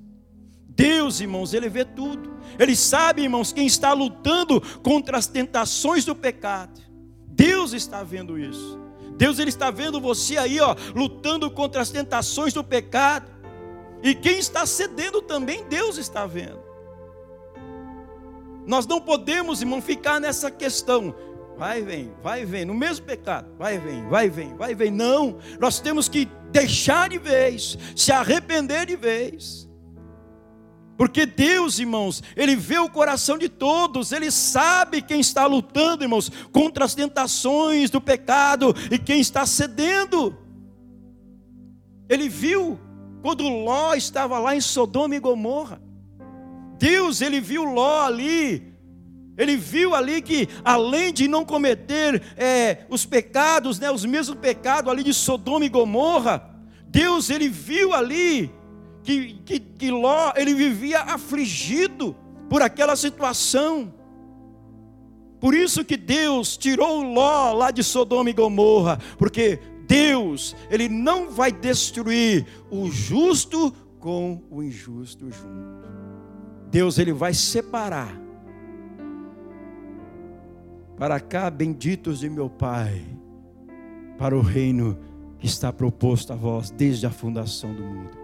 Deus, 0.67 1.21
irmãos, 1.21 1.53
Ele 1.53 1.69
vê 1.69 1.85
tudo. 1.85 2.37
Ele 2.59 2.75
sabe, 2.75 3.23
irmãos, 3.23 3.51
quem 3.51 3.65
está 3.65 3.93
lutando 3.93 4.61
contra 4.83 5.17
as 5.17 5.27
tentações 5.27 6.05
do 6.05 6.13
pecado. 6.13 6.79
Deus 7.25 7.73
está 7.73 8.03
vendo 8.03 8.37
isso. 8.37 8.79
Deus 9.17 9.39
ele 9.39 9.49
está 9.49 9.71
vendo 9.71 9.99
você 9.99 10.37
aí, 10.37 10.59
ó, 10.59 10.75
lutando 10.95 11.49
contra 11.49 11.81
as 11.81 11.89
tentações 11.89 12.53
do 12.53 12.63
pecado. 12.63 13.31
E 14.03 14.13
quem 14.13 14.37
está 14.37 14.65
cedendo 14.65 15.21
também, 15.21 15.63
Deus 15.67 15.97
está 15.97 16.27
vendo. 16.27 16.66
Nós 18.67 18.85
não 18.85 18.99
podemos, 18.99 19.61
irmão, 19.61 19.81
ficar 19.81 20.19
nessa 20.19 20.51
questão. 20.51 21.15
Vai, 21.57 21.81
vem, 21.81 22.11
vai, 22.21 22.45
vem, 22.45 22.65
no 22.65 22.73
mesmo 22.73 23.05
pecado. 23.05 23.49
Vai, 23.57 23.79
vem, 23.79 24.07
vai, 24.09 24.29
vem, 24.29 24.55
vai, 24.55 24.75
vem. 24.75 24.91
Não, 24.91 25.37
nós 25.59 25.79
temos 25.79 26.09
que 26.09 26.27
deixar 26.51 27.09
de 27.09 27.17
vez, 27.17 27.77
se 27.95 28.11
arrepender 28.11 28.85
de 28.85 28.97
vez. 28.97 29.67
Porque 30.97 31.25
Deus, 31.25 31.79
irmãos, 31.79 32.21
Ele 32.35 32.55
vê 32.55 32.77
o 32.77 32.89
coração 32.89 33.37
de 33.37 33.47
todos, 33.47 34.11
Ele 34.11 34.29
sabe 34.31 35.01
quem 35.01 35.19
está 35.21 35.45
lutando, 35.45 36.03
irmãos, 36.03 36.29
contra 36.51 36.83
as 36.83 36.93
tentações 36.93 37.89
do 37.89 38.01
pecado 38.01 38.75
e 38.91 38.99
quem 38.99 39.21
está 39.21 39.45
cedendo. 39.45 40.37
Ele 42.09 42.27
viu 42.27 42.79
quando 43.21 43.47
Ló 43.47 43.93
estava 43.93 44.39
lá 44.39 44.55
em 44.55 44.61
Sodoma 44.61 45.15
e 45.15 45.19
Gomorra. 45.19 45.86
Deus, 46.77 47.21
Ele 47.21 47.39
viu 47.39 47.63
Ló 47.63 48.05
ali, 48.05 48.77
ele 49.37 49.55
viu 49.55 49.93
ali 49.93 50.21
que, 50.21 50.49
além 50.65 51.13
de 51.13 51.27
não 51.27 51.45
cometer 51.45 52.21
é, 52.35 52.85
os 52.89 53.05
pecados, 53.05 53.77
né, 53.77 53.91
os 53.91 54.03
mesmos 54.03 54.37
pecados 54.39 54.91
ali 54.91 55.03
de 55.03 55.13
Sodoma 55.13 55.63
e 55.63 55.69
Gomorra, 55.69 56.55
Deus, 56.87 57.29
ele 57.29 57.47
viu 57.47 57.93
ali 57.93 58.51
que, 59.03 59.35
que, 59.45 59.59
que 59.59 59.91
Ló 59.91 60.33
ele 60.35 60.55
vivia 60.55 61.01
afligido 61.01 62.15
por 62.49 62.63
aquela 62.63 62.95
situação. 62.95 63.93
Por 65.39 65.53
isso 65.53 65.85
que 65.85 65.95
Deus 65.95 66.57
tirou 66.57 67.03
Ló 67.03 67.53
lá 67.53 67.69
de 67.69 67.83
Sodoma 67.83 68.31
e 68.31 68.33
Gomorra, 68.33 68.97
porque 69.19 69.59
Deus, 69.87 70.55
ele 70.71 70.89
não 70.89 71.29
vai 71.29 71.51
destruir 71.51 72.47
o 72.71 72.89
justo 72.89 73.71
com 73.99 74.41
o 74.49 74.63
injusto 74.63 75.29
junto. 75.29 76.06
Deus 76.69 76.97
ele 76.99 77.13
vai 77.13 77.33
separar. 77.33 78.13
Para 80.97 81.19
cá, 81.19 81.49
benditos 81.49 82.19
de 82.19 82.29
meu 82.29 82.49
Pai, 82.49 83.05
para 84.17 84.35
o 84.35 84.41
reino 84.41 84.97
que 85.37 85.45
está 85.45 85.71
proposto 85.71 86.33
a 86.33 86.35
vós 86.35 86.71
desde 86.71 87.05
a 87.05 87.11
fundação 87.11 87.73
do 87.73 87.83
mundo. 87.83 88.17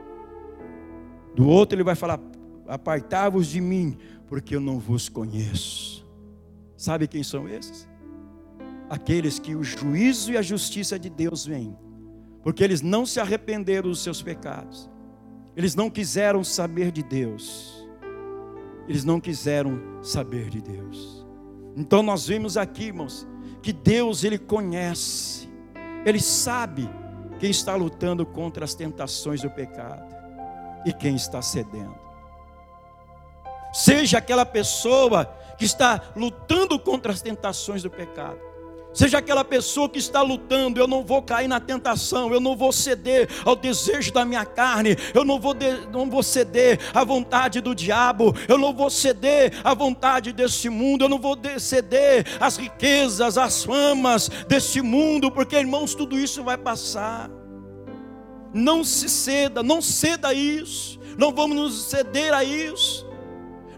Do 1.35 1.47
outro 1.47 1.75
ele 1.75 1.83
vai 1.83 1.95
falar: 1.95 2.19
Apartai-vos 2.67 3.47
de 3.47 3.61
mim, 3.61 3.97
porque 4.27 4.55
eu 4.55 4.59
não 4.59 4.79
vos 4.79 5.09
conheço. 5.09 6.05
Sabe 6.75 7.07
quem 7.07 7.23
são 7.23 7.47
esses? 7.47 7.87
Aqueles 8.89 9.39
que 9.39 9.55
o 9.55 9.63
juízo 9.63 10.31
e 10.31 10.37
a 10.37 10.41
justiça 10.41 10.99
de 10.99 11.09
Deus 11.09 11.45
vêm, 11.45 11.77
porque 12.41 12.63
eles 12.63 12.81
não 12.81 13.05
se 13.05 13.19
arrependeram 13.19 13.89
dos 13.89 14.03
seus 14.03 14.21
pecados, 14.21 14.89
eles 15.55 15.75
não 15.75 15.89
quiseram 15.89 16.43
saber 16.43 16.91
de 16.91 17.01
Deus, 17.01 17.72
eles 18.87 19.03
não 19.03 19.19
quiseram 19.19 19.79
saber 20.01 20.49
de 20.49 20.61
Deus. 20.61 21.25
Então 21.75 22.03
nós 22.03 22.27
vemos 22.27 22.57
aqui, 22.57 22.85
irmãos, 22.85 23.27
que 23.61 23.73
Deus 23.73 24.23
ele 24.23 24.37
conhece, 24.37 25.49
ele 26.05 26.19
sabe 26.19 26.89
quem 27.39 27.49
está 27.49 27.75
lutando 27.75 28.25
contra 28.25 28.63
as 28.63 28.75
tentações 28.75 29.41
do 29.41 29.49
pecado 29.49 30.03
e 30.85 30.93
quem 30.93 31.15
está 31.15 31.41
cedendo. 31.41 31.95
Seja 33.73 34.19
aquela 34.19 34.45
pessoa 34.45 35.25
que 35.57 35.65
está 35.65 35.99
lutando 36.15 36.77
contra 36.77 37.11
as 37.11 37.21
tentações 37.21 37.81
do 37.81 37.89
pecado. 37.89 38.39
Seja 38.93 39.17
aquela 39.17 39.43
pessoa 39.43 39.89
que 39.89 39.97
está 39.97 40.21
lutando, 40.21 40.79
eu 40.79 40.87
não 40.87 41.03
vou 41.03 41.21
cair 41.21 41.47
na 41.47 41.59
tentação, 41.59 42.31
eu 42.31 42.39
não 42.39 42.55
vou 42.55 42.71
ceder 42.71 43.27
ao 43.43 43.55
desejo 43.55 44.13
da 44.13 44.23
minha 44.23 44.45
carne, 44.45 44.95
eu 45.13 45.25
não 45.25 45.39
vou, 45.39 45.53
de, 45.53 45.87
não 45.91 46.09
vou 46.09 46.21
ceder 46.21 46.79
à 46.93 47.03
vontade 47.03 47.59
do 47.59 47.73
diabo, 47.73 48.35
eu 48.47 48.57
não 48.57 48.73
vou 48.73 48.89
ceder 48.89 49.59
à 49.63 49.73
vontade 49.73 50.31
deste 50.31 50.69
mundo, 50.69 51.05
eu 51.05 51.09
não 51.09 51.19
vou 51.19 51.37
ceder 51.57 52.25
às 52.39 52.57
riquezas, 52.57 53.37
às 53.37 53.63
famas 53.63 54.29
deste 54.47 54.81
mundo, 54.81 55.31
porque 55.31 55.55
irmãos, 55.55 55.95
tudo 55.95 56.17
isso 56.17 56.43
vai 56.43 56.57
passar. 56.57 57.31
Não 58.53 58.83
se 58.83 59.09
ceda, 59.09 59.63
não 59.63 59.81
ceda 59.81 60.27
a 60.27 60.33
isso. 60.33 60.99
Não 61.17 61.33
vamos 61.33 61.57
nos 61.57 61.83
ceder 61.85 62.33
a 62.33 62.43
isso. 62.43 63.05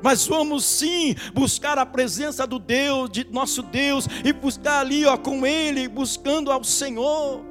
Mas 0.06 0.28
vamos 0.28 0.64
sim 0.64 1.16
buscar 1.34 1.80
a 1.80 1.86
presença 1.86 2.46
do 2.46 2.60
Deus, 2.60 3.10
de 3.10 3.26
nosso 3.32 3.64
Deus, 3.64 4.08
e 4.24 4.32
buscar 4.32 4.82
ali 4.82 5.04
ó, 5.04 5.18
com 5.18 5.48
Ele, 5.48 5.88
buscando 5.88 6.52
ao 6.52 6.64
Senhor, 6.64 7.44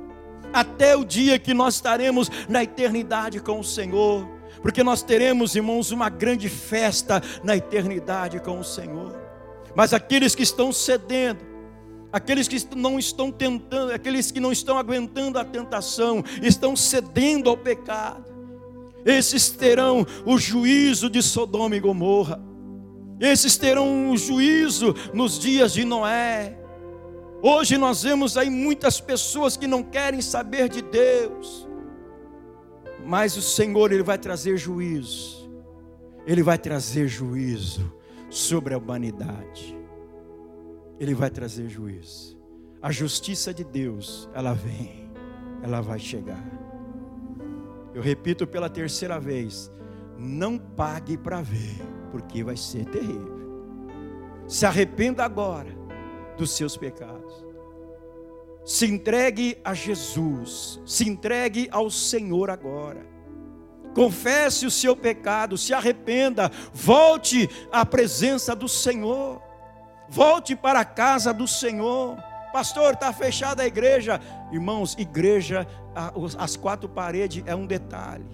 até 0.52 0.96
o 0.96 1.04
dia 1.04 1.36
que 1.36 1.52
nós 1.52 1.74
estaremos 1.74 2.30
na 2.48 2.62
eternidade 2.62 3.40
com 3.40 3.58
o 3.58 3.64
Senhor, 3.64 4.24
porque 4.62 4.84
nós 4.84 5.02
teremos, 5.02 5.56
irmãos, 5.56 5.90
uma 5.90 6.08
grande 6.08 6.48
festa 6.48 7.20
na 7.42 7.56
eternidade 7.56 8.38
com 8.38 8.60
o 8.60 8.64
Senhor. 8.64 9.20
Mas 9.74 9.92
aqueles 9.92 10.36
que 10.36 10.44
estão 10.44 10.72
cedendo, 10.72 11.52
Aqueles 12.12 12.46
que 12.46 12.76
não 12.76 12.96
estão 12.96 13.32
tentando, 13.32 13.90
aqueles 13.90 14.30
que 14.30 14.38
não 14.38 14.52
estão 14.52 14.78
aguentando 14.78 15.36
a 15.36 15.44
tentação, 15.44 16.22
estão 16.40 16.76
cedendo 16.76 17.50
ao 17.50 17.56
pecado. 17.56 18.33
Esses 19.04 19.50
terão 19.50 20.06
o 20.24 20.38
juízo 20.38 21.10
de 21.10 21.22
Sodoma 21.22 21.76
e 21.76 21.80
Gomorra. 21.80 22.40
Esses 23.20 23.56
terão 23.56 24.10
o 24.10 24.16
juízo 24.16 24.94
nos 25.12 25.38
dias 25.38 25.72
de 25.72 25.84
Noé. 25.84 26.58
Hoje 27.42 27.76
nós 27.76 28.02
vemos 28.02 28.36
aí 28.38 28.48
muitas 28.48 29.00
pessoas 29.00 29.56
que 29.56 29.66
não 29.66 29.82
querem 29.82 30.22
saber 30.22 30.68
de 30.68 30.80
Deus. 30.80 31.68
Mas 33.04 33.36
o 33.36 33.42
Senhor 33.42 33.92
ele 33.92 34.02
vai 34.02 34.16
trazer 34.16 34.56
juízo. 34.56 35.50
Ele 36.26 36.42
vai 36.42 36.56
trazer 36.56 37.06
juízo 37.06 37.92
sobre 38.30 38.72
a 38.72 38.78
humanidade. 38.78 39.78
Ele 40.98 41.14
vai 41.14 41.28
trazer 41.28 41.68
juízo. 41.68 42.38
A 42.80 42.90
justiça 42.90 43.52
de 43.52 43.62
Deus, 43.62 44.28
ela 44.34 44.54
vem, 44.54 45.10
ela 45.62 45.80
vai 45.80 45.98
chegar. 45.98 46.63
Eu 47.94 48.02
repito 48.02 48.46
pela 48.46 48.68
terceira 48.68 49.20
vez: 49.20 49.70
não 50.18 50.58
pague 50.58 51.16
para 51.16 51.40
ver, 51.40 51.80
porque 52.10 52.42
vai 52.42 52.56
ser 52.56 52.84
terrível. 52.86 53.44
Se 54.48 54.66
arrependa 54.66 55.24
agora 55.24 55.74
dos 56.36 56.50
seus 56.50 56.76
pecados. 56.76 57.44
Se 58.64 58.86
entregue 58.86 59.58
a 59.62 59.74
Jesus, 59.74 60.80
se 60.86 61.08
entregue 61.08 61.68
ao 61.70 61.90
Senhor 61.90 62.50
agora. 62.50 63.06
Confesse 63.94 64.66
o 64.66 64.70
seu 64.70 64.96
pecado, 64.96 65.56
se 65.56 65.72
arrependa, 65.72 66.50
volte 66.72 67.48
à 67.70 67.86
presença 67.86 68.56
do 68.56 68.68
Senhor. 68.68 69.40
Volte 70.08 70.56
para 70.56 70.80
a 70.80 70.84
casa 70.84 71.32
do 71.32 71.46
Senhor. 71.46 72.16
Pastor, 72.54 72.94
está 72.94 73.12
fechada 73.12 73.64
a 73.64 73.66
igreja. 73.66 74.20
Irmãos, 74.52 74.94
igreja, 74.96 75.66
as 76.38 76.54
quatro 76.54 76.88
paredes 76.88 77.42
é 77.46 77.52
um 77.52 77.66
detalhe. 77.66 78.24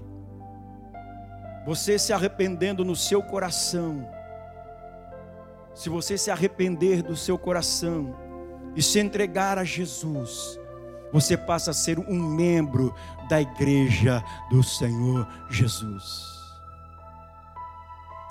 Você 1.64 1.98
se 1.98 2.12
arrependendo 2.12 2.84
no 2.84 2.94
seu 2.94 3.22
coração. 3.22 4.06
Se 5.74 5.88
você 5.88 6.18
se 6.18 6.30
arrepender 6.30 7.02
do 7.02 7.16
seu 7.16 7.38
coração 7.38 8.14
e 8.76 8.82
se 8.82 9.00
entregar 9.00 9.56
a 9.56 9.64
Jesus, 9.64 10.60
você 11.10 11.34
passa 11.34 11.70
a 11.70 11.74
ser 11.74 11.98
um 11.98 12.22
membro 12.22 12.94
da 13.26 13.40
igreja 13.40 14.22
do 14.50 14.62
Senhor 14.62 15.26
Jesus. 15.48 16.26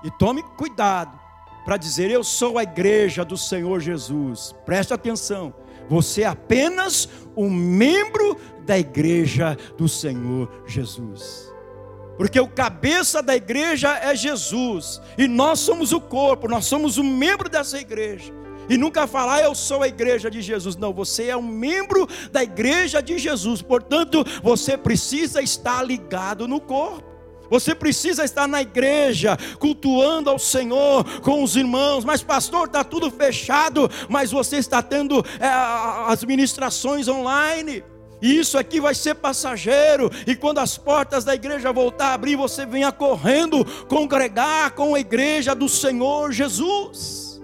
E 0.04 0.12
tome 0.12 0.44
cuidado 0.56 1.20
para 1.66 1.78
dizer: 1.78 2.12
Eu 2.12 2.24
sou 2.24 2.60
a 2.60 2.64
igreja 2.64 3.26
do 3.26 3.36
Senhor 3.36 3.80
Jesus. 3.80 4.54
Preste 4.68 4.94
atenção, 4.94 5.52
você 5.90 6.22
é 6.22 6.28
apenas 6.28 7.10
um 7.36 7.50
membro 7.50 8.38
da 8.66 8.78
igreja 8.78 9.58
do 9.78 9.90
Senhor 9.90 10.50
Jesus. 10.66 11.52
Porque 12.18 12.40
o 12.40 12.48
cabeça 12.48 13.24
da 13.24 13.36
igreja 13.36 13.98
é 13.98 14.14
Jesus, 14.14 15.02
e 15.18 15.28
nós 15.28 15.60
somos 15.60 15.92
o 15.94 16.02
corpo, 16.02 16.48
nós 16.48 16.66
somos 16.66 16.98
um 16.98 17.04
membro 17.04 17.50
dessa 17.50 17.80
igreja. 17.80 18.34
E 18.70 18.78
nunca 18.78 19.08
falar, 19.08 19.42
eu 19.42 19.56
sou 19.56 19.82
a 19.82 19.88
igreja 19.88 20.30
de 20.30 20.44
Jesus. 20.44 20.76
Não, 20.76 20.94
você 20.94 21.30
é 21.30 21.36
um 21.36 21.42
membro 21.42 22.08
da 22.32 22.44
igreja 22.44 23.02
de 23.02 23.18
Jesus. 23.18 23.64
Portanto, 23.64 24.24
você 24.44 24.78
precisa 24.78 25.42
estar 25.42 25.82
ligado 25.82 26.48
no 26.48 26.62
corpo. 26.62 27.09
Você 27.50 27.74
precisa 27.74 28.24
estar 28.24 28.48
na 28.48 28.62
igreja, 28.62 29.38
cultuando 29.60 30.30
ao 30.30 30.40
Senhor 30.40 31.04
com 31.22 31.44
os 31.44 31.56
irmãos. 31.56 32.06
Mas, 32.06 32.22
pastor, 32.22 32.68
está 32.68 32.84
tudo 32.84 33.10
fechado. 33.12 33.90
Mas 34.08 34.32
você 34.32 34.58
está 34.58 34.82
tendo 34.82 35.26
é, 35.40 35.48
as 36.08 36.24
ministrações 36.24 37.08
online. 37.08 37.84
E 38.22 38.38
isso 38.38 38.58
aqui 38.58 38.80
vai 38.80 38.94
ser 38.94 39.16
passageiro. 39.16 40.12
E 40.28 40.36
quando 40.36 40.60
as 40.60 40.78
portas 40.78 41.24
da 41.24 41.34
igreja 41.34 41.72
voltar 41.72 42.08
a 42.08 42.14
abrir, 42.14 42.36
você 42.36 42.66
venha 42.66 42.92
correndo 42.92 43.66
congregar 43.88 44.72
com 44.72 44.94
a 44.94 45.00
igreja 45.00 45.56
do 45.56 45.70
Senhor 45.70 46.32
Jesus. 46.32 47.42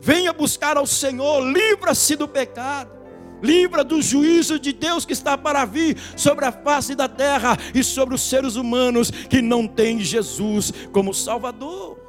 Venha 0.00 0.32
buscar 0.32 0.76
ao 0.76 0.86
Senhor, 0.86 1.40
livra-se 1.40 2.16
do 2.16 2.26
pecado 2.26 3.01
livra 3.42 3.82
do 3.82 4.00
juízo 4.00 4.58
de 4.58 4.72
Deus 4.72 5.04
que 5.04 5.12
está 5.12 5.36
para 5.36 5.64
vir 5.64 5.98
sobre 6.16 6.44
a 6.44 6.52
face 6.52 6.94
da 6.94 7.08
terra 7.08 7.58
e 7.74 7.82
sobre 7.82 8.14
os 8.14 8.22
seres 8.22 8.56
humanos 8.56 9.10
que 9.10 9.42
não 9.42 9.66
têm 9.66 10.00
Jesus 10.00 10.72
como 10.92 11.12
Salvador. 11.12 12.00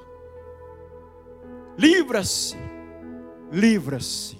Livra-se, 1.78 2.56
livra-se 3.52 4.38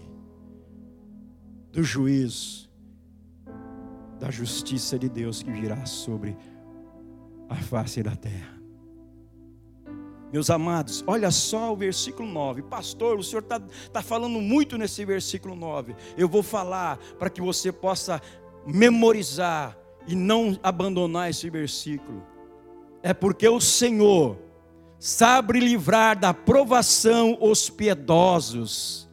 do 1.72 1.84
juízo, 1.84 2.70
da 4.20 4.30
justiça 4.30 4.98
de 5.00 5.10
Deus 5.10 5.42
que 5.42 5.52
virá 5.52 5.86
sobre 5.86 6.38
a 7.50 7.56
face 7.56 8.04
da 8.04 8.16
terra. 8.16 8.53
Meus 10.34 10.50
amados, 10.50 11.04
olha 11.06 11.30
só 11.30 11.72
o 11.72 11.76
versículo 11.78 12.28
9. 12.28 12.64
Pastor, 12.64 13.20
o 13.20 13.24
senhor 13.24 13.44
está 13.44 13.60
tá 13.60 14.02
falando 14.02 14.42
muito 14.42 14.80
nesse 14.80 15.06
versículo 15.06 15.56
9. 15.56 15.96
Eu 16.18 16.28
vou 16.28 16.42
falar 16.42 16.98
para 17.20 17.30
que 17.30 17.40
você 17.40 17.72
possa 17.72 18.20
memorizar 18.66 19.78
e 20.08 20.16
não 20.16 20.60
abandonar 20.64 21.30
esse 21.30 21.52
versículo. 21.52 22.26
É 23.04 23.14
porque 23.14 23.48
o 23.48 23.62
Senhor 23.62 24.40
sabe 24.98 25.60
livrar 25.60 26.18
da 26.18 26.34
provação 26.34 27.38
os 27.40 27.70
piedosos 27.70 29.08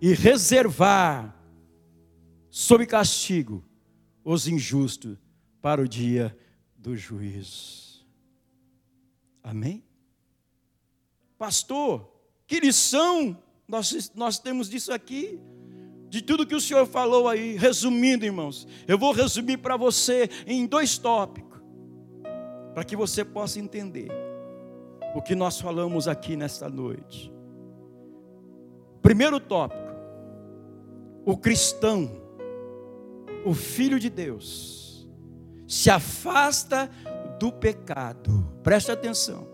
e 0.00 0.14
reservar 0.14 1.36
sob 2.48 2.86
castigo 2.86 3.64
os 4.24 4.46
injustos 4.46 5.18
para 5.60 5.82
o 5.82 5.88
dia 5.88 6.36
do 6.78 6.96
juízo. 6.96 8.06
Amém? 9.42 9.82
Pastor, 11.42 12.08
que 12.46 12.60
lição 12.60 13.36
nós, 13.66 14.12
nós 14.14 14.38
temos 14.38 14.70
disso 14.70 14.92
aqui? 14.92 15.40
De 16.08 16.22
tudo 16.22 16.46
que 16.46 16.54
o 16.54 16.60
Senhor 16.60 16.86
falou 16.86 17.28
aí, 17.28 17.56
resumindo, 17.56 18.24
irmãos, 18.24 18.64
eu 18.86 18.96
vou 18.96 19.10
resumir 19.10 19.56
para 19.56 19.76
você 19.76 20.30
em 20.46 20.68
dois 20.68 20.98
tópicos, 20.98 21.60
para 22.72 22.84
que 22.84 22.94
você 22.94 23.24
possa 23.24 23.58
entender 23.58 24.08
o 25.16 25.20
que 25.20 25.34
nós 25.34 25.60
falamos 25.60 26.06
aqui 26.06 26.36
nesta 26.36 26.68
noite. 26.68 27.34
Primeiro 29.02 29.40
tópico: 29.40 29.92
o 31.26 31.36
cristão, 31.36 32.08
o 33.44 33.52
filho 33.52 33.98
de 33.98 34.08
Deus, 34.08 35.08
se 35.66 35.90
afasta 35.90 36.88
do 37.40 37.50
pecado, 37.50 38.48
preste 38.62 38.92
atenção 38.92 39.51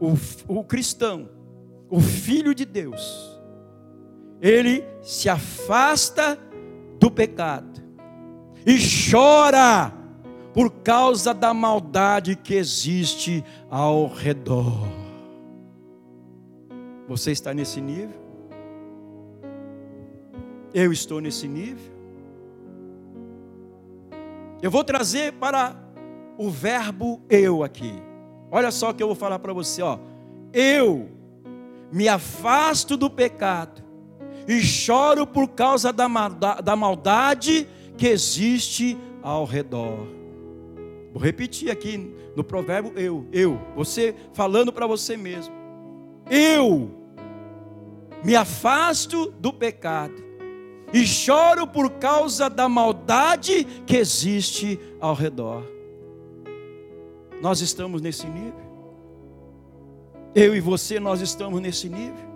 o, 0.00 0.14
o 0.48 0.64
cristão, 0.64 1.28
o 1.88 2.00
filho 2.00 2.54
de 2.54 2.64
Deus, 2.64 3.40
ele 4.40 4.84
se 5.02 5.28
afasta 5.28 6.38
do 6.98 7.10
pecado 7.10 7.82
e 8.66 8.76
chora 9.10 9.92
por 10.52 10.70
causa 10.70 11.32
da 11.34 11.52
maldade 11.52 12.34
que 12.34 12.54
existe 12.54 13.44
ao 13.70 14.06
redor. 14.06 14.88
Você 17.08 17.30
está 17.30 17.54
nesse 17.54 17.80
nível? 17.80 18.20
Eu 20.74 20.92
estou 20.92 21.20
nesse 21.20 21.46
nível? 21.46 21.94
Eu 24.60 24.70
vou 24.70 24.82
trazer 24.82 25.32
para 25.34 25.76
o 26.36 26.50
verbo 26.50 27.22
eu 27.28 27.62
aqui. 27.62 28.05
Olha 28.50 28.70
só 28.70 28.90
o 28.90 28.94
que 28.94 29.02
eu 29.02 29.08
vou 29.08 29.16
falar 29.16 29.38
para 29.38 29.52
você, 29.52 29.82
ó. 29.82 29.98
Eu 30.52 31.08
me 31.92 32.08
afasto 32.08 32.96
do 32.96 33.08
pecado 33.08 33.82
e 34.46 34.60
choro 34.60 35.26
por 35.26 35.48
causa 35.48 35.92
da, 35.92 36.06
da 36.62 36.76
maldade 36.76 37.66
que 37.96 38.06
existe 38.06 38.96
ao 39.22 39.44
redor. 39.44 40.06
Vou 41.12 41.22
repetir 41.22 41.70
aqui 41.70 42.14
no 42.36 42.44
provérbio 42.44 42.92
eu, 42.96 43.26
eu, 43.32 43.60
você 43.74 44.14
falando 44.34 44.72
para 44.72 44.86
você 44.86 45.16
mesmo. 45.16 45.54
Eu 46.30 46.90
me 48.22 48.36
afasto 48.36 49.30
do 49.38 49.52
pecado 49.52 50.24
e 50.92 51.06
choro 51.06 51.66
por 51.66 51.90
causa 51.92 52.48
da 52.48 52.68
maldade 52.68 53.64
que 53.86 53.96
existe 53.96 54.78
ao 55.00 55.14
redor. 55.14 55.75
Nós 57.40 57.60
estamos 57.60 58.00
nesse 58.00 58.26
nível. 58.26 58.66
Eu 60.34 60.54
e 60.54 60.60
você, 60.60 61.00
nós 61.00 61.20
estamos 61.20 61.60
nesse 61.60 61.88
nível. 61.88 62.26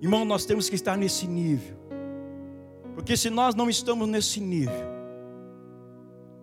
Irmão, 0.00 0.24
nós 0.24 0.44
temos 0.44 0.68
que 0.68 0.74
estar 0.74 0.96
nesse 0.96 1.26
nível. 1.26 1.76
Porque 2.94 3.16
se 3.16 3.30
nós 3.30 3.54
não 3.54 3.68
estamos 3.68 4.08
nesse 4.08 4.40
nível, 4.40 4.88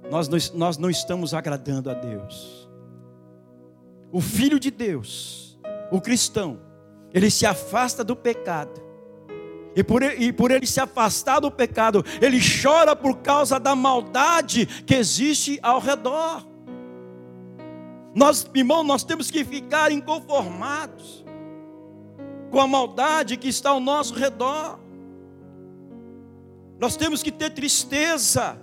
nós, 0.09 0.29
nós 0.53 0.77
não 0.77 0.89
estamos 0.89 1.33
agradando 1.33 1.89
a 1.89 1.93
Deus. 1.93 2.69
O 4.11 4.21
Filho 4.21 4.59
de 4.59 4.71
Deus, 4.71 5.59
o 5.91 5.99
cristão, 5.99 6.59
ele 7.13 7.29
se 7.29 7.45
afasta 7.45 8.03
do 8.03 8.15
pecado 8.15 8.86
e 9.77 9.83
por, 9.83 10.01
e 10.01 10.33
por 10.33 10.49
ele 10.49 10.65
se 10.65 10.79
afastar 10.79 11.39
do 11.39 11.51
pecado, 11.51 12.03
ele 12.19 12.39
chora 12.39 12.95
por 12.95 13.17
causa 13.19 13.59
da 13.59 13.75
maldade 13.75 14.65
que 14.65 14.95
existe 14.95 15.59
ao 15.61 15.79
redor. 15.79 16.43
Nós, 18.15 18.49
irmão, 18.55 18.83
nós 18.83 19.03
temos 19.03 19.29
que 19.29 19.45
ficar 19.45 19.91
inconformados 19.91 21.23
com 22.49 22.59
a 22.59 22.65
maldade 22.65 23.37
que 23.37 23.47
está 23.47 23.69
ao 23.69 23.79
nosso 23.79 24.15
redor. 24.15 24.79
Nós 26.79 26.97
temos 26.97 27.21
que 27.21 27.31
ter 27.31 27.51
tristeza. 27.51 28.59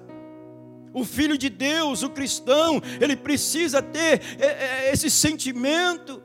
O 0.92 1.04
filho 1.04 1.38
de 1.38 1.48
Deus, 1.48 2.02
o 2.02 2.10
cristão, 2.10 2.82
ele 3.00 3.14
precisa 3.14 3.80
ter 3.80 4.20
é, 4.40 4.46
é, 4.46 4.92
esse 4.92 5.08
sentimento 5.08 6.20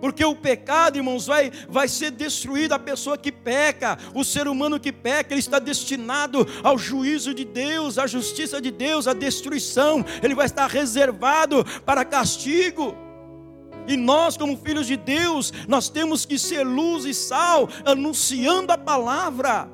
porque 0.00 0.24
o 0.24 0.34
pecado, 0.34 0.96
irmãos, 0.96 1.26
vai, 1.26 1.50
vai 1.68 1.88
ser 1.88 2.10
destruído 2.10 2.72
a 2.72 2.78
pessoa 2.78 3.16
que 3.16 3.32
peca, 3.32 3.98
o 4.14 4.24
ser 4.24 4.46
humano 4.46 4.78
que 4.78 4.92
peca, 4.92 5.32
ele 5.32 5.40
está 5.40 5.58
destinado 5.58 6.46
ao 6.62 6.78
juízo 6.78 7.32
de 7.32 7.44
Deus, 7.44 7.98
à 7.98 8.06
justiça 8.06 8.60
de 8.60 8.70
Deus, 8.70 9.06
à 9.06 9.12
destruição, 9.12 10.04
ele 10.22 10.34
vai 10.34 10.46
estar 10.46 10.66
reservado 10.68 11.64
para 11.84 12.04
castigo. 12.04 12.94
E 13.88 13.96
nós, 13.96 14.36
como 14.36 14.56
filhos 14.56 14.86
de 14.86 14.96
Deus, 14.96 15.52
nós 15.68 15.88
temos 15.88 16.26
que 16.26 16.38
ser 16.38 16.64
luz 16.64 17.04
e 17.04 17.14
sal, 17.14 17.68
anunciando 17.84 18.72
a 18.72 18.78
palavra. 18.78 19.70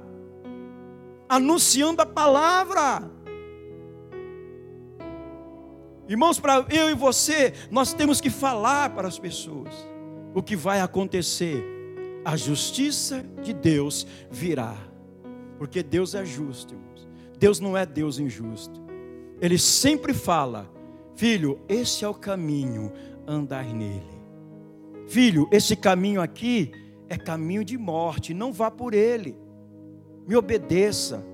Anunciando 1.29 2.03
a 2.03 2.07
palavra. 2.07 3.11
Irmãos, 6.07 6.39
para 6.39 6.66
eu 6.68 6.91
e 6.91 6.95
você, 6.95 7.55
nós 7.70 7.95
temos 7.95 8.20
que 8.20 8.29
falar 8.29 8.91
para 8.91 9.09
as 9.09 9.18
pessoas 9.18 9.91
o 10.35 10.43
que 10.43 10.57
vai 10.57 10.80
acontecer? 10.80 11.64
A 12.24 12.37
justiça 12.37 13.24
de 13.43 13.53
Deus 13.53 14.07
virá. 14.30 14.76
Porque 15.59 15.83
Deus 15.83 16.14
é 16.14 16.24
justo, 16.24 16.74
irmãos. 16.74 17.09
Deus 17.39 17.61
não 17.61 17.76
é 17.76 17.85
Deus 17.85 18.18
injusto. 18.18 18.80
Ele 19.41 19.59
sempre 19.59 20.14
fala: 20.14 20.70
Filho, 21.16 21.61
esse 21.68 22.05
é 22.05 22.09
o 22.09 22.14
caminho, 22.14 22.93
andar 23.26 23.64
nele. 23.64 24.03
Filho, 25.07 25.49
esse 25.51 25.76
caminho 25.76 26.20
aqui 26.20 26.72
é 27.09 27.18
caminho 27.18 27.64
de 27.64 27.76
morte, 27.76 28.33
não 28.33 28.53
vá 28.53 28.70
por 28.70 28.95
ele. 28.95 29.37
Me 30.26 30.37
obedeça. 30.37 31.24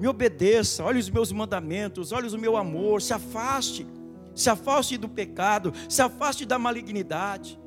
Me 0.00 0.06
obedeça. 0.06 0.84
Olhe 0.84 0.98
os 0.98 1.10
meus 1.10 1.32
mandamentos, 1.32 2.12
olhe 2.12 2.28
o 2.28 2.38
meu 2.38 2.56
amor, 2.56 3.02
se 3.02 3.12
afaste. 3.12 3.86
Se 4.34 4.48
afaste 4.48 4.96
do 4.96 5.08
pecado, 5.08 5.72
se 5.88 6.00
afaste 6.00 6.46
da 6.46 6.58
malignidade. 6.58 7.58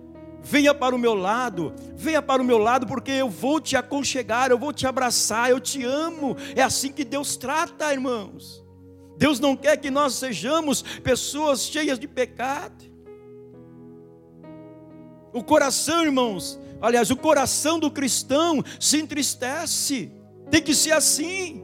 Venha 0.44 0.74
para 0.74 0.96
o 0.96 1.00
meu 1.00 1.14
lado, 1.14 1.74
venha 1.96 2.22
para 2.22 2.42
o 2.42 2.46
meu 2.46 2.58
lado, 2.58 2.88
porque 2.88 3.12
eu 3.12 3.30
vou 3.30 3.62
te 3.62 3.76
aconchegar, 3.76 4.50
eu 4.50 4.58
vou 4.58 4.74
te 4.74 4.88
abraçar, 4.88 5.50
eu 5.50 5.60
te 5.60 5.84
amo. 5.84 6.36
É 6.56 6.64
assim 6.64 6.92
que 6.92 7.04
Deus 7.04 7.38
trata, 7.38 7.94
irmãos. 7.94 8.64
Deus 9.18 9.40
não 9.40 9.56
quer 9.56 9.78
que 9.78 9.92
nós 9.92 10.16
sejamos 10.16 10.82
pessoas 10.82 11.64
cheias 11.66 12.00
de 12.00 12.08
pecado. 12.08 12.86
O 15.32 15.44
coração, 15.44 16.04
irmãos, 16.04 16.60
aliás, 16.82 17.12
o 17.12 17.16
coração 17.16 17.80
do 17.80 17.92
cristão 17.92 18.64
se 18.80 18.98
entristece, 18.98 20.12
tem 20.50 20.62
que 20.62 20.74
ser 20.74 20.92
assim. 20.92 21.64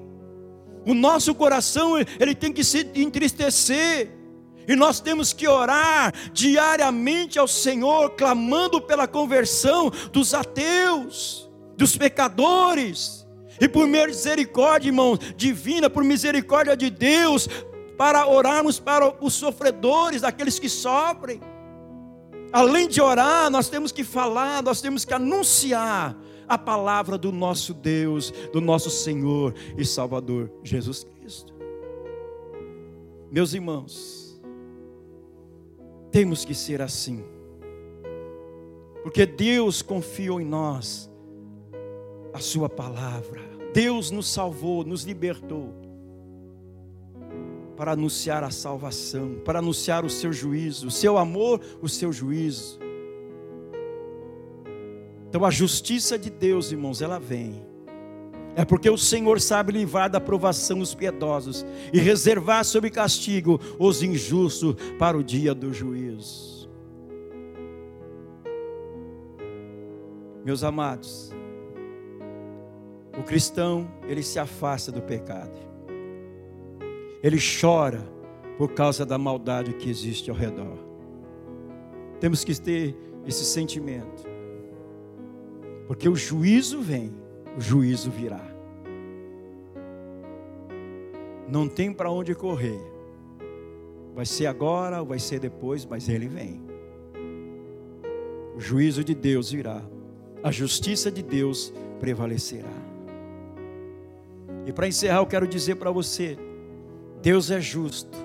O 0.86 0.93
nosso 0.93 1.34
coração, 1.36 1.95
ele 1.97 2.36
tem 2.36 2.53
que 2.53 2.63
se 2.63 2.89
entristecer. 2.95 4.16
E 4.68 4.76
nós 4.76 4.99
temos 4.99 5.32
que 5.32 5.47
orar 5.47 6.13
diariamente 6.34 7.39
ao 7.39 7.47
Senhor, 7.47 8.11
clamando 8.11 8.82
pela 8.82 9.07
conversão 9.07 9.89
dos 10.11 10.34
ateus, 10.34 11.49
dos 11.78 11.95
pecadores. 11.95 13.26
E 13.61 13.68
por 13.68 13.88
misericórdia, 13.88 14.89
irmãos, 14.89 15.20
divina, 15.38 15.89
por 15.89 16.03
misericórdia 16.03 16.76
de 16.76 16.89
Deus, 16.89 17.47
para 17.97 18.28
orarmos 18.28 18.78
para 18.78 19.15
os 19.24 19.34
sofredores, 19.34 20.24
aqueles 20.24 20.59
que 20.59 20.68
sofrem. 20.70 21.39
Além 22.51 22.88
de 22.88 23.01
orar, 23.01 23.49
nós 23.49 23.70
temos 23.70 23.91
que 23.91 24.03
falar, 24.03 24.61
nós 24.61 24.82
temos 24.82 25.05
que 25.05 25.13
anunciar 25.13 26.15
a 26.47 26.57
palavra 26.57 27.18
do 27.18 27.32
nosso 27.32 27.74
Deus, 27.74 28.32
do 28.51 28.61
nosso 28.61 28.89
Senhor 28.89 29.53
e 29.78 29.84
Salvador 29.86 30.51
Jesus 30.63 31.03
Cristo. 31.03 31.53
Meus 33.30 33.53
irmãos, 33.53 34.26
temos 36.12 36.45
que 36.45 36.53
ser 36.53 36.82
assim, 36.82 37.24
porque 39.03 39.26
Deus 39.26 39.82
confiou 39.82 40.41
em 40.41 40.45
nós 40.45 41.10
a 42.34 42.39
Sua 42.39 42.70
palavra, 42.70 43.41
Deus 43.74 44.12
nos 44.12 44.28
salvou, 44.28 44.84
nos 44.84 45.03
libertou 45.03 45.74
para 47.76 47.91
anunciar 47.91 48.43
a 48.43 48.49
salvação, 48.49 49.36
para 49.45 49.60
anunciar 49.60 50.03
o 50.03 50.10
seu 50.10 50.34
juízo, 50.34 50.88
o 50.88 50.91
seu 50.91 51.18
amor, 51.18 51.62
o 51.80 51.88
seu 51.88 52.12
juízo. 52.12 52.80
Então 55.30 55.45
a 55.45 55.51
justiça 55.51 56.18
de 56.18 56.32
Deus, 56.32 56.72
irmãos, 56.72 57.01
ela 57.01 57.20
vem. 57.20 57.66
É 58.58 58.66
porque 58.66 58.89
o 58.89 58.97
Senhor 58.97 59.39
sabe 59.39 59.72
livrar 59.72 60.10
da 60.10 60.20
provação 60.20 60.80
os 60.80 60.93
piedosos 60.93 61.66
e 61.93 61.99
reservar 61.99 62.66
sob 62.66 62.89
castigo 62.89 63.58
os 63.80 64.03
injustos 64.03 64.76
para 64.99 65.18
o 65.18 65.24
dia 65.24 65.55
do 65.55 65.72
juízo. 65.72 66.70
Meus 70.43 70.62
amados, 70.64 71.32
o 73.18 73.24
cristão, 73.24 73.88
ele 74.08 74.24
se 74.24 74.39
afasta 74.39 74.91
do 74.91 75.01
pecado 75.01 75.68
ele 77.22 77.38
chora 77.39 78.01
por 78.58 78.74
causa 78.74 79.05
da 79.05 79.18
maldade 79.18 79.74
que 79.74 79.89
existe 79.89 80.30
ao 80.30 80.36
redor. 80.36 80.78
Temos 82.20 82.43
que 82.43 82.60
ter 82.60 82.95
esse 83.26 83.45
sentimento, 83.45 84.24
porque 85.88 86.08
o 86.08 86.16
juízo 86.16 86.82
vem, 86.82 87.14
o 87.55 87.62
juízo 87.62 88.10
virá. 88.10 88.47
Não 91.48 91.68
tem 91.68 91.93
para 91.93 92.12
onde 92.12 92.36
correr. 92.36 92.82
Vai 94.14 94.26
ser 94.26 94.48
agora 94.48 95.00
ou 95.00 95.08
vai 95.08 95.20
ser 95.20 95.39
depois, 95.39 95.86
mas 95.86 96.10
ele 96.10 96.28
vem. 96.28 96.62
O 98.56 98.60
juízo 98.60 99.04
de 99.04 99.14
Deus 99.14 99.52
virá. 99.52 99.82
A 100.43 100.52
justiça 100.52 101.12
de 101.12 101.22
Deus 101.22 101.74
prevalecerá. 102.00 102.74
E 104.66 104.74
para 104.74 104.88
encerrar, 104.88 105.20
eu 105.20 105.26
quero 105.26 105.48
dizer 105.48 105.76
para 105.76 105.91
você: 105.91 106.38
Deus 107.22 107.52
é 107.52 107.62
justo 107.62 108.18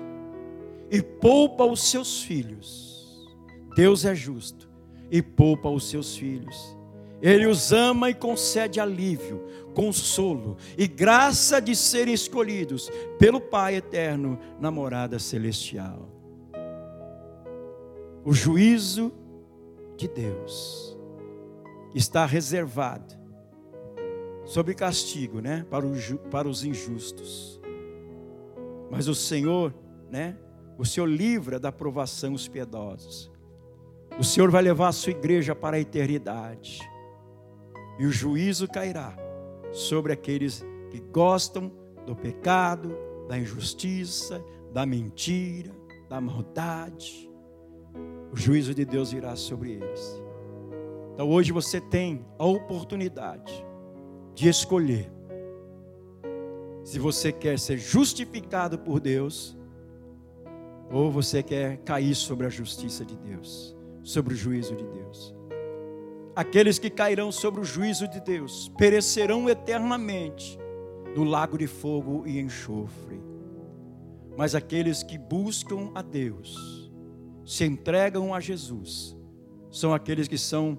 e 0.91 1.01
poupa 1.01 1.63
os 1.63 1.89
seus 1.89 2.21
filhos. 2.23 3.27
Deus 3.75 4.05
é 4.05 4.13
justo 4.13 4.69
e 5.09 5.21
poupa 5.21 5.69
os 5.69 5.89
seus 5.89 6.15
filhos. 6.15 6.77
Ele 7.23 7.47
os 7.47 7.71
ama 7.71 8.09
e 8.09 8.13
concede 8.13 8.81
alívio, 8.81 9.41
consolo 9.73 10.57
e 10.77 10.85
graça 10.85 11.61
de 11.61 11.73
serem 11.73 12.13
escolhidos 12.13 12.91
pelo 13.17 13.39
Pai 13.39 13.75
eterno 13.75 14.37
na 14.59 14.69
morada 14.69 15.17
celestial. 15.17 16.09
O 18.25 18.33
juízo 18.33 19.13
de 19.95 20.09
Deus 20.09 20.97
está 21.95 22.25
reservado 22.25 23.15
sob 24.43 24.73
castigo, 24.75 25.39
né, 25.39 25.65
para, 25.69 25.85
o, 25.85 25.93
para 26.29 26.49
os 26.49 26.65
injustos. 26.65 27.61
Mas 28.91 29.07
o 29.07 29.15
Senhor, 29.15 29.73
né? 30.11 30.35
O 30.77 30.85
Senhor 30.85 31.07
livra 31.07 31.57
da 31.57 31.71
provação 31.71 32.33
os 32.33 32.49
piedosos. 32.49 33.31
O 34.19 34.23
Senhor 34.25 34.51
vai 34.51 34.61
levar 34.61 34.89
a 34.89 34.91
sua 34.91 35.11
igreja 35.11 35.55
para 35.55 35.77
a 35.77 35.79
eternidade. 35.79 36.81
E 38.03 38.05
o 38.05 38.11
juízo 38.11 38.67
cairá 38.67 39.15
sobre 39.71 40.11
aqueles 40.11 40.61
que 40.91 40.99
gostam 40.99 41.71
do 42.05 42.13
pecado, 42.13 42.93
da 43.29 43.39
injustiça, 43.39 44.43
da 44.73 44.85
mentira, 44.85 45.71
da 46.09 46.19
maldade. 46.19 47.31
O 48.29 48.35
juízo 48.35 48.75
de 48.75 48.83
Deus 48.83 49.13
virá 49.13 49.37
sobre 49.37 49.75
eles. 49.75 50.21
Então 51.13 51.29
hoje 51.29 51.53
você 51.53 51.79
tem 51.79 52.25
a 52.37 52.43
oportunidade 52.43 53.65
de 54.35 54.49
escolher 54.49 55.09
se 56.83 56.99
você 56.99 57.31
quer 57.31 57.57
ser 57.57 57.77
justificado 57.77 58.77
por 58.77 58.99
Deus, 58.99 59.57
ou 60.91 61.09
você 61.09 61.41
quer 61.41 61.77
cair 61.77 62.15
sobre 62.15 62.47
a 62.47 62.49
justiça 62.49 63.05
de 63.05 63.15
Deus, 63.15 63.73
sobre 64.03 64.33
o 64.33 64.37
juízo 64.37 64.75
de 64.75 64.85
Deus. 64.87 65.33
Aqueles 66.35 66.79
que 66.79 66.89
cairão 66.89 67.31
sobre 67.31 67.61
o 67.61 67.63
juízo 67.63 68.07
de 68.07 68.19
Deus 68.19 68.69
perecerão 68.77 69.47
eternamente 69.49 70.57
no 71.15 71.23
lago 71.23 71.57
de 71.57 71.67
fogo 71.67 72.23
e 72.25 72.39
enxofre. 72.39 73.21
Mas 74.35 74.55
aqueles 74.55 75.03
que 75.03 75.17
buscam 75.17 75.91
a 75.93 76.01
Deus, 76.01 76.91
se 77.45 77.65
entregam 77.65 78.33
a 78.33 78.39
Jesus, 78.39 79.15
são 79.69 79.93
aqueles 79.93 80.27
que 80.27 80.37
são 80.37 80.77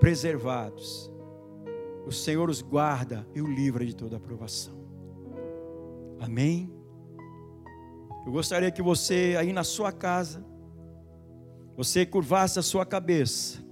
preservados. 0.00 1.10
O 2.06 2.12
Senhor 2.12 2.48
os 2.48 2.62
guarda 2.62 3.26
e 3.34 3.42
o 3.42 3.46
livra 3.46 3.84
de 3.84 3.94
toda 3.94 4.16
aprovação. 4.16 4.76
Amém? 6.20 6.72
Eu 8.24 8.32
gostaria 8.32 8.70
que 8.70 8.80
você, 8.80 9.36
aí 9.38 9.52
na 9.52 9.62
sua 9.62 9.92
casa, 9.92 10.44
você 11.76 12.06
curvasse 12.06 12.58
a 12.58 12.62
sua 12.62 12.86
cabeça, 12.86 13.65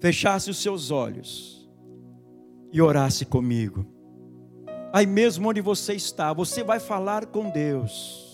fechasse 0.00 0.50
os 0.50 0.58
seus 0.58 0.90
olhos 0.90 1.68
e 2.72 2.80
orasse 2.80 3.24
comigo. 3.24 3.86
Aí 4.92 5.06
mesmo 5.06 5.48
onde 5.48 5.60
você 5.60 5.94
está, 5.94 6.32
você 6.32 6.62
vai 6.62 6.80
falar 6.80 7.26
com 7.26 7.50
Deus. 7.50 8.32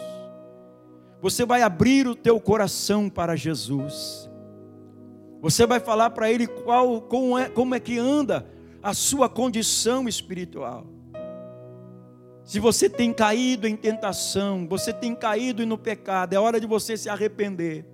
Você 1.21 1.45
vai 1.45 1.63
abrir 1.63 2.07
o 2.07 2.15
teu 2.15 2.39
coração 2.39 3.09
para 3.09 3.35
Jesus. 3.35 4.29
Você 5.41 5.67
vai 5.67 5.81
falar 5.81 6.11
para 6.11 6.31
Ele 6.31 6.47
qual, 6.47 7.01
como, 7.03 7.39
é, 7.39 7.49
como 7.49 7.75
é 7.75 7.81
que 7.81 7.99
anda 7.99 8.47
a 8.83 8.95
sua 8.95 9.29
condição 9.29 10.09
espiritual. 10.09 10.87
Se 12.45 12.61
você 12.61 12.91
tem 12.91 13.13
caído 13.13 13.67
em 13.67 13.75
tentação, 13.75 14.69
você 14.69 14.93
tem 14.93 15.15
caído 15.15 15.65
no 15.65 15.79
pecado, 15.79 16.35
é 16.35 16.39
hora 16.39 16.61
de 16.61 16.67
você 16.67 16.97
se 16.97 17.09
arrepender. 17.09 17.87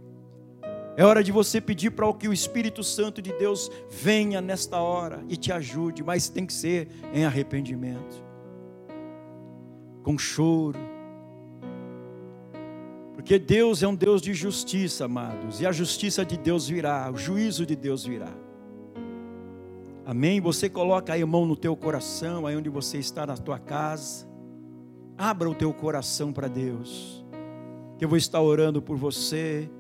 É 1.01 1.03
hora 1.03 1.25
de 1.25 1.33
você 1.33 1.63
pedir 1.63 1.93
para 1.93 2.13
que 2.13 2.29
o 2.29 2.33
Espírito 2.33 2.85
Santo 2.85 3.23
de 3.23 3.33
Deus 3.33 3.71
venha 3.89 4.39
nesta 4.39 4.83
hora 4.83 5.25
e 5.31 5.35
te 5.35 5.51
ajude, 5.51 6.05
mas 6.05 6.29
tem 6.29 6.45
que 6.45 6.53
ser 6.53 6.89
em 7.15 7.25
arrependimento, 7.25 8.23
com 10.03 10.19
choro. 10.19 10.79
Porque 13.15 13.39
Deus 13.39 13.83
é 13.83 13.89
um 13.89 13.95
Deus 13.95 14.21
de 14.21 14.35
justiça, 14.35 15.07
amados, 15.07 15.63
e 15.63 15.67
a 15.67 15.73
justiça 15.73 16.23
de 16.23 16.37
Deus 16.37 16.69
virá, 16.69 17.11
o 17.11 17.17
juízo 17.17 17.65
de 17.65 17.77
Deus 17.77 18.05
virá. 18.05 18.35
Amém? 20.05 20.39
Você 20.39 20.69
coloca 20.69 21.15
aí 21.15 21.23
a 21.23 21.27
mão 21.27 21.47
no 21.47 21.57
teu 21.57 21.75
coração, 21.75 22.47
aí 22.47 22.55
onde 22.55 22.69
você 22.69 22.99
está 22.99 23.25
na 23.25 23.39
tua 23.39 23.59
casa. 23.59 24.29
Abra 25.17 25.49
o 25.49 25.55
teu 25.55 25.73
coração 25.73 26.31
para 26.31 26.47
Deus. 26.47 27.25
Que 27.97 28.05
eu 28.05 28.09
vou 28.11 28.19
estar 28.19 28.43
orando 28.43 28.83
por 28.83 28.99
você, 28.99 29.71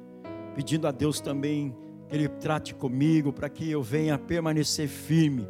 pedindo 0.54 0.86
a 0.86 0.90
Deus 0.90 1.20
também 1.20 1.74
que 2.08 2.14
Ele 2.14 2.28
trate 2.28 2.74
comigo, 2.74 3.32
para 3.32 3.48
que 3.48 3.70
eu 3.70 3.82
venha 3.82 4.18
permanecer 4.18 4.88
firme 4.88 5.46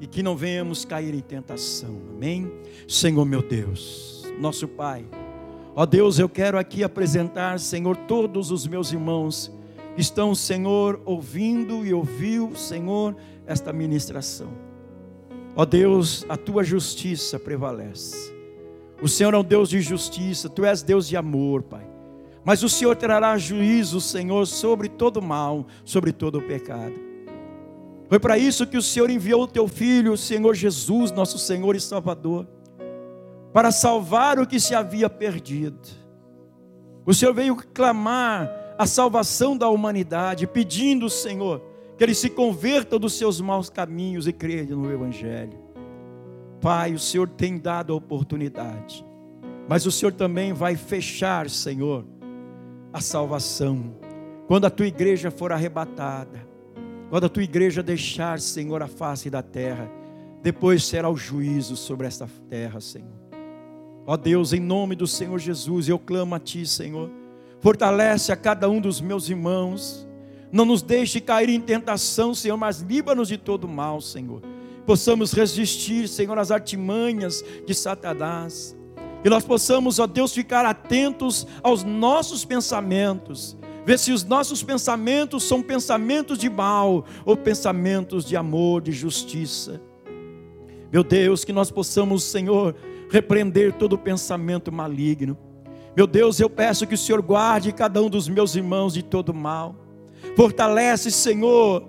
e 0.00 0.06
que 0.06 0.22
não 0.22 0.36
venhamos 0.36 0.84
cair 0.84 1.14
em 1.14 1.20
tentação. 1.20 2.00
Amém? 2.14 2.50
Senhor 2.86 3.24
meu 3.24 3.42
Deus, 3.42 4.24
nosso 4.38 4.68
Pai. 4.68 5.06
Ó 5.74 5.84
Deus, 5.84 6.18
eu 6.18 6.28
quero 6.28 6.58
aqui 6.58 6.82
apresentar, 6.82 7.60
Senhor, 7.60 7.96
todos 7.96 8.50
os 8.50 8.66
meus 8.66 8.92
irmãos 8.92 9.52
que 9.94 10.00
estão, 10.00 10.34
Senhor, 10.34 11.00
ouvindo 11.04 11.86
e 11.86 11.92
ouviu, 11.92 12.54
Senhor, 12.54 13.16
esta 13.46 13.72
ministração. 13.72 14.48
Ó 15.54 15.64
Deus, 15.64 16.24
a 16.28 16.36
tua 16.36 16.62
justiça 16.64 17.38
prevalece. 17.38 18.34
O 19.00 19.08
Senhor 19.08 19.32
é 19.34 19.38
um 19.38 19.44
Deus 19.44 19.68
de 19.68 19.80
justiça, 19.80 20.48
tu 20.48 20.64
és 20.64 20.82
Deus 20.82 21.08
de 21.08 21.16
amor, 21.16 21.62
Pai. 21.62 21.85
Mas 22.46 22.62
o 22.62 22.68
Senhor 22.68 22.94
trará 22.94 23.36
juízo, 23.36 24.00
Senhor, 24.00 24.46
sobre 24.46 24.88
todo 24.88 25.20
mal, 25.20 25.66
sobre 25.84 26.12
todo 26.12 26.40
pecado. 26.40 26.94
Foi 28.08 28.20
para 28.20 28.38
isso 28.38 28.68
que 28.68 28.76
o 28.76 28.82
Senhor 28.82 29.10
enviou 29.10 29.42
o 29.42 29.48
teu 29.48 29.66
filho, 29.66 30.12
o 30.12 30.16
Senhor 30.16 30.54
Jesus, 30.54 31.10
nosso 31.10 31.40
Senhor 31.40 31.74
e 31.74 31.80
Salvador, 31.80 32.46
para 33.52 33.72
salvar 33.72 34.38
o 34.38 34.46
que 34.46 34.60
se 34.60 34.76
havia 34.76 35.10
perdido. 35.10 35.88
O 37.04 37.12
Senhor 37.12 37.34
veio 37.34 37.56
clamar 37.56 38.48
a 38.78 38.86
salvação 38.86 39.56
da 39.56 39.68
humanidade, 39.68 40.46
pedindo, 40.46 41.10
Senhor, 41.10 41.60
que 41.98 42.04
ele 42.04 42.14
se 42.14 42.30
converta 42.30 42.96
dos 42.96 43.14
seus 43.14 43.40
maus 43.40 43.68
caminhos 43.68 44.28
e 44.28 44.32
creia 44.32 44.76
no 44.76 44.92
Evangelho. 44.92 45.58
Pai, 46.60 46.94
o 46.94 46.98
Senhor 47.00 47.28
tem 47.28 47.58
dado 47.58 47.92
a 47.92 47.96
oportunidade, 47.96 49.04
mas 49.68 49.84
o 49.84 49.90
Senhor 49.90 50.12
também 50.12 50.52
vai 50.52 50.76
fechar, 50.76 51.50
Senhor, 51.50 52.04
a 52.96 53.00
salvação. 53.00 53.94
Quando 54.46 54.64
a 54.64 54.70
tua 54.70 54.86
igreja 54.86 55.30
for 55.30 55.52
arrebatada, 55.52 56.46
quando 57.10 57.24
a 57.24 57.28
tua 57.28 57.42
igreja 57.42 57.82
deixar, 57.82 58.40
Senhor, 58.40 58.82
a 58.82 58.88
face 58.88 59.28
da 59.28 59.42
terra, 59.42 59.90
depois 60.42 60.82
será 60.82 61.10
o 61.10 61.16
juízo 61.16 61.76
sobre 61.76 62.06
esta 62.06 62.26
terra, 62.48 62.80
Senhor. 62.80 63.12
Ó 64.06 64.16
Deus, 64.16 64.54
em 64.54 64.60
nome 64.60 64.94
do 64.94 65.06
Senhor 65.06 65.38
Jesus, 65.38 65.90
eu 65.90 65.98
clamo 65.98 66.34
a 66.34 66.38
Ti, 66.38 66.64
Senhor. 66.64 67.10
Fortalece 67.60 68.32
a 68.32 68.36
cada 68.36 68.66
um 68.70 68.80
dos 68.80 68.98
meus 68.98 69.28
irmãos. 69.28 70.08
Não 70.50 70.64
nos 70.64 70.80
deixe 70.80 71.20
cair 71.20 71.50
em 71.50 71.60
tentação, 71.60 72.34
Senhor, 72.34 72.56
mas 72.56 72.80
livra-nos 72.80 73.28
de 73.28 73.36
todo 73.36 73.68
mal, 73.68 74.00
Senhor. 74.00 74.40
Possamos 74.86 75.32
resistir, 75.32 76.08
Senhor, 76.08 76.38
às 76.38 76.50
artimanhas 76.50 77.44
de 77.66 77.74
Satanás. 77.74 78.74
E 79.26 79.28
nós 79.28 79.44
possamos, 79.44 79.98
ó 79.98 80.06
Deus, 80.06 80.32
ficar 80.32 80.64
atentos 80.64 81.48
aos 81.60 81.82
nossos 81.82 82.44
pensamentos 82.44 83.58
ver 83.84 84.00
se 84.00 84.10
os 84.10 84.24
nossos 84.24 84.64
pensamentos 84.64 85.44
são 85.44 85.62
pensamentos 85.62 86.38
de 86.38 86.50
mal 86.50 87.04
ou 87.24 87.36
pensamentos 87.36 88.24
de 88.24 88.36
amor, 88.36 88.82
de 88.82 88.90
justiça. 88.90 89.80
Meu 90.92 91.04
Deus, 91.04 91.44
que 91.44 91.52
nós 91.52 91.70
possamos, 91.70 92.24
Senhor, 92.24 92.74
repreender 93.08 93.72
todo 93.72 93.96
pensamento 93.96 94.72
maligno. 94.72 95.38
Meu 95.96 96.04
Deus, 96.04 96.40
eu 96.40 96.50
peço 96.50 96.84
que 96.84 96.96
o 96.96 96.98
Senhor 96.98 97.22
guarde 97.22 97.72
cada 97.72 98.02
um 98.02 98.10
dos 98.10 98.28
meus 98.28 98.56
irmãos 98.56 98.94
de 98.94 99.04
todo 99.04 99.32
mal. 99.32 99.76
Fortalece, 100.36 101.12
Senhor, 101.12 101.84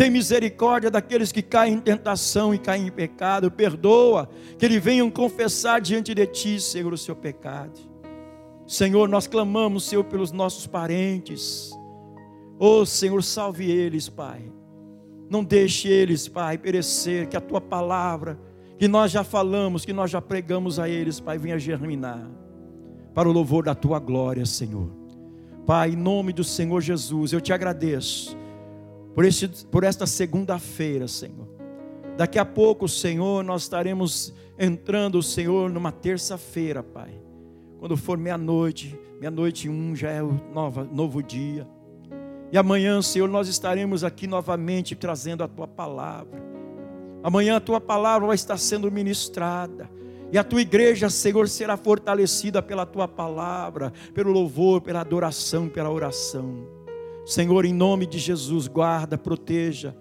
tem 0.00 0.08
misericórdia 0.08 0.90
daqueles 0.90 1.30
que 1.30 1.42
caem 1.42 1.74
em 1.74 1.78
tentação 1.78 2.54
e 2.54 2.58
caem 2.58 2.86
em 2.86 2.90
pecado. 2.90 3.50
Perdoa, 3.50 4.30
que 4.58 4.64
eles 4.64 4.82
venham 4.82 5.10
confessar 5.10 5.78
diante 5.78 6.14
de 6.14 6.26
Ti, 6.26 6.58
Senhor, 6.58 6.90
o 6.90 6.96
seu 6.96 7.14
pecado. 7.14 7.78
Senhor, 8.66 9.10
nós 9.10 9.26
clamamos, 9.26 9.84
Senhor, 9.84 10.04
pelos 10.04 10.32
nossos 10.32 10.66
parentes. 10.66 11.70
Oh, 12.58 12.86
Senhor, 12.86 13.22
salve 13.22 13.70
eles, 13.70 14.08
Pai. 14.08 14.50
Não 15.28 15.44
deixe 15.44 15.86
eles, 15.88 16.26
Pai, 16.26 16.56
perecer, 16.56 17.28
que 17.28 17.36
a 17.36 17.40
tua 17.42 17.60
palavra, 17.60 18.40
que 18.78 18.88
nós 18.88 19.12
já 19.12 19.22
falamos, 19.22 19.84
que 19.84 19.92
nós 19.92 20.10
já 20.10 20.22
pregamos 20.22 20.78
a 20.78 20.88
eles, 20.88 21.20
Pai, 21.20 21.36
venha 21.36 21.58
germinar, 21.58 22.26
para 23.12 23.28
o 23.28 23.32
louvor 23.32 23.64
da 23.64 23.74
tua 23.74 23.98
glória, 23.98 24.46
Senhor. 24.46 24.90
Pai, 25.66 25.90
em 25.90 25.96
nome 25.96 26.32
do 26.32 26.42
Senhor 26.42 26.80
Jesus, 26.80 27.34
eu 27.34 27.40
te 27.42 27.52
agradeço 27.52 28.39
por, 29.14 29.24
este, 29.24 29.48
por 29.66 29.84
esta 29.84 30.06
segunda-feira, 30.06 31.08
Senhor. 31.08 31.48
Daqui 32.16 32.38
a 32.38 32.44
pouco, 32.44 32.86
Senhor, 32.88 33.42
nós 33.42 33.62
estaremos 33.62 34.34
entrando, 34.58 35.22
Senhor, 35.22 35.70
numa 35.70 35.90
terça-feira, 35.90 36.82
Pai. 36.82 37.20
Quando 37.78 37.96
for 37.96 38.18
meia-noite, 38.18 38.98
meia-noite 39.18 39.68
um 39.68 39.96
já 39.96 40.10
é 40.10 40.22
o 40.22 40.38
novo 40.92 41.22
dia. 41.22 41.66
E 42.52 42.58
amanhã, 42.58 43.00
Senhor, 43.00 43.28
nós 43.28 43.48
estaremos 43.48 44.04
aqui 44.04 44.26
novamente 44.26 44.94
trazendo 44.94 45.42
a 45.42 45.48
tua 45.48 45.66
palavra. 45.66 46.42
Amanhã 47.22 47.56
a 47.56 47.60
tua 47.60 47.80
palavra 47.80 48.26
vai 48.26 48.34
estar 48.34 48.58
sendo 48.58 48.90
ministrada. 48.90 49.90
E 50.32 50.38
a 50.38 50.44
tua 50.44 50.60
igreja, 50.60 51.08
Senhor, 51.10 51.48
será 51.48 51.76
fortalecida 51.76 52.62
pela 52.62 52.86
tua 52.86 53.08
palavra, 53.08 53.92
pelo 54.14 54.30
louvor, 54.30 54.80
pela 54.80 55.00
adoração, 55.00 55.68
pela 55.68 55.90
oração. 55.90 56.79
Senhor, 57.24 57.64
em 57.64 57.72
nome 57.72 58.06
de 58.06 58.18
Jesus, 58.18 58.66
guarda, 58.66 59.16
proteja, 59.18 59.94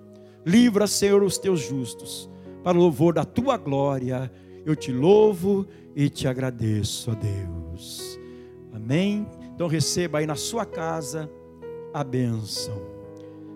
livra, 0.45 0.87
Senhor, 0.87 1.21
os 1.21 1.37
teus 1.37 1.59
justos, 1.59 2.29
para 2.63 2.77
o 2.77 2.81
louvor 2.81 3.13
da 3.13 3.25
tua 3.25 3.57
glória. 3.57 4.31
Eu 4.65 4.75
te 4.75 4.91
louvo 4.91 5.67
e 5.95 6.09
te 6.09 6.27
agradeço, 6.27 7.11
ó 7.11 7.15
Deus. 7.15 8.19
Amém? 8.73 9.27
Então 9.53 9.67
receba 9.67 10.19
aí 10.19 10.25
na 10.25 10.35
sua 10.35 10.65
casa 10.65 11.29
a 11.93 12.03
bênção. 12.03 12.81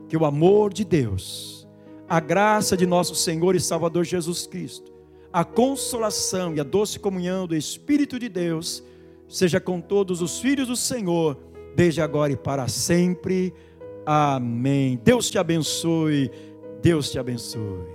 Que 0.08 0.18
o 0.18 0.26
amor 0.26 0.74
de 0.74 0.84
Deus, 0.84 1.68
a 2.08 2.20
graça 2.20 2.76
de 2.76 2.86
nosso 2.86 3.16
Senhor 3.16 3.56
e 3.56 3.60
Salvador 3.60 4.04
Jesus 4.04 4.46
Cristo, 4.46 4.92
a 5.32 5.44
consolação 5.44 6.54
e 6.54 6.60
a 6.60 6.64
doce 6.64 7.00
comunhão 7.00 7.48
do 7.48 7.56
Espírito 7.56 8.20
de 8.20 8.30
Deus, 8.30 8.84
seja 9.28 9.60
com 9.60 9.82
todos 9.82 10.22
os 10.22 10.40
filhos 10.40 10.68
do 10.68 10.76
Senhor, 10.76 11.38
desde 11.76 12.02
agora 12.02 12.32
e 12.32 12.38
para 12.38 12.68
sempre. 12.68 13.54
Amém. 14.06 15.00
Deus 15.04 15.30
te 15.30 15.38
abençoe. 15.38 16.30
Deus 16.82 17.10
te 17.12 17.20
abençoe. 17.20 17.93